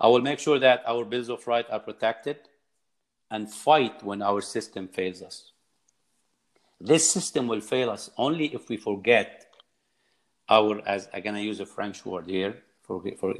I 0.00 0.08
will 0.08 0.20
make 0.20 0.38
sure 0.38 0.58
that 0.58 0.82
our 0.86 1.04
bills 1.04 1.30
of 1.30 1.46
rights 1.46 1.70
are 1.70 1.80
protected 1.80 2.38
and 3.30 3.52
fight 3.52 4.02
when 4.02 4.22
our 4.22 4.40
system 4.40 4.88
fails 4.88 5.22
us. 5.22 5.52
This 6.80 7.10
system 7.10 7.48
will 7.48 7.62
fail 7.62 7.90
us 7.90 8.10
only 8.18 8.54
if 8.54 8.68
we 8.68 8.76
forget 8.76 9.46
our, 10.48 10.80
as 10.86 11.08
I'm 11.12 11.22
gonna 11.22 11.40
use 11.40 11.60
a 11.60 11.66
French 11.66 12.04
word 12.04 12.26
here, 12.26 12.62
for, 12.82 13.02
for, 13.18 13.34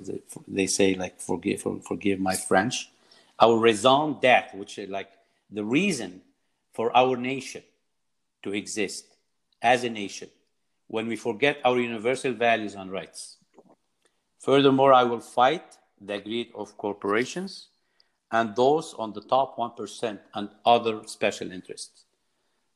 they 0.48 0.66
say 0.66 0.94
like 0.94 1.20
forgive, 1.20 1.60
for, 1.62 1.78
forgive 1.80 2.18
my 2.18 2.34
French. 2.34 2.88
our 3.38 3.58
raison 3.58 4.18
d'etre, 4.20 4.58
which 4.58 4.78
is 4.78 4.88
like 4.88 5.10
the 5.50 5.64
reason 5.64 6.22
for 6.72 6.94
our 6.96 7.16
nation 7.16 7.62
to 8.42 8.54
exist 8.54 9.16
as 9.62 9.84
a 9.84 9.90
nation, 9.90 10.28
when 10.88 11.06
we 11.06 11.16
forget 11.16 11.58
our 11.64 11.78
universal 11.78 12.32
values 12.32 12.74
and 12.74 12.90
rights. 12.90 13.36
Furthermore, 14.38 14.92
I 14.92 15.04
will 15.04 15.20
fight 15.20 15.78
the 16.00 16.18
greed 16.18 16.50
of 16.54 16.76
corporations 16.76 17.68
and 18.30 18.54
those 18.56 18.94
on 18.94 19.12
the 19.12 19.20
top 19.20 19.56
1% 19.56 20.18
and 20.34 20.48
other 20.64 21.02
special 21.06 21.52
interests. 21.52 22.04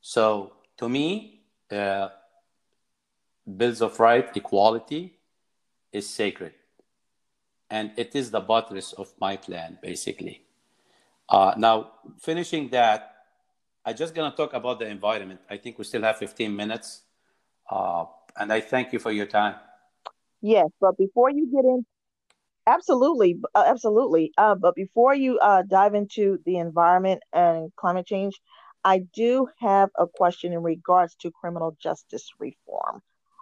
So, 0.01 0.55
to 0.79 0.89
me, 0.89 1.43
uh, 1.71 2.09
bills 3.57 3.83
of 3.83 3.99
right 4.01 4.35
equality 4.37 5.19
is 5.93 6.09
sacred. 6.09 6.53
And 7.69 7.93
it 7.97 8.15
is 8.15 8.31
the 8.31 8.41
buttress 8.41 8.93
of 8.93 9.13
my 9.21 9.37
plan 9.37 9.79
basically. 9.83 10.43
Uh, 11.29 11.55
now 11.57 11.93
finishing 12.19 12.69
that 12.71 13.15
i'm 13.85 13.97
just 13.97 14.15
going 14.15 14.29
to 14.31 14.37
talk 14.37 14.53
about 14.53 14.79
the 14.79 14.87
environment. 14.87 15.41
I 15.49 15.57
think 15.57 15.79
we 15.79 15.85
still 15.85 16.03
have 16.03 16.17
15 16.17 16.55
minutes. 16.55 17.03
Uh, 17.71 18.07
and 18.37 18.53
i 18.53 18.61
thank 18.61 18.93
you 18.93 18.99
for 18.99 19.13
your 19.13 19.27
time. 19.27 19.55
Yes 20.41 20.69
but 20.81 20.97
before 20.97 21.31
you 21.31 21.47
get 21.47 21.65
in 21.65 21.87
absolutely 22.67 23.39
uh, 23.55 23.65
absolutely 23.67 24.33
uh, 24.39 24.55
but 24.55 24.75
before 24.75 25.15
you 25.15 25.39
uh, 25.39 25.63
dive 25.69 25.95
into 25.95 26.39
the 26.45 26.57
environment 26.57 27.23
and 27.33 27.71
climate 27.77 28.07
change 28.07 28.41
i 28.85 28.99
do 29.15 29.49
have 29.59 29.89
a 29.99 30.07
question 30.07 30.53
in 30.53 30.63
regards 30.63 31.15
to 31.17 31.31
criminal 31.31 31.77
justice 31.83 32.29
reform 32.39 33.01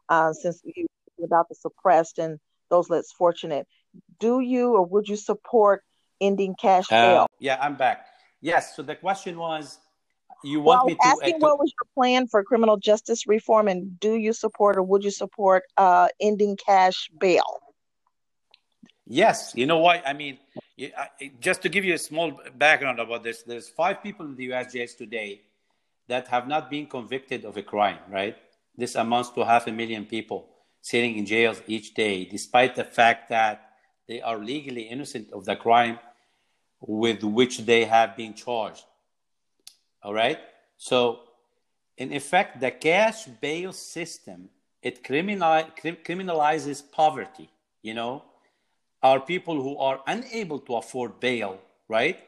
uh, 0.09 0.33
since 0.33 0.63
you 0.65 0.87
about 1.25 1.49
the 1.49 1.55
suppressed 1.55 2.19
and 2.19 2.39
those 2.71 2.91
less 2.91 3.11
fortunate. 3.13 3.67
Do 4.21 4.41
you 4.41 4.75
or 4.75 4.85
would 4.85 5.09
you 5.09 5.17
support 5.17 5.83
ending 6.21 6.55
cash 6.61 6.91
uh, 6.91 7.03
bail? 7.03 7.27
yeah, 7.39 7.59
I'm 7.61 7.77
back. 7.77 8.07
Yes. 8.41 8.77
So 8.77 8.83
the 8.83 8.95
question 8.95 9.39
was, 9.39 9.79
you 10.45 10.61
want 10.61 10.79
well, 10.81 10.87
me 10.87 10.95
to 10.95 11.07
asking 11.07 11.37
uh, 11.37 11.39
what 11.39 11.59
was 11.59 11.73
your 11.81 11.89
plan 11.95 12.29
for 12.29 12.45
criminal 12.45 12.77
justice 12.77 13.27
reform, 13.27 13.69
and 13.69 13.99
do 13.99 14.15
you 14.15 14.33
support 14.33 14.77
or 14.77 14.83
would 14.83 15.03
you 15.03 15.11
support 15.11 15.65
uh, 15.77 16.09
ending 16.21 16.57
cash 16.57 17.09
bail? 17.19 17.61
Yes. 19.11 19.53
You 19.55 19.65
know 19.65 19.79
why? 19.79 20.03
I 20.05 20.13
mean, 20.13 20.39
just 21.41 21.63
to 21.63 21.71
give 21.71 21.85
you 21.85 21.95
a 21.95 21.99
small 21.99 22.39
background 22.57 23.01
about 23.01 23.25
this, 23.25 23.43
there's 23.43 23.69
five 23.69 24.03
people 24.03 24.27
in 24.27 24.37
the 24.37 24.51
USJS 24.51 24.99
today 24.99 25.41
that 26.09 26.29
have 26.29 26.47
not 26.47 26.69
been 26.71 26.87
convicted 26.87 27.47
of 27.47 27.57
a 27.57 27.63
crime, 27.63 27.99
right? 28.11 28.37
This 28.77 28.95
amounts 28.95 29.31
to 29.31 29.45
half 29.45 29.67
a 29.67 29.73
million 29.73 30.05
people 30.05 30.51
sitting 30.83 31.17
in 31.17 31.25
jails 31.25 31.63
each 31.67 31.95
day, 31.95 32.27
despite 32.27 32.77
the 32.77 32.85
fact 32.85 33.31
that 33.31 33.71
they 34.07 34.21
are 34.21 34.39
legally 34.39 34.83
innocent 34.83 35.33
of 35.33 35.47
the 35.47 35.57
crime 35.57 35.99
with 36.81 37.25
which 37.25 37.59
they 37.61 37.87
have 37.87 38.15
been 38.15 38.35
charged. 38.35 38.85
All 40.03 40.15
right? 40.15 40.39
So, 40.77 41.21
in 41.97 42.13
effect, 42.13 42.61
the 42.61 42.71
cash 42.71 43.25
bail 43.25 43.73
system 43.73 44.51
it 44.81 45.03
criminalizes 45.03 46.83
poverty. 46.93 47.51
You 47.83 47.95
know, 47.95 48.23
our 49.03 49.21
people 49.21 49.63
who 49.63 49.77
are 49.79 50.01
unable 50.07 50.59
to 50.61 50.77
afford 50.77 51.21
bail, 51.21 51.59
right, 51.89 52.19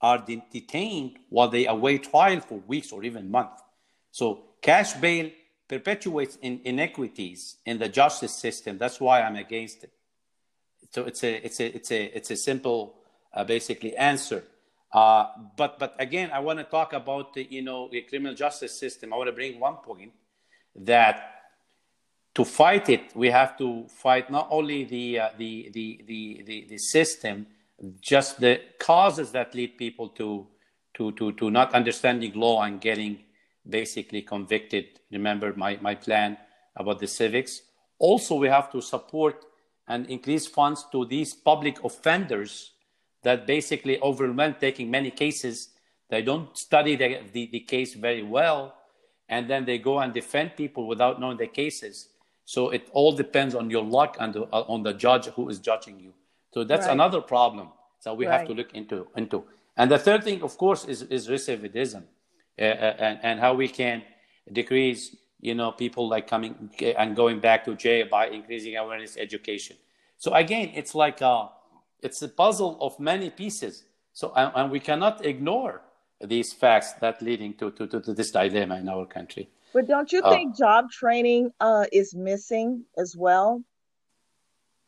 are 0.00 0.18
detained 0.18 1.18
while 1.28 1.48
they 1.48 1.66
await 1.66 2.04
trial 2.04 2.40
for 2.40 2.58
weeks 2.66 2.92
or 2.92 3.04
even 3.04 3.30
months. 3.30 3.62
So, 4.12 4.42
cash 4.62 4.94
bail 4.94 5.30
perpetuates 5.68 6.36
in 6.42 6.60
inequities 6.64 7.56
in 7.64 7.78
the 7.78 7.88
justice 7.88 8.34
system. 8.34 8.78
That's 8.78 9.00
why 9.00 9.22
I'm 9.22 9.36
against 9.36 9.84
it. 9.84 9.92
So 10.90 11.04
it's 11.04 11.22
a 11.22 11.34
it's 11.46 11.60
a 11.60 11.66
it's 11.76 11.90
a 11.92 12.04
it's 12.16 12.30
a 12.32 12.36
simple 12.36 12.96
uh, 13.32 13.44
basically 13.44 13.96
answer. 13.96 14.42
Uh, 14.92 15.26
but 15.56 15.78
but 15.78 15.94
again, 16.00 16.30
I 16.32 16.40
want 16.40 16.58
to 16.58 16.64
talk 16.64 16.92
about 16.92 17.34
the 17.34 17.46
you 17.48 17.62
know 17.62 17.88
the 17.88 18.02
criminal 18.02 18.34
justice 18.34 18.76
system. 18.76 19.12
I 19.12 19.16
want 19.16 19.28
to 19.28 19.32
bring 19.32 19.60
one 19.60 19.76
point 19.76 20.12
that 20.74 21.39
to 22.34 22.44
fight 22.44 22.88
it, 22.88 23.14
we 23.14 23.30
have 23.30 23.58
to 23.58 23.86
fight 23.88 24.30
not 24.30 24.48
only 24.50 24.84
the 24.84 25.18
uh, 25.18 25.28
the, 25.36 25.70
the, 25.72 26.04
the 26.06 26.42
the 26.46 26.66
the 26.70 26.78
system, 26.78 27.46
just 28.00 28.40
the 28.40 28.60
causes 28.78 29.32
that 29.32 29.54
lead 29.54 29.76
people 29.76 30.08
to 30.10 30.46
to 30.94 31.12
to 31.12 31.32
to 31.32 31.50
not 31.50 31.74
understanding 31.74 32.32
law 32.34 32.62
and 32.62 32.80
getting 32.80 33.18
basically 33.68 34.22
convicted. 34.22 35.00
Remember 35.10 35.52
my, 35.56 35.78
my 35.80 35.94
plan 35.94 36.36
about 36.76 36.98
the 36.98 37.06
civics. 37.06 37.62
Also, 37.98 38.34
we 38.36 38.48
have 38.48 38.70
to 38.72 38.80
support 38.80 39.44
and 39.88 40.06
increase 40.06 40.46
funds 40.46 40.86
to 40.92 41.04
these 41.04 41.34
public 41.34 41.82
offenders 41.84 42.72
that 43.22 43.46
basically 43.46 44.00
overwhelm 44.00 44.54
taking 44.58 44.90
many 44.90 45.10
cases. 45.10 45.70
They 46.08 46.22
don't 46.22 46.56
study 46.56 46.96
the, 46.96 47.20
the, 47.32 47.48
the 47.52 47.60
case 47.60 47.94
very 47.94 48.22
well, 48.22 48.74
and 49.28 49.48
then 49.48 49.64
they 49.64 49.78
go 49.78 49.98
and 49.98 50.12
defend 50.12 50.56
people 50.56 50.86
without 50.86 51.20
knowing 51.20 51.36
the 51.36 51.46
cases. 51.46 52.08
So 52.54 52.70
it 52.70 52.88
all 52.92 53.12
depends 53.12 53.54
on 53.54 53.70
your 53.70 53.84
luck 53.84 54.16
and 54.18 54.36
uh, 54.36 54.74
on 54.74 54.82
the 54.82 54.92
judge 54.92 55.26
who 55.36 55.48
is 55.48 55.58
judging 55.60 56.00
you. 56.00 56.12
So 56.52 56.64
that's 56.64 56.86
right. 56.86 56.98
another 56.98 57.20
problem 57.20 57.68
that 58.04 58.16
we 58.16 58.26
right. 58.26 58.38
have 58.38 58.48
to 58.48 58.54
look 58.54 58.72
into. 58.74 59.06
into. 59.16 59.44
And 59.76 59.88
the 59.88 59.98
third 59.98 60.24
thing, 60.24 60.42
of 60.42 60.58
course, 60.58 60.84
is, 60.84 61.02
is 61.02 61.28
recidivism. 61.28 62.02
Uh, 62.58 62.64
uh, 62.64 62.96
and, 62.98 63.18
and 63.22 63.40
how 63.40 63.54
we 63.54 63.68
can 63.68 64.02
decrease 64.52 65.16
you 65.40 65.54
know 65.54 65.70
people 65.70 66.08
like 66.08 66.26
coming 66.26 66.52
and 66.98 67.14
going 67.14 67.38
back 67.38 67.64
to 67.64 67.76
jail 67.76 68.06
by 68.10 68.26
increasing 68.26 68.76
awareness 68.76 69.16
education 69.16 69.76
so 70.18 70.34
again 70.34 70.70
it's 70.74 70.94
like 70.94 71.20
a 71.22 71.48
it's 72.02 72.20
a 72.20 72.28
puzzle 72.28 72.76
of 72.80 72.98
many 73.00 73.30
pieces 73.30 73.84
so 74.12 74.32
and, 74.36 74.52
and 74.56 74.70
we 74.70 74.80
cannot 74.80 75.24
ignore 75.24 75.80
these 76.20 76.52
facts 76.52 76.92
that 76.94 77.22
leading 77.22 77.54
to, 77.54 77.70
to, 77.70 77.86
to, 77.86 78.12
this 78.12 78.30
dilemma 78.30 78.76
in 78.76 78.88
our 78.88 79.06
country 79.06 79.48
but 79.72 79.86
don't 79.86 80.10
you 80.12 80.20
uh, 80.22 80.30
think 80.30 80.56
job 80.56 80.90
training 80.90 81.50
uh, 81.60 81.86
is 81.92 82.14
missing 82.14 82.84
as 82.96 83.16
well? 83.16 83.62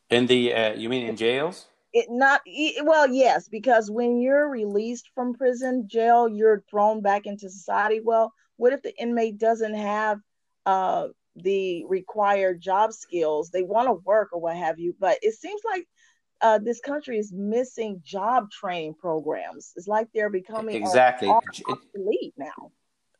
In 0.09 0.27
the 0.27 0.53
uh, 0.53 0.73
you 0.73 0.89
mean 0.89 1.07
in 1.07 1.15
jails? 1.15 1.67
It 1.93 2.07
not 2.09 2.41
well 2.83 3.07
yes 3.07 3.47
because 3.47 3.89
when 3.89 4.19
you're 4.19 4.49
released 4.49 5.09
from 5.13 5.33
prison 5.33 5.87
jail 5.87 6.27
you're 6.27 6.63
thrown 6.69 7.01
back 7.01 7.25
into 7.25 7.49
society. 7.49 8.01
Well 8.03 8.33
what 8.57 8.73
if 8.73 8.81
the 8.81 8.95
inmate 8.99 9.37
doesn't 9.37 9.73
have 9.73 10.19
uh, 10.65 11.07
the 11.35 11.83
required 11.85 12.61
job 12.61 12.93
skills? 12.93 13.49
They 13.49 13.63
want 13.63 13.87
to 13.87 13.93
work 13.93 14.29
or 14.33 14.41
what 14.41 14.57
have 14.57 14.79
you 14.79 14.95
but 14.99 15.17
it 15.21 15.35
seems 15.35 15.61
like 15.63 15.87
uh, 16.41 16.59
this 16.59 16.81
country 16.81 17.17
is 17.17 17.31
missing 17.31 18.01
job 18.03 18.51
training 18.51 18.95
programs. 18.95 19.71
It's 19.77 19.87
like 19.87 20.09
they're 20.13 20.29
becoming 20.29 20.75
exactly. 20.75 21.29
elite 21.95 22.33
now 22.37 22.71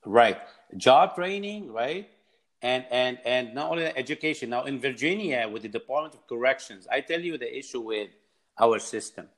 right 0.06 0.38
job 0.78 1.16
training 1.16 1.72
right 1.72 2.10
and 2.62 2.86
and 2.92 3.20
and 3.26 3.54
not 3.54 3.72
only 3.72 3.86
education 3.86 4.50
now 4.50 4.64
in 4.64 4.80
virginia 4.80 5.48
with 5.48 5.62
the 5.62 5.70
department 5.70 6.14
of 6.14 6.26
corrections 6.28 6.88
i 6.92 7.00
tell 7.00 7.20
you 7.20 7.38
the 7.38 7.58
issue 7.58 7.82
with 7.82 8.10
our 8.60 8.80
system. 8.80 9.30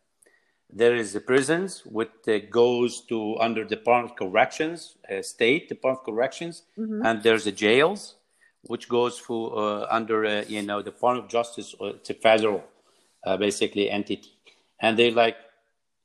There 0.69 0.95
is 0.95 1.13
the 1.13 1.19
prisons, 1.19 1.85
which 1.85 2.09
uh, 2.27 2.39
goes 2.49 3.01
to 3.05 3.37
under 3.39 3.63
Department 3.63 4.11
of 4.11 4.17
Corrections, 4.17 4.97
uh, 5.09 5.21
State 5.21 5.69
Department 5.69 6.01
of 6.01 6.05
Corrections, 6.05 6.63
mm-hmm. 6.77 7.05
and 7.05 7.21
there's 7.21 7.45
the 7.45 7.51
jails, 7.51 8.15
which 8.63 8.89
goes 8.89 9.17
for 9.19 9.57
uh, 9.57 9.87
under 9.89 10.25
uh, 10.25 10.43
you 10.47 10.63
know 10.63 10.81
the 10.81 10.91
Department 10.91 11.25
of 11.25 11.31
Justice. 11.31 11.75
It's 11.79 12.09
a 12.09 12.15
federal, 12.15 12.63
uh, 13.23 13.37
basically 13.37 13.89
entity, 13.89 14.31
and 14.79 14.97
they 14.97 15.11
like 15.11 15.37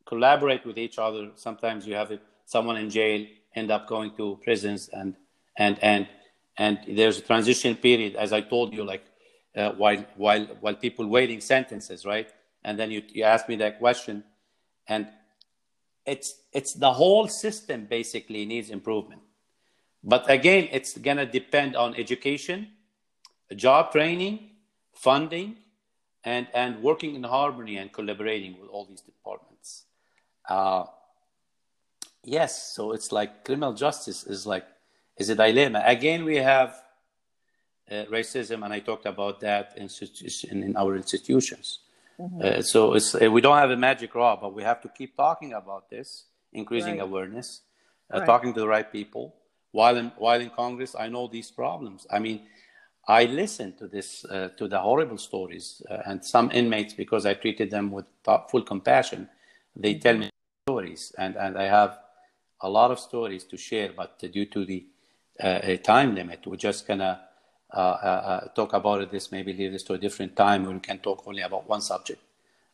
collaborate 0.04 0.66
with 0.66 0.76
each 0.76 0.98
other. 0.98 1.30
Sometimes 1.36 1.86
you 1.86 1.94
have 1.94 2.12
someone 2.54 2.76
in 2.76 2.88
jail 2.98 3.20
end 3.54 3.68
up 3.70 3.82
going 3.94 4.10
to 4.18 4.24
prisons, 4.44 4.82
and 4.98 5.10
and 5.56 5.74
and 5.82 6.02
and 6.56 6.74
there's 6.98 7.18
a 7.18 7.24
transition 7.32 7.72
period, 7.86 8.12
as 8.24 8.30
I 8.32 8.40
told 8.54 8.68
you, 8.76 8.82
like 8.92 9.04
uh, 9.56 9.70
while 9.82 10.02
while 10.16 10.44
while 10.62 10.76
people 10.86 11.06
waiting 11.06 11.40
sentences, 11.40 12.04
right? 12.14 12.28
and 12.64 12.78
then 12.78 12.90
you, 12.90 13.02
you 13.08 13.24
ask 13.24 13.48
me 13.48 13.56
that 13.56 13.78
question 13.78 14.24
and 14.88 15.06
it's 16.06 16.34
it's 16.52 16.74
the 16.74 16.92
whole 16.92 17.28
system 17.28 17.86
basically 17.88 18.44
needs 18.46 18.70
improvement 18.70 19.20
but 20.02 20.28
again 20.30 20.68
it's 20.72 20.96
going 20.98 21.16
to 21.16 21.26
depend 21.26 21.76
on 21.76 21.94
education 21.94 22.68
job 23.56 23.92
training 23.92 24.50
funding 24.94 25.56
and 26.24 26.46
and 26.54 26.82
working 26.82 27.14
in 27.14 27.22
harmony 27.22 27.76
and 27.76 27.92
collaborating 27.92 28.56
with 28.60 28.68
all 28.70 28.84
these 28.86 29.02
departments 29.02 29.84
uh, 30.48 30.84
yes 32.24 32.74
so 32.74 32.92
it's 32.92 33.12
like 33.12 33.44
criminal 33.44 33.72
justice 33.72 34.24
is 34.24 34.46
like 34.46 34.66
is 35.16 35.28
a 35.30 35.34
dilemma 35.34 35.82
again 35.84 36.24
we 36.24 36.36
have 36.36 36.82
uh, 37.90 38.04
racism 38.10 38.64
and 38.64 38.72
i 38.72 38.78
talked 38.78 39.06
about 39.06 39.40
that 39.40 39.76
in, 39.76 39.88
in 40.62 40.76
our 40.76 40.96
institutions 40.96 41.80
Mm-hmm. 42.20 42.40
Uh, 42.42 42.62
so 42.62 42.94
it's 42.94 43.14
uh, 43.14 43.30
we 43.30 43.40
don't 43.40 43.56
have 43.56 43.70
a 43.70 43.76
magic 43.76 44.14
rod, 44.14 44.40
but 44.40 44.52
we 44.52 44.62
have 44.62 44.80
to 44.82 44.88
keep 44.88 45.16
talking 45.16 45.54
about 45.54 45.88
this, 45.88 46.24
increasing 46.52 46.98
right. 46.98 47.08
awareness, 47.08 47.62
uh, 48.12 48.18
right. 48.18 48.26
talking 48.26 48.52
to 48.52 48.60
the 48.60 48.68
right 48.68 48.92
people. 48.92 49.34
While 49.72 49.96
in 49.96 50.12
while 50.18 50.40
in 50.40 50.50
Congress, 50.50 50.94
I 50.98 51.08
know 51.08 51.28
these 51.28 51.50
problems. 51.50 52.06
I 52.10 52.18
mean, 52.18 52.42
I 53.08 53.24
listen 53.24 53.74
to 53.78 53.88
this 53.88 54.24
uh, 54.26 54.48
to 54.58 54.68
the 54.68 54.80
horrible 54.80 55.16
stories, 55.16 55.82
uh, 55.90 56.02
and 56.04 56.22
some 56.22 56.50
inmates 56.50 56.92
because 56.92 57.24
I 57.24 57.34
treated 57.34 57.70
them 57.70 57.90
with 57.90 58.04
full 58.50 58.62
compassion, 58.62 59.28
they 59.74 59.94
mm-hmm. 59.94 60.00
tell 60.00 60.18
me 60.18 60.30
stories. 60.66 61.06
stories, 61.06 61.14
and, 61.16 61.36
and 61.36 61.56
I 61.56 61.64
have 61.64 61.98
a 62.60 62.68
lot 62.68 62.90
of 62.90 62.98
stories 62.98 63.44
to 63.44 63.56
share, 63.56 63.92
but 63.96 64.18
due 64.18 64.46
to 64.46 64.64
the 64.64 64.86
uh, 65.40 65.76
time 65.76 66.14
limit, 66.14 66.46
we're 66.46 66.56
just 66.56 66.86
gonna 66.86 67.20
uh, 67.72 67.76
uh, 67.78 68.06
uh, 68.06 68.48
talk 68.48 68.72
about 68.72 69.10
this. 69.10 69.30
Maybe 69.30 69.52
leave 69.52 69.72
this 69.72 69.84
to 69.84 69.94
a 69.94 69.98
different 69.98 70.36
time, 70.36 70.64
where 70.64 70.74
we 70.74 70.80
can 70.80 70.98
talk 70.98 71.26
only 71.26 71.42
about 71.42 71.68
one 71.68 71.80
subject, 71.80 72.20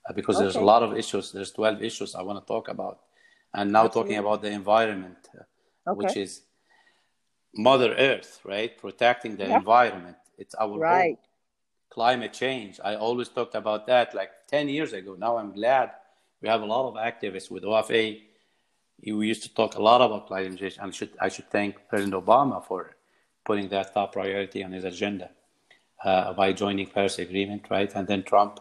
uh, 0.08 0.12
because 0.12 0.36
okay. 0.36 0.44
there's 0.44 0.56
a 0.56 0.60
lot 0.60 0.82
of 0.82 0.96
issues. 0.96 1.32
There's 1.32 1.52
12 1.52 1.82
issues 1.82 2.14
I 2.14 2.22
want 2.22 2.44
to 2.44 2.46
talk 2.46 2.68
about, 2.68 3.00
and 3.52 3.72
now 3.72 3.84
Absolutely. 3.84 4.14
talking 4.14 4.26
about 4.26 4.42
the 4.42 4.50
environment, 4.50 5.18
uh, 5.34 5.90
okay. 5.90 5.96
which 5.96 6.16
is 6.16 6.42
Mother 7.54 7.94
Earth, 7.94 8.40
right? 8.44 8.76
Protecting 8.76 9.36
the 9.36 9.46
yeah. 9.46 9.56
environment. 9.56 10.16
It's 10.38 10.54
our 10.54 10.78
right. 10.78 11.18
Climate 11.90 12.32
change. 12.32 12.78
I 12.84 12.96
always 12.96 13.28
talked 13.28 13.54
about 13.54 13.86
that 13.86 14.14
like 14.14 14.30
10 14.48 14.68
years 14.68 14.92
ago. 14.92 15.16
Now 15.18 15.38
I'm 15.38 15.52
glad 15.52 15.92
we 16.42 16.48
have 16.48 16.60
a 16.60 16.66
lot 16.66 16.88
of 16.88 16.94
activists 16.94 17.50
with 17.50 17.62
OFA. 17.62 18.20
We 19.02 19.28
used 19.28 19.42
to 19.42 19.54
talk 19.54 19.76
a 19.76 19.82
lot 19.82 20.00
about 20.00 20.26
climate 20.26 20.58
change, 20.58 20.78
and 20.80 20.94
should, 20.94 21.10
I 21.20 21.28
should 21.28 21.50
thank 21.50 21.88
President 21.88 22.14
Obama 22.14 22.64
for 22.64 22.96
putting 23.44 23.68
that 23.68 23.94
top 23.94 24.12
priority 24.12 24.64
on 24.64 24.72
his 24.72 24.84
agenda 24.84 25.30
uh, 26.02 26.32
by 26.32 26.52
joining 26.52 26.86
Paris 26.86 27.18
Agreement, 27.18 27.66
right? 27.70 27.92
And 27.94 28.08
then 28.08 28.22
Trump, 28.22 28.60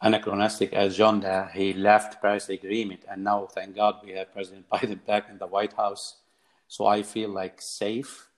anachronistic 0.00 0.72
agenda, 0.72 1.50
he 1.52 1.72
left 1.72 2.22
Paris 2.22 2.48
Agreement, 2.48 3.04
and 3.10 3.24
now, 3.24 3.46
thank 3.46 3.74
God, 3.76 3.96
we 4.04 4.12
have 4.12 4.32
President 4.32 4.68
Biden 4.72 5.04
back 5.04 5.28
in 5.28 5.38
the 5.38 5.46
White 5.46 5.72
House. 5.74 6.16
So 6.68 6.86
I 6.86 7.02
feel 7.02 7.30
like 7.30 7.60
safe. 7.60 8.28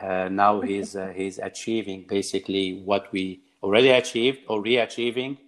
Uh, 0.00 0.28
now 0.28 0.60
he's 0.60 0.96
uh, 0.96 1.12
he's 1.14 1.38
achieving 1.38 2.04
basically 2.08 2.82
what 2.84 3.10
we 3.12 3.40
already 3.62 3.90
achieved 3.90 4.40
or 4.48 4.60
re-achieving. 4.60 5.38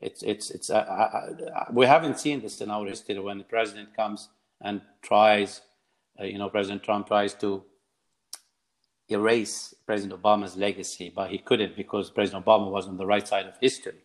It's 0.00 0.22
it's 0.22 0.50
it's. 0.50 0.70
Uh, 0.70 0.78
uh, 0.78 1.64
we 1.72 1.86
haven't 1.86 2.20
seen 2.20 2.40
this 2.40 2.60
in 2.60 2.70
our 2.70 2.86
history 2.86 3.18
when 3.18 3.38
the 3.38 3.44
president 3.44 3.96
comes 3.96 4.28
and 4.60 4.80
tries, 5.02 5.60
uh, 6.20 6.24
you 6.24 6.38
know, 6.38 6.48
President 6.48 6.82
Trump 6.82 7.08
tries 7.08 7.34
to 7.34 7.64
erase 9.08 9.74
President 9.86 10.20
Obama's 10.20 10.56
legacy, 10.56 11.10
but 11.14 11.30
he 11.30 11.38
couldn't 11.38 11.76
because 11.76 12.10
President 12.10 12.44
Obama 12.44 12.70
was 12.70 12.86
on 12.86 12.96
the 12.96 13.06
right 13.06 13.26
side 13.26 13.46
of 13.46 13.54
history. 13.60 13.98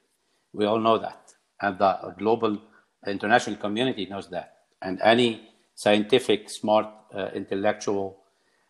We 0.54 0.66
all 0.66 0.80
know 0.80 0.98
that. 0.98 1.34
And 1.62 1.78
the 1.78 2.16
global 2.18 2.62
international 3.06 3.58
community 3.58 4.06
knows 4.06 4.30
that. 4.30 4.58
And 4.82 5.00
any 5.02 5.50
scientific, 5.76 6.50
smart, 6.50 6.88
uh, 7.14 7.30
intellectual, 7.34 8.18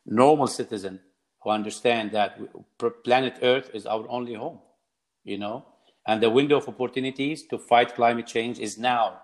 normal 0.06 0.48
citizen 0.48 1.00
who 1.42 1.50
understand 1.50 2.12
that 2.12 2.40
planet 3.04 3.40
Earth 3.42 3.70
is 3.74 3.86
our 3.86 4.06
only 4.10 4.34
home, 4.34 4.60
you 5.24 5.38
know, 5.38 5.66
and 6.06 6.22
the 6.22 6.30
window 6.30 6.58
of 6.58 6.68
opportunities 6.68 7.44
to 7.44 7.58
fight 7.58 7.96
climate 7.96 8.28
change 8.28 8.60
is 8.60 8.78
now. 8.78 9.22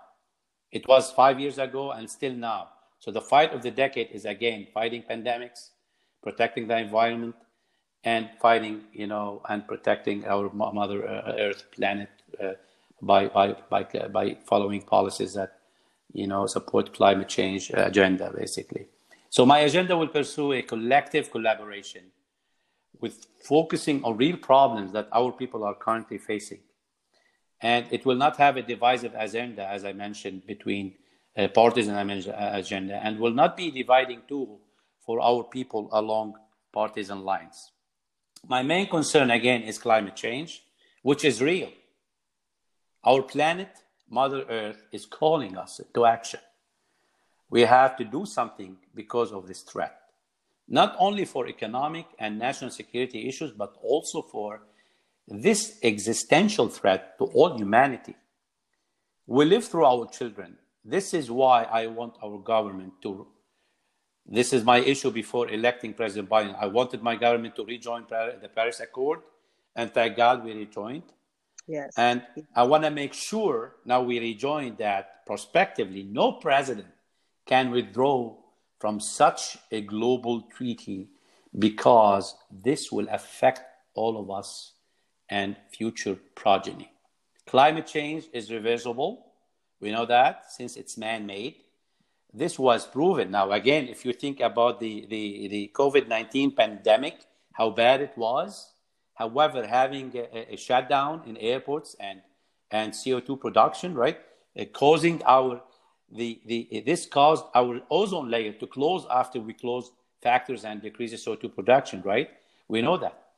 It 0.72 0.86
was 0.88 1.10
five 1.10 1.38
years 1.40 1.58
ago 1.58 1.90
and 1.92 2.08
still 2.08 2.32
now. 2.32 2.68
So 2.98 3.10
the 3.10 3.20
fight 3.20 3.52
of 3.52 3.62
the 3.62 3.70
decade 3.70 4.10
is 4.12 4.24
again 4.24 4.66
fighting 4.72 5.02
pandemics, 5.02 5.70
protecting 6.22 6.68
the 6.68 6.78
environment, 6.78 7.34
and 8.04 8.30
fighting, 8.40 8.82
you 8.92 9.06
know, 9.06 9.42
and 9.48 9.66
protecting 9.66 10.26
our 10.26 10.50
Mother 10.52 11.06
uh, 11.06 11.34
Earth 11.38 11.64
planet 11.72 12.08
uh, 12.42 12.52
by, 13.02 13.26
by, 13.26 13.56
by, 13.68 13.82
by 13.82 14.36
following 14.46 14.82
policies 14.82 15.34
that, 15.34 15.58
you 16.12 16.26
know, 16.26 16.46
support 16.46 16.94
climate 16.94 17.28
change 17.28 17.70
agenda, 17.74 18.32
basically. 18.34 18.86
So 19.28 19.44
my 19.44 19.60
agenda 19.60 19.96
will 19.96 20.08
pursue 20.08 20.52
a 20.52 20.62
collective 20.62 21.30
collaboration 21.30 22.04
with 23.00 23.26
focusing 23.42 24.02
on 24.02 24.16
real 24.16 24.36
problems 24.36 24.92
that 24.92 25.08
our 25.12 25.32
people 25.32 25.64
are 25.64 25.74
currently 25.74 26.18
facing. 26.18 26.60
And 27.62 27.86
it 27.90 28.06
will 28.06 28.16
not 28.16 28.36
have 28.38 28.56
a 28.56 28.62
divisive 28.62 29.14
agenda, 29.16 29.66
as 29.66 29.84
I 29.84 29.92
mentioned, 29.92 30.46
between 30.46 30.94
uh, 31.36 31.48
partisan 31.48 31.94
agenda, 31.96 32.94
and 33.02 33.18
will 33.18 33.32
not 33.32 33.56
be 33.56 33.70
dividing 33.70 34.22
tool 34.26 34.60
for 35.04 35.20
our 35.20 35.44
people 35.44 35.88
along 35.92 36.34
partisan 36.72 37.22
lines. 37.22 37.72
My 38.46 38.62
main 38.62 38.88
concern, 38.88 39.30
again, 39.30 39.62
is 39.62 39.78
climate 39.78 40.16
change, 40.16 40.62
which 41.02 41.24
is 41.24 41.42
real. 41.42 41.70
Our 43.04 43.22
planet, 43.22 43.68
Mother 44.08 44.44
Earth, 44.48 44.82
is 44.92 45.06
calling 45.06 45.56
us 45.56 45.80
to 45.94 46.06
action. 46.06 46.40
We 47.50 47.62
have 47.62 47.96
to 47.96 48.04
do 48.04 48.24
something 48.26 48.76
because 48.94 49.32
of 49.32 49.46
this 49.46 49.62
threat, 49.62 49.96
not 50.68 50.96
only 50.98 51.24
for 51.24 51.48
economic 51.48 52.06
and 52.18 52.38
national 52.38 52.70
security 52.70 53.28
issues, 53.28 53.52
but 53.52 53.76
also 53.82 54.22
for 54.22 54.62
this 55.28 55.78
existential 55.82 56.68
threat 56.68 57.18
to 57.18 57.24
all 57.24 57.56
humanity. 57.56 58.16
We 59.26 59.44
live 59.44 59.64
through 59.64 59.84
our 59.84 60.08
children. 60.08 60.56
This 60.84 61.14
is 61.14 61.30
why 61.30 61.64
I 61.64 61.86
want 61.86 62.16
our 62.22 62.38
government 62.38 62.94
to 63.02 63.26
this 64.26 64.52
is 64.52 64.64
my 64.64 64.78
issue 64.78 65.10
before 65.10 65.48
electing 65.48 65.92
President 65.92 66.28
Biden. 66.28 66.54
I 66.56 66.66
wanted 66.66 67.02
my 67.02 67.16
government 67.16 67.56
to 67.56 67.64
rejoin 67.64 68.06
the 68.08 68.48
Paris 68.54 68.78
Accord, 68.78 69.20
and 69.74 69.92
thank 69.92 70.16
God 70.16 70.44
we 70.44 70.52
rejoined. 70.52 71.02
Yes. 71.66 71.92
And 71.96 72.22
I 72.54 72.62
want 72.62 72.84
to 72.84 72.90
make 72.90 73.12
sure 73.12 73.76
now 73.84 74.02
we 74.02 74.20
rejoin 74.20 74.76
that 74.78 75.26
prospectively, 75.26 76.04
no 76.04 76.32
president 76.32 76.88
can 77.46 77.70
withdraw 77.70 78.36
from 78.78 79.00
such 79.00 79.58
a 79.72 79.80
global 79.80 80.42
treaty 80.42 81.08
because 81.58 82.36
this 82.50 82.92
will 82.92 83.08
affect 83.10 83.62
all 83.94 84.16
of 84.16 84.30
us 84.30 84.74
and 85.30 85.56
future 85.70 86.16
progeny. 86.34 86.92
Climate 87.46 87.86
change 87.86 88.24
is 88.32 88.50
reversible. 88.50 89.26
We 89.80 89.90
know 89.92 90.06
that 90.06 90.52
since 90.52 90.76
it's 90.76 90.98
man 90.98 91.26
made 91.26 91.56
this 92.32 92.58
was 92.58 92.86
proven. 92.86 93.30
Now, 93.30 93.50
again, 93.52 93.88
if 93.88 94.04
you 94.04 94.12
think 94.12 94.40
about 94.40 94.80
the, 94.80 95.06
the, 95.08 95.48
the 95.48 95.70
COVID 95.74 96.08
19 96.08 96.52
pandemic, 96.52 97.20
how 97.52 97.70
bad 97.70 98.00
it 98.00 98.12
was, 98.16 98.72
however, 99.14 99.66
having 99.66 100.12
a, 100.16 100.54
a 100.54 100.56
shutdown 100.56 101.22
in 101.26 101.36
airports 101.36 101.96
and, 101.98 102.20
and 102.70 102.92
CO2 102.92 103.40
production, 103.40 103.94
right, 103.94 104.18
uh, 104.58 104.64
causing 104.66 105.22
our 105.26 105.62
the, 106.12 106.40
the, 106.44 106.82
this 106.84 107.06
caused 107.06 107.44
our 107.54 107.80
ozone 107.88 108.28
layer 108.28 108.52
to 108.54 108.66
close 108.66 109.06
after 109.12 109.38
we 109.38 109.52
closed 109.52 109.92
factors 110.20 110.64
and 110.64 110.82
decreases 110.82 111.24
CO2 111.24 111.54
production, 111.54 112.02
right? 112.02 112.30
We 112.66 112.82
know 112.82 112.96
that. 112.96 113.29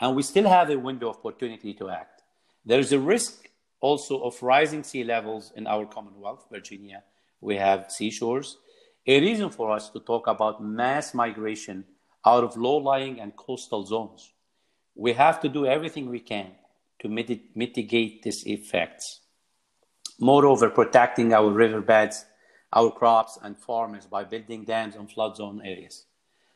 And 0.00 0.14
we 0.14 0.22
still 0.22 0.48
have 0.48 0.70
a 0.70 0.78
window 0.78 1.10
of 1.10 1.16
opportunity 1.16 1.74
to 1.74 1.90
act. 1.90 2.22
There's 2.64 2.92
a 2.92 2.98
risk 2.98 3.48
also 3.80 4.20
of 4.22 4.42
rising 4.42 4.82
sea 4.82 5.04
levels 5.04 5.52
in 5.56 5.66
our 5.66 5.86
Commonwealth, 5.86 6.46
Virginia, 6.50 7.02
we 7.40 7.56
have 7.56 7.90
seashores. 7.90 8.58
A 9.06 9.20
reason 9.20 9.50
for 9.50 9.70
us 9.70 9.90
to 9.90 10.00
talk 10.00 10.26
about 10.26 10.62
mass 10.62 11.14
migration 11.14 11.84
out 12.26 12.44
of 12.44 12.56
low 12.56 12.76
lying 12.76 13.20
and 13.20 13.36
coastal 13.36 13.84
zones. 13.86 14.32
We 14.94 15.12
have 15.12 15.40
to 15.40 15.48
do 15.48 15.66
everything 15.66 16.10
we 16.10 16.20
can 16.20 16.50
to 17.00 17.08
mit- 17.08 17.56
mitigate 17.56 18.22
these 18.22 18.44
effects. 18.46 19.20
Moreover, 20.18 20.68
protecting 20.68 21.32
our 21.32 21.50
riverbeds, 21.50 22.24
our 22.72 22.90
crops, 22.90 23.38
and 23.40 23.56
farmers 23.56 24.06
by 24.06 24.24
building 24.24 24.64
dams 24.64 24.96
on 24.96 25.06
flood 25.06 25.36
zone 25.36 25.62
areas. 25.64 26.04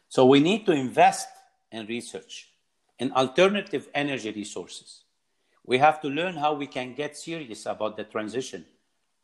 So 0.09 0.27
we 0.27 0.41
need 0.41 0.67
to 0.67 0.73
invest 0.73 1.29
in 1.71 1.87
research 1.87 2.49
in 2.99 3.13
alternative 3.13 3.89
energy 3.95 4.31
resources. 4.31 5.05
We 5.65 5.79
have 5.79 6.01
to 6.03 6.09
learn 6.09 6.37
how 6.37 6.55
we 6.55 6.67
can 6.67 6.95
get 6.95 7.17
serious 7.17 7.67
about 7.67 7.97
the 7.97 8.05
transition 8.05 8.65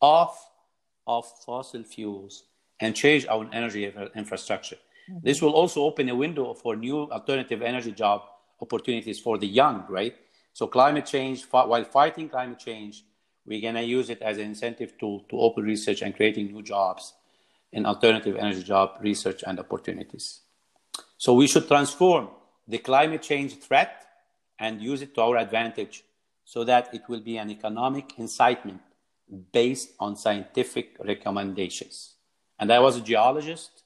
off 0.00 0.50
of 1.06 1.26
fossil 1.44 1.82
fuels 1.82 2.44
and 2.80 2.94
change 2.94 3.26
our 3.26 3.48
energy 3.52 3.92
infrastructure. 4.14 4.76
Mm-hmm. 5.10 5.18
This 5.22 5.42
will 5.42 5.52
also 5.52 5.82
open 5.82 6.08
a 6.08 6.14
window 6.14 6.54
for 6.54 6.76
new 6.76 7.10
alternative 7.10 7.62
energy 7.62 7.92
job 7.92 8.22
opportunities 8.60 9.18
for 9.18 9.38
the 9.38 9.46
young, 9.46 9.84
right? 9.88 10.14
So 10.52 10.66
climate 10.66 11.06
change, 11.06 11.44
while 11.50 11.84
fighting 11.84 12.28
climate 12.28 12.58
change, 12.58 13.04
we're 13.46 13.60
going 13.60 13.74
to 13.74 13.84
use 13.84 14.10
it 14.10 14.20
as 14.22 14.36
an 14.38 14.44
incentive 14.44 14.98
tool 14.98 15.24
to 15.30 15.38
open 15.38 15.64
research 15.64 16.02
and 16.02 16.14
creating 16.14 16.52
new 16.52 16.62
jobs 16.62 17.14
in 17.72 17.86
alternative 17.86 18.36
energy 18.36 18.62
job 18.62 18.92
research 19.00 19.42
and 19.46 19.58
opportunities. 19.58 20.40
So 21.16 21.34
we 21.34 21.46
should 21.46 21.66
transform 21.66 22.28
the 22.68 22.78
climate 22.78 23.22
change 23.22 23.58
threat 23.58 24.06
and 24.58 24.80
use 24.80 25.02
it 25.02 25.14
to 25.14 25.22
our 25.22 25.38
advantage 25.38 26.04
so 26.44 26.64
that 26.64 26.94
it 26.94 27.02
will 27.08 27.20
be 27.20 27.38
an 27.38 27.50
economic 27.50 28.18
incitement 28.18 28.80
based 29.52 29.90
on 29.98 30.16
scientific 30.16 30.96
recommendations. 31.04 32.14
And 32.58 32.72
I 32.72 32.78
was 32.78 32.96
a 32.96 33.00
geologist. 33.00 33.82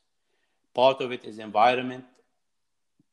Part 0.74 1.00
of 1.00 1.12
it 1.12 1.24
is 1.24 1.38
environment, 1.38 2.04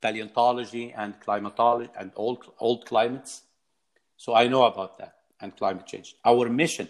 paleontology, 0.01 0.93
and 0.95 1.19
climatology, 1.19 1.91
and 1.97 2.11
old, 2.15 2.45
old 2.59 2.85
climates. 2.85 3.43
So 4.17 4.33
I 4.33 4.47
know 4.47 4.63
about 4.63 4.97
that 4.99 5.15
and 5.41 5.55
climate 5.55 5.87
change. 5.87 6.15
Our 6.25 6.49
mission 6.49 6.87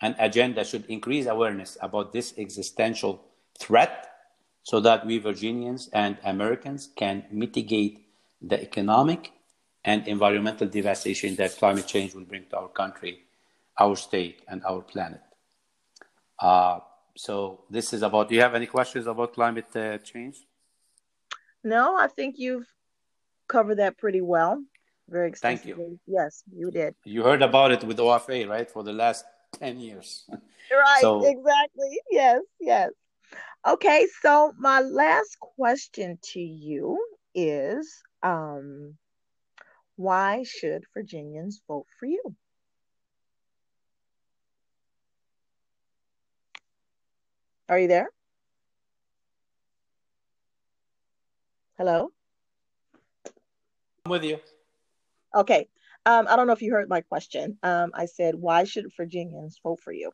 and 0.00 0.14
agenda 0.18 0.64
should 0.64 0.86
increase 0.86 1.26
awareness 1.26 1.76
about 1.80 2.12
this 2.12 2.34
existential 2.38 3.20
threat 3.58 4.08
so 4.62 4.80
that 4.80 5.04
we 5.04 5.18
Virginians 5.18 5.88
and 5.92 6.16
Americans 6.24 6.90
can 6.94 7.24
mitigate 7.30 8.07
the 8.40 8.60
economic 8.60 9.32
and 9.84 10.06
environmental 10.06 10.66
devastation 10.66 11.34
that 11.36 11.56
climate 11.56 11.86
change 11.86 12.14
will 12.14 12.24
bring 12.24 12.44
to 12.50 12.56
our 12.56 12.68
country 12.68 13.24
our 13.78 13.96
state 13.96 14.42
and 14.48 14.62
our 14.64 14.80
planet. 14.82 15.20
Uh, 16.38 16.80
so 17.16 17.60
this 17.70 17.92
is 17.92 18.02
about. 18.02 18.28
Do 18.28 18.34
you 18.34 18.40
have 18.40 18.54
any 18.54 18.66
questions 18.66 19.06
about 19.06 19.34
climate 19.34 19.74
uh, 19.74 19.98
change? 19.98 20.36
No, 21.64 21.96
I 21.96 22.06
think 22.08 22.36
you've 22.38 22.66
covered 23.48 23.76
that 23.76 23.98
pretty 23.98 24.20
well. 24.20 24.62
Very 25.08 25.28
extensively. 25.28 25.72
Thank 25.72 25.90
you. 25.90 26.00
Yes, 26.06 26.42
you 26.52 26.70
did. 26.70 26.94
You 27.04 27.22
heard 27.22 27.42
about 27.42 27.72
it 27.72 27.82
with 27.82 27.98
OFA, 27.98 28.48
right? 28.48 28.70
For 28.70 28.82
the 28.82 28.92
last 28.92 29.24
ten 29.52 29.78
years. 29.80 30.28
Right. 30.70 31.00
So- 31.00 31.24
exactly. 31.24 31.98
Yes. 32.10 32.42
Yes. 32.60 32.90
Okay. 33.66 34.06
So 34.20 34.52
my 34.58 34.80
last 34.80 35.38
question 35.40 36.18
to 36.34 36.40
you 36.40 37.02
is, 37.34 38.02
um, 38.22 38.96
why 39.96 40.44
should 40.44 40.84
Virginians 40.94 41.60
vote 41.66 41.86
for 41.98 42.06
you? 42.06 42.34
Are 47.68 47.78
you 47.78 47.88
there? 47.88 48.08
Hello? 51.76 52.10
I'm 54.06 54.10
with 54.10 54.24
you. 54.24 54.38
Okay. 55.34 55.68
Um, 56.06 56.26
I 56.28 56.36
don't 56.36 56.46
know 56.46 56.54
if 56.54 56.62
you 56.62 56.72
heard 56.72 56.88
my 56.88 57.02
question. 57.02 57.58
Um, 57.62 57.90
I 57.92 58.06
said, 58.06 58.34
why 58.34 58.64
should 58.64 58.86
Virginians 58.96 59.60
vote 59.62 59.80
for 59.80 59.92
you? 59.92 60.10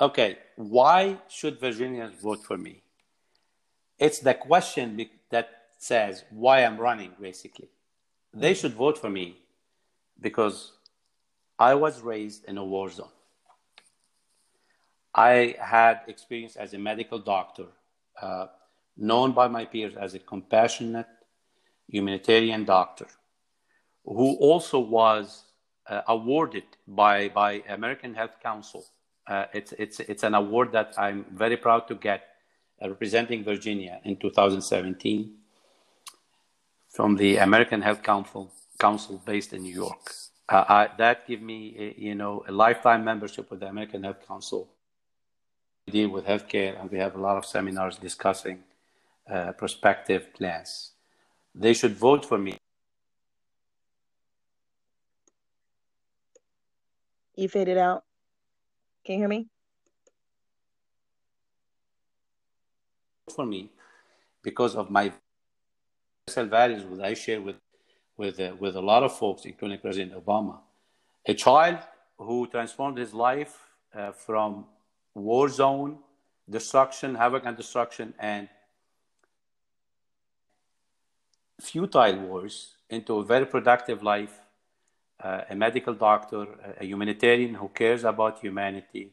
Okay, 0.00 0.38
why 0.56 1.18
should 1.28 1.60
Virginians 1.60 2.20
vote 2.20 2.42
for 2.42 2.58
me? 2.58 2.82
It's 3.98 4.18
the 4.18 4.34
question 4.34 5.08
that 5.30 5.48
says 5.84 6.24
why 6.30 6.64
I'm 6.64 6.78
running, 6.78 7.12
basically. 7.20 7.68
They 8.32 8.54
should 8.54 8.74
vote 8.74 8.96
for 8.96 9.10
me 9.10 9.36
because 10.18 10.72
I 11.58 11.74
was 11.74 12.00
raised 12.00 12.46
in 12.46 12.56
a 12.56 12.64
war 12.64 12.88
zone. 12.90 13.16
I 15.14 15.56
had 15.60 16.00
experience 16.08 16.56
as 16.56 16.72
a 16.72 16.78
medical 16.78 17.18
doctor, 17.18 17.66
uh, 18.20 18.46
known 18.96 19.32
by 19.32 19.46
my 19.48 19.64
peers 19.66 19.94
as 19.94 20.14
a 20.14 20.18
compassionate 20.18 21.12
humanitarian 21.86 22.64
doctor, 22.64 23.06
who 24.04 24.36
also 24.36 24.78
was 24.78 25.44
uh, 25.86 26.00
awarded 26.08 26.64
by, 26.88 27.28
by 27.28 27.62
American 27.68 28.14
Health 28.14 28.36
Council. 28.42 28.84
Uh, 29.26 29.44
it's, 29.52 29.72
it's, 29.72 30.00
it's 30.00 30.22
an 30.22 30.34
award 30.34 30.72
that 30.72 30.94
I'm 30.96 31.26
very 31.30 31.58
proud 31.58 31.86
to 31.88 31.94
get 31.94 32.22
uh, 32.82 32.88
representing 32.88 33.44
Virginia 33.44 34.00
in 34.04 34.16
2017 34.16 35.43
from 36.94 37.16
the 37.16 37.38
American 37.38 37.82
Health 37.82 38.02
Council, 38.02 38.52
Council 38.78 39.20
based 39.26 39.52
in 39.52 39.62
New 39.62 39.74
York. 39.74 40.14
Uh, 40.48 40.64
I, 40.68 40.88
that 40.96 41.26
gave 41.26 41.42
me, 41.42 41.74
a, 41.78 42.00
you 42.00 42.14
know, 42.14 42.44
a 42.46 42.52
lifetime 42.52 43.04
membership 43.04 43.50
with 43.50 43.60
the 43.60 43.68
American 43.68 44.04
Health 44.04 44.26
Council. 44.26 44.68
We 45.86 45.92
deal 45.92 46.10
with 46.10 46.24
healthcare, 46.24 46.80
and 46.80 46.90
we 46.90 46.98
have 46.98 47.16
a 47.16 47.20
lot 47.20 47.36
of 47.36 47.44
seminars 47.44 47.96
discussing 47.96 48.60
uh, 49.28 49.52
prospective 49.52 50.32
plans. 50.34 50.92
They 51.54 51.74
should 51.74 51.96
vote 51.96 52.24
for 52.24 52.38
me. 52.38 52.56
You 57.34 57.48
faded 57.48 57.78
out. 57.78 58.04
Can 59.04 59.14
you 59.14 59.20
hear 59.22 59.28
me? 59.28 59.48
for 63.34 63.44
me 63.44 63.70
because 64.42 64.76
of 64.76 64.90
my 64.90 65.12
universal 66.26 66.46
values 66.46 66.82
that 66.90 67.04
I 67.04 67.14
share 67.14 67.40
with 67.40 67.56
with 68.16 68.40
uh, 68.40 68.54
with 68.58 68.76
a 68.76 68.80
lot 68.80 69.02
of 69.02 69.16
folks, 69.16 69.44
including 69.44 69.78
President 69.78 70.12
Obama. 70.14 70.58
A 71.26 71.34
child 71.34 71.78
who 72.18 72.46
transformed 72.46 72.98
his 72.98 73.12
life 73.12 73.58
uh, 73.94 74.12
from 74.12 74.66
war 75.14 75.48
zone, 75.48 75.98
destruction, 76.48 77.14
havoc, 77.14 77.44
and 77.44 77.56
destruction, 77.56 78.14
and 78.18 78.48
futile 81.60 82.18
wars 82.20 82.76
into 82.88 83.18
a 83.18 83.24
very 83.24 83.46
productive 83.46 84.02
life. 84.02 84.40
Uh, 85.20 85.42
a 85.48 85.54
medical 85.54 85.94
doctor, 85.94 86.46
a 86.80 86.84
humanitarian 86.84 87.54
who 87.54 87.68
cares 87.68 88.04
about 88.04 88.40
humanity 88.40 89.12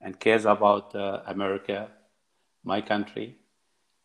and 0.00 0.18
cares 0.18 0.46
about 0.46 0.94
uh, 0.94 1.20
America, 1.26 1.88
my 2.64 2.80
country, 2.80 3.36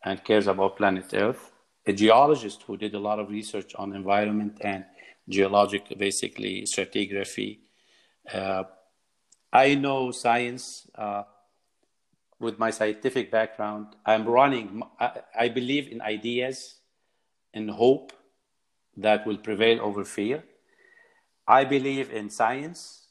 and 0.04 0.22
cares 0.22 0.46
about 0.46 0.76
planet 0.76 1.12
Earth. 1.14 1.50
A 1.90 1.92
geologist 1.92 2.62
who 2.62 2.76
did 2.76 2.94
a 2.94 3.00
lot 3.00 3.18
of 3.18 3.30
research 3.30 3.74
on 3.74 3.96
environment 3.96 4.58
and 4.60 4.84
geologic, 5.28 5.82
basically 5.98 6.62
stratigraphy. 6.62 7.58
Uh, 8.32 8.62
I 9.52 9.74
know 9.74 10.12
science 10.12 10.88
uh, 10.94 11.24
with 12.38 12.60
my 12.60 12.70
scientific 12.70 13.32
background. 13.32 13.96
I'm 14.06 14.24
running, 14.24 14.84
I, 15.00 15.22
I 15.36 15.48
believe 15.48 15.88
in 15.88 16.00
ideas 16.00 16.76
and 17.52 17.68
hope 17.68 18.12
that 18.96 19.26
will 19.26 19.38
prevail 19.38 19.80
over 19.80 20.04
fear. 20.04 20.44
I 21.48 21.64
believe 21.64 22.12
in 22.12 22.30
science, 22.30 23.08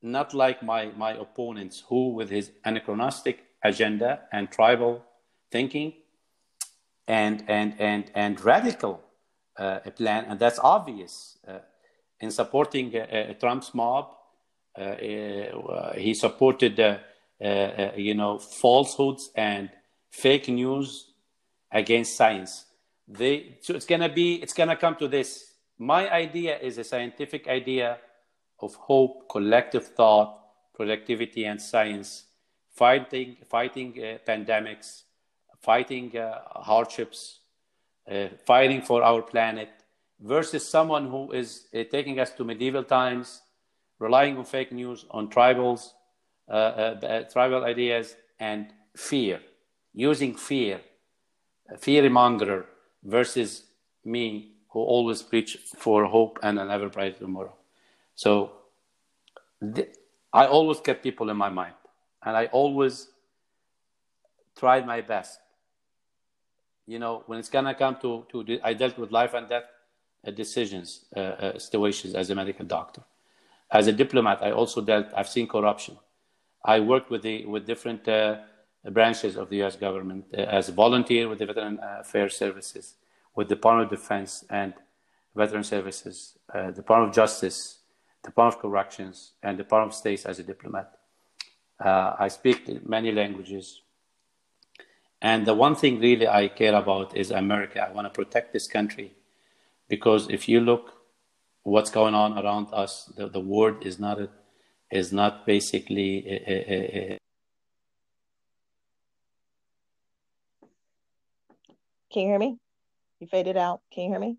not 0.00 0.32
like 0.32 0.62
my, 0.62 0.92
my 0.96 1.14
opponents 1.14 1.82
who, 1.88 2.10
with 2.10 2.30
his 2.30 2.52
anachronistic 2.64 3.42
agenda 3.64 4.20
and 4.30 4.48
tribal 4.48 5.04
thinking 5.50 5.94
and, 7.06 7.44
and, 7.48 7.74
and, 7.78 8.10
and 8.14 8.40
radical 8.44 9.00
uh, 9.58 9.80
plan, 9.96 10.24
and 10.28 10.38
that's 10.38 10.58
obvious. 10.58 11.38
Uh, 11.46 11.58
in 12.20 12.30
supporting 12.30 12.96
uh, 12.96 13.34
Trump's 13.38 13.74
mob, 13.74 14.14
he 15.96 16.14
supported, 16.14 16.78
you 17.96 18.14
know, 18.14 18.38
falsehoods 18.38 19.30
and 19.36 19.70
fake 20.10 20.48
news 20.48 21.12
against 21.70 22.16
science. 22.16 22.64
They, 23.06 23.58
so 23.60 23.74
it's 23.74 23.86
gonna 23.86 24.08
be, 24.08 24.36
it's 24.36 24.54
gonna 24.54 24.76
come 24.76 24.96
to 24.96 25.08
this. 25.08 25.52
My 25.78 26.10
idea 26.10 26.58
is 26.58 26.78
a 26.78 26.84
scientific 26.84 27.46
idea 27.48 27.98
of 28.60 28.74
hope, 28.74 29.28
collective 29.28 29.88
thought, 29.88 30.40
productivity, 30.74 31.44
and 31.44 31.60
science, 31.60 32.24
fighting, 32.72 33.36
fighting 33.48 33.92
uh, 33.98 34.18
pandemics, 34.26 35.02
fighting 35.64 36.16
uh, 36.16 36.40
hardships, 36.70 37.40
uh, 38.10 38.28
fighting 38.46 38.82
for 38.82 39.02
our 39.02 39.22
planet, 39.22 39.70
versus 40.20 40.66
someone 40.66 41.08
who 41.08 41.32
is 41.32 41.66
uh, 41.74 41.84
taking 41.90 42.20
us 42.20 42.30
to 42.32 42.44
medieval 42.44 42.84
times, 42.84 43.42
relying 43.98 44.36
on 44.36 44.44
fake 44.44 44.72
news, 44.72 45.06
on 45.10 45.28
tribals, 45.28 45.92
uh, 46.48 46.52
uh, 46.52 47.22
tribal 47.32 47.64
ideas, 47.64 48.16
and 48.38 48.72
fear, 48.96 49.40
using 49.92 50.34
fear, 50.34 50.80
fear 51.78 52.08
monger, 52.10 52.66
versus 53.02 53.64
me 54.04 54.52
who 54.68 54.80
always 54.80 55.22
preach 55.22 55.58
for 55.76 56.04
hope 56.06 56.38
and 56.42 56.58
an 56.58 56.70
ever 56.70 56.88
brighter 56.88 57.18
tomorrow. 57.18 57.54
So 58.14 58.52
th- 59.74 59.94
I 60.32 60.46
always 60.46 60.80
kept 60.80 61.02
people 61.02 61.30
in 61.30 61.36
my 61.36 61.48
mind, 61.48 61.74
and 62.22 62.36
I 62.36 62.46
always 62.46 63.08
tried 64.56 64.86
my 64.86 65.00
best 65.00 65.38
you 66.86 66.98
know, 66.98 67.22
when 67.26 67.38
it's 67.38 67.48
gonna 67.48 67.74
come 67.74 67.96
to 68.02 68.26
to 68.30 68.60
I 68.62 68.74
dealt 68.74 68.98
with 68.98 69.10
life 69.10 69.34
and 69.34 69.48
death 69.48 69.64
uh, 70.26 70.30
decisions, 70.30 71.04
uh, 71.14 71.20
uh, 71.20 71.58
situations 71.58 72.14
as 72.14 72.30
a 72.30 72.34
medical 72.34 72.64
doctor. 72.64 73.02
As 73.70 73.88
a 73.88 73.92
diplomat, 73.92 74.42
I 74.42 74.52
also 74.52 74.80
dealt. 74.80 75.06
I've 75.14 75.28
seen 75.28 75.46
corruption. 75.46 75.98
I 76.64 76.80
worked 76.80 77.10
with 77.10 77.22
the 77.22 77.44
with 77.44 77.66
different 77.66 78.08
uh, 78.08 78.38
branches 78.90 79.36
of 79.36 79.50
the 79.50 79.56
U.S. 79.56 79.76
government 79.76 80.24
uh, 80.32 80.40
as 80.42 80.68
a 80.68 80.72
volunteer 80.72 81.28
with 81.28 81.38
the 81.40 81.46
Veteran 81.46 81.78
Affairs 81.82 82.36
Services, 82.36 82.94
with 83.34 83.48
the 83.48 83.54
Department 83.54 83.92
of 83.92 83.98
Defense 83.98 84.44
and 84.48 84.72
Veteran 85.34 85.64
Services, 85.64 86.38
uh, 86.54 86.70
Department 86.70 87.10
of 87.10 87.14
Justice, 87.14 87.80
the 88.22 88.30
Department 88.30 88.56
of 88.56 88.62
Corrections, 88.62 89.32
and 89.42 89.58
the 89.58 89.64
Department 89.64 89.92
of 89.92 89.98
State 89.98 90.24
as 90.24 90.38
a 90.38 90.42
diplomat. 90.42 90.90
I 91.80 92.28
speak 92.28 92.86
many 92.88 93.12
languages. 93.12 93.82
And 95.24 95.46
the 95.46 95.54
one 95.54 95.74
thing 95.74 96.00
really 96.00 96.28
I 96.28 96.48
care 96.48 96.74
about 96.74 97.16
is 97.16 97.30
America. 97.30 97.80
I 97.80 97.90
want 97.92 98.04
to 98.04 98.10
protect 98.10 98.52
this 98.52 98.66
country 98.66 99.14
because 99.88 100.28
if 100.28 100.50
you 100.50 100.60
look 100.60 100.92
what's 101.62 101.90
going 101.90 102.14
on 102.14 102.38
around 102.38 102.66
us, 102.74 103.06
the, 103.16 103.28
the 103.30 103.40
world 103.40 103.86
is 103.86 103.98
not 103.98 104.20
a, 104.20 104.28
is 104.90 105.14
not 105.14 105.46
basically 105.46 106.28
a, 106.28 107.14
a, 107.14 107.18
Can 112.12 112.22
you 112.24 112.28
hear 112.28 112.38
me? 112.38 112.58
You 113.18 113.26
faded 113.26 113.56
out. 113.56 113.80
Can 113.90 114.04
you 114.04 114.10
hear 114.10 114.20
me? 114.20 114.36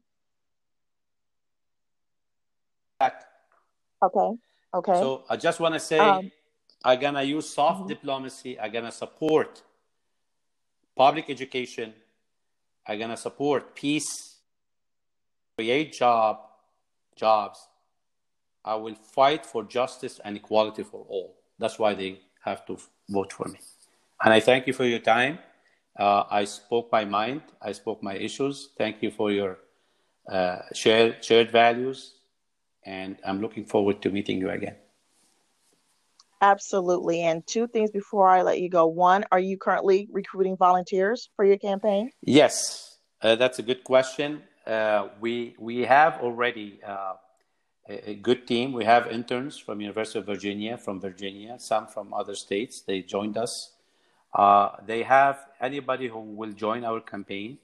Okay. 3.02 4.32
Okay. 4.72 4.94
So 4.94 5.24
I 5.28 5.36
just 5.36 5.60
want 5.60 5.74
to 5.74 5.80
say 5.80 5.98
um, 5.98 6.32
I'm 6.84 7.00
gonna 7.00 7.24
use 7.24 7.50
soft 7.50 7.80
mm-hmm. 7.80 7.88
diplomacy. 7.88 8.60
I'm 8.60 8.72
gonna 8.72 8.92
support 8.92 9.64
public 10.96 11.30
education 11.30 11.94
are 12.88 12.98
going 12.98 13.10
to 13.10 13.18
support 13.18 13.76
peace, 13.76 14.38
create 15.58 15.94
job, 15.94 16.40
jobs. 17.16 17.68
I 18.64 18.76
will 18.76 18.96
fight 18.96 19.46
for 19.46 19.64
justice 19.64 20.20
and 20.24 20.36
equality 20.36 20.84
for 20.84 21.06
all. 21.08 21.36
That's 21.60 21.78
why 21.80 21.94
they 21.94 22.20
have 22.44 22.66
to 22.68 22.78
vote 23.10 23.34
for 23.34 23.48
me. 23.48 23.60
And 24.24 24.34
I 24.34 24.40
thank 24.40 24.68
you 24.68 24.74
for 24.74 24.86
your 24.86 25.00
time. 25.00 25.40
Uh, 25.98 26.24
I 26.30 26.46
spoke 26.46 26.92
my 26.92 27.06
mind. 27.06 27.42
I 27.62 27.72
spoke 27.72 28.04
my 28.04 28.16
issues. 28.16 28.70
Thank 28.78 29.02
you 29.02 29.12
for 29.12 29.32
your 29.32 29.60
uh, 30.30 30.60
shared 30.74 31.24
shared 31.24 31.52
values, 31.52 32.16
and 32.84 33.18
I'm 33.26 33.40
looking 33.42 33.66
forward 33.66 34.02
to 34.02 34.10
meeting 34.10 34.40
you 34.40 34.50
again. 34.50 34.76
Absolutely. 36.42 37.22
And 37.22 37.46
two 37.48 37.68
things 37.68 37.92
before 37.92 38.28
I 38.28 38.42
let 38.42 38.60
you 38.60 38.70
go. 38.70 38.86
One, 38.88 39.26
are 39.32 39.40
you 39.40 39.58
currently 39.58 40.08
recruiting 40.12 40.58
volunteers 40.58 41.30
for 41.36 41.46
your 41.46 41.58
campaign? 41.58 42.12
Yes, 42.22 42.98
uh, 43.22 43.36
that's 43.36 43.60
a 43.60 43.64
good 43.64 43.84
question. 43.84 44.44
Uh, 44.66 45.10
we 45.20 45.56
we 45.60 45.82
have 45.82 46.20
already 46.22 46.80
uh, 46.86 47.14
a, 47.88 48.12
a, 48.12 48.16
good 48.16 48.48
team. 48.48 48.74
We 48.74 48.84
have 48.86 49.08
interns 49.08 49.60
from 49.60 49.80
University 49.80 50.20
of 50.20 50.26
Virginia, 50.26 50.78
from 50.78 51.00
Virginia, 51.00 51.58
some 51.60 51.88
from 51.88 52.14
other 52.14 52.36
states. 52.36 52.82
They 52.82 53.02
joined 53.02 53.38
us. 53.38 53.74
Uh, 54.34 54.70
they 54.86 55.04
have 55.04 55.38
anybody 55.62 56.08
who 56.08 56.20
will 56.20 56.52
join 56.52 56.84
our 56.84 57.00
campaign. 57.00 57.60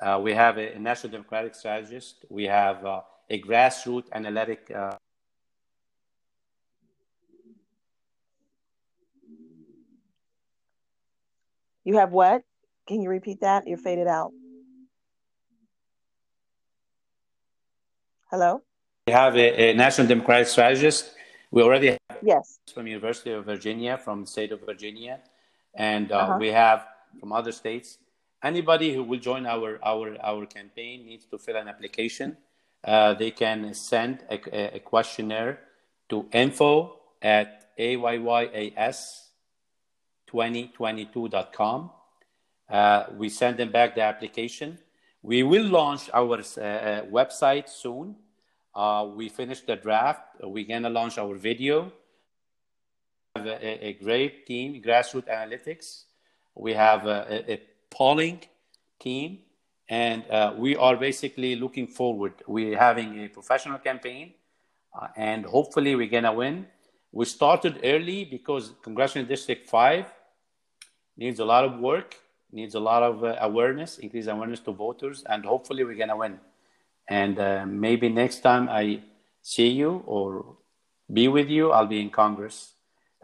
Uh, 0.00 0.20
we 0.22 0.32
have 0.34 0.56
a, 0.56 0.74
a, 0.74 0.78
national 0.78 1.10
democratic 1.10 1.54
strategist. 1.54 2.24
We 2.28 2.44
have 2.44 2.84
uh, 2.84 3.00
a 3.28 3.40
grassroots 3.40 4.10
analytic. 4.12 4.70
You 11.86 11.98
have 11.98 12.10
what? 12.10 12.42
Can 12.88 13.00
you 13.00 13.08
repeat 13.08 13.40
that? 13.40 13.66
You're 13.66 13.78
faded 13.78 14.08
out. 14.08 14.32
Hello? 18.28 18.62
We 19.06 19.12
have 19.12 19.36
a, 19.36 19.70
a 19.70 19.74
national 19.74 20.08
democratic 20.08 20.48
strategist. 20.48 21.12
We 21.52 21.62
already 21.62 21.90
have 21.90 22.18
yes 22.22 22.58
from 22.74 22.88
University 22.88 23.30
of 23.30 23.44
Virginia, 23.44 23.96
from 23.96 24.22
the 24.22 24.26
state 24.26 24.50
of 24.50 24.66
Virginia, 24.66 25.20
and 25.74 26.10
uh, 26.10 26.16
uh-huh. 26.16 26.38
we 26.40 26.48
have 26.48 26.84
from 27.20 27.32
other 27.32 27.52
states. 27.52 27.98
Anybody 28.42 28.92
who 28.92 29.04
will 29.04 29.20
join 29.20 29.46
our 29.46 29.78
our 29.84 30.16
our 30.22 30.44
campaign 30.44 31.06
needs 31.06 31.24
to 31.26 31.38
fill 31.38 31.56
an 31.56 31.68
application. 31.68 32.36
Uh, 32.82 33.14
they 33.14 33.30
can 33.30 33.72
send 33.74 34.24
a, 34.28 34.76
a, 34.76 34.80
questionnaire 34.80 35.58
to 36.08 36.26
info 36.32 37.00
at 37.22 37.70
ayyas2022.com. 40.36 41.90
Uh, 42.68 43.04
we 43.16 43.28
send 43.28 43.56
them 43.56 43.70
back 43.70 43.94
the 43.94 44.02
application. 44.02 44.78
We 45.22 45.42
will 45.42 45.66
launch 45.66 46.10
our 46.12 46.38
uh, 46.38 47.02
website 47.10 47.68
soon 47.68 48.16
uh, 48.76 49.08
we 49.16 49.30
finished 49.30 49.66
the 49.66 49.76
draft. 49.76 50.20
We're 50.42 50.66
going 50.66 50.82
to 50.82 50.90
launch 50.90 51.16
our 51.16 51.34
video. 51.34 51.90
We 53.34 53.40
have 53.40 53.46
a, 53.46 53.86
a, 53.86 53.92
great 53.94 54.46
team, 54.46 54.82
grassroots 54.82 55.28
analytics. 55.28 56.04
We 56.54 56.74
have 56.74 57.06
a, 57.06 57.52
a 57.52 57.62
polling 57.90 58.42
team, 59.00 59.38
and 59.88 60.30
uh, 60.30 60.52
we 60.58 60.76
are 60.76 60.96
basically 60.96 61.56
looking 61.56 61.86
forward. 61.86 62.34
We're 62.46 62.78
having 62.78 63.18
a 63.24 63.28
professional 63.28 63.78
campaign, 63.78 64.34
uh, 64.94 65.08
and 65.16 65.46
hopefully 65.46 65.96
we're 65.96 66.08
to 66.24 66.32
win. 66.32 66.66
We 67.12 67.24
started 67.24 67.80
early 67.82 68.26
because 68.26 68.74
Congressional 68.82 69.26
District 69.26 69.66
5 69.70 70.04
needs 71.16 71.40
a 71.40 71.44
lot 71.44 71.64
of 71.64 71.78
work, 71.78 72.16
needs 72.52 72.74
a 72.74 72.80
lot 72.80 73.02
of 73.02 73.24
uh, 73.24 73.36
awareness, 73.40 73.98
increase 73.98 74.26
awareness 74.26 74.60
to 74.60 74.72
voters, 74.72 75.24
and 75.28 75.44
hopefully 75.44 75.84
we're 75.84 76.06
to 76.06 76.16
win. 76.16 76.38
And 77.08 77.38
uh, 77.38 77.64
maybe 77.66 78.08
next 78.08 78.40
time 78.40 78.68
I 78.68 79.00
see 79.42 79.68
you 79.68 80.02
or 80.06 80.56
be 81.12 81.28
with 81.28 81.48
you, 81.48 81.70
I'll 81.70 81.86
be 81.86 82.00
in 82.00 82.10
Congress. 82.10 82.72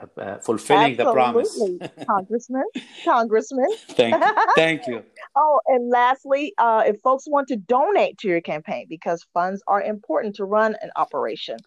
Uh, 0.01 0.21
uh 0.21 0.39
fulfilling 0.39 0.99
Absolutely. 0.99 1.05
the 1.05 1.13
promise. 1.13 2.07
Congressman, 2.07 2.65
Congressman. 3.05 3.69
Thank 3.91 4.15
you. 4.15 4.33
Thank 4.57 4.87
you. 4.87 5.03
oh, 5.37 5.61
and 5.67 5.91
lastly, 5.91 6.55
uh, 6.57 6.83
if 6.87 6.99
folks 7.01 7.25
want 7.29 7.49
to 7.49 7.57
donate 7.57 8.17
to 8.19 8.29
your 8.29 8.41
campaign, 8.41 8.87
because 8.89 9.27
funds 9.35 9.63
are 9.67 9.83
important 9.83 10.37
to 10.37 10.47
run 10.47 10.77
an 10.81 10.91
operation, 10.97 11.59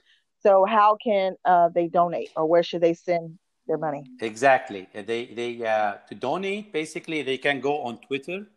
so 0.41 0.65
how 0.65 0.97
can 1.03 1.35
uh, 1.45 1.69
they 1.69 1.87
donate, 1.87 2.31
or 2.35 2.47
where 2.47 2.63
should 2.63 2.81
they 2.81 2.95
send 2.95 3.37
their 3.67 3.77
money? 3.77 4.03
Exactly. 4.21 4.87
They 4.93 5.25
they 5.25 5.65
uh, 5.65 5.95
to 6.07 6.15
donate 6.15 6.71
basically 6.71 7.21
they 7.21 7.37
can 7.37 7.59
go 7.59 7.81
on 7.81 7.99
Twitter. 7.99 8.47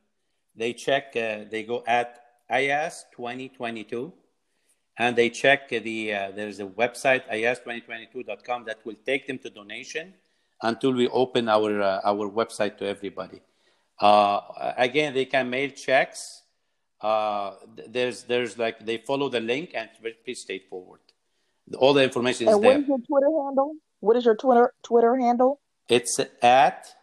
They 0.54 0.72
check. 0.72 1.16
Uh, 1.16 1.44
they 1.50 1.62
go 1.62 1.84
at 1.86 2.20
Ayyas 2.50 3.04
2022 3.16 4.12
and 4.98 5.16
they 5.16 5.30
check 5.30 5.68
the 5.68 6.12
uh, 6.12 6.30
there's 6.34 6.60
a 6.60 6.66
website 6.66 7.22
ayyas2022.com 7.32 8.64
that 8.64 8.78
will 8.84 8.96
take 9.06 9.26
them 9.26 9.38
to 9.38 9.48
donation 9.50 10.12
until 10.62 10.92
we 10.92 11.08
open 11.08 11.48
our 11.48 11.80
uh, 11.80 12.00
our 12.04 12.28
website 12.28 12.76
to 12.76 12.86
everybody 12.86 13.40
uh, 14.00 14.40
again 14.76 15.14
they 15.14 15.24
can 15.24 15.48
mail 15.48 15.70
checks 15.70 16.42
uh, 17.00 17.52
there's 17.88 18.24
there's 18.24 18.58
like 18.58 18.84
they 18.84 18.98
follow 18.98 19.28
the 19.28 19.40
link 19.40 19.70
and 19.74 19.88
it's 19.90 20.00
pretty 20.00 20.34
straightforward 20.34 21.00
all 21.78 21.94
the 21.94 22.02
information 22.02 22.48
is 22.48 22.54
and 22.54 22.62
there 22.62 22.72
what 22.72 22.80
is 22.80 22.88
your 22.88 22.98
twitter 23.06 23.32
handle 23.44 23.72
what 24.00 24.16
is 24.16 24.24
your 24.24 24.36
twitter 24.36 24.72
twitter 24.82 25.16
handle 25.16 25.60
it's 25.88 26.20
at 26.42 26.94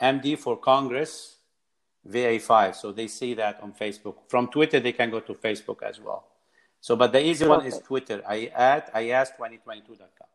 MD 0.00 0.36
for 0.36 0.56
Congress, 0.56 1.37
VA5. 2.10 2.74
So 2.74 2.92
they 2.92 3.08
see 3.08 3.34
that 3.34 3.60
on 3.62 3.72
Facebook. 3.72 4.16
From 4.28 4.48
Twitter, 4.48 4.80
they 4.80 4.92
can 4.92 5.10
go 5.10 5.20
to 5.20 5.34
Facebook 5.34 5.82
as 5.82 6.00
well. 6.00 6.26
So, 6.80 6.96
but 6.96 7.12
the 7.12 7.24
easy 7.24 7.46
one 7.46 7.66
is 7.66 7.78
Twitter. 7.78 8.22
I 8.26 8.50
at 8.54 8.94
ayyas2022.com. 8.94 10.28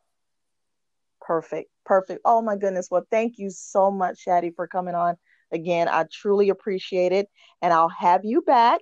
Perfect. 1.22 1.70
Perfect. 1.86 2.22
Oh 2.26 2.42
my 2.42 2.58
goodness. 2.58 2.90
Well, 2.92 3.08
thank 3.10 3.40
you 3.40 3.50
so 3.50 3.90
much, 3.90 4.26
Shadi, 4.26 4.54
for 4.54 4.68
coming 4.68 4.94
on 4.94 5.16
again. 5.52 5.88
I 5.88 6.06
truly 6.12 6.50
appreciate 6.50 7.14
it. 7.14 7.30
And 7.62 7.72
I'll 7.72 7.90
have 7.90 8.26
you 8.26 8.42
back 8.42 8.82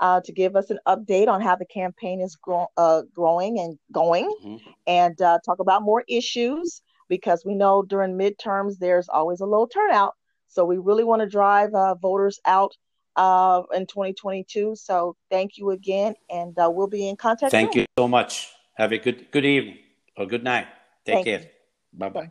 uh, 0.00 0.20
to 0.24 0.32
give 0.32 0.56
us 0.56 0.70
an 0.70 0.78
update 0.88 1.28
on 1.28 1.40
how 1.40 1.56
the 1.56 1.66
campaign 1.66 2.20
is 2.20 2.36
grow- 2.36 2.68
uh, 2.76 3.02
growing 3.14 3.58
and 3.58 3.78
going 3.92 4.34
mm-hmm. 4.44 4.70
and 4.86 5.20
uh, 5.20 5.38
talk 5.44 5.58
about 5.60 5.82
more 5.82 6.04
issues 6.08 6.82
because 7.08 7.44
we 7.44 7.54
know 7.54 7.82
during 7.82 8.16
midterms 8.16 8.78
there's 8.78 9.08
always 9.08 9.40
a 9.40 9.46
low 9.46 9.66
turnout. 9.66 10.14
So 10.54 10.64
we 10.64 10.78
really 10.78 11.04
want 11.04 11.20
to 11.20 11.28
drive 11.28 11.74
uh, 11.74 11.96
voters 11.96 12.38
out 12.46 12.72
uh, 13.16 13.62
in 13.74 13.86
2022. 13.86 14.76
So 14.76 15.16
thank 15.30 15.58
you 15.58 15.70
again, 15.70 16.14
and 16.30 16.56
uh, 16.58 16.70
we'll 16.72 16.86
be 16.86 17.08
in 17.08 17.16
contact. 17.16 17.50
Thank 17.50 17.72
soon. 17.72 17.80
you 17.80 17.86
so 17.98 18.06
much. 18.06 18.48
Have 18.74 18.92
a 18.92 18.98
good 18.98 19.30
good 19.32 19.44
evening 19.44 19.78
or 20.16 20.26
good 20.26 20.44
night. 20.44 20.68
Take 21.04 21.14
thank 21.14 21.26
care. 21.26 21.50
Bye 21.92 22.08
bye. 22.08 22.30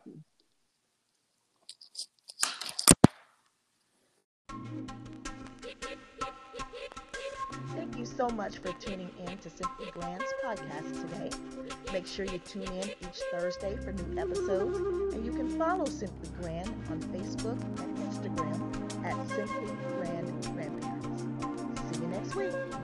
So 8.15 8.30
much 8.30 8.57
for 8.57 8.72
tuning 8.73 9.10
in 9.26 9.38
to 9.40 9.49
Simply 9.49 9.88
Grand's 9.91 10.26
podcast 10.44 11.02
today. 11.02 11.30
Make 11.91 12.06
sure 12.06 12.26
you 12.26 12.38
tune 12.40 12.64
in 12.64 12.90
each 12.90 13.22
Thursday 13.31 13.76
for 13.77 13.91
new 13.91 14.22
episodes, 14.22 14.77
and 15.15 15.26
you 15.26 15.31
can 15.31 15.57
follow 15.57 15.85
Simply 15.85 16.30
Grand 16.40 16.69
on 16.91 17.02
Facebook 17.02 17.60
and 17.80 17.98
Instagram 17.98 19.06
at 19.06 19.30
Simply 19.30 19.73
Grand 19.98 20.44
Grandparents. 20.53 21.95
See 21.95 22.02
you 22.02 22.07
next 22.07 22.35
week. 22.35 22.82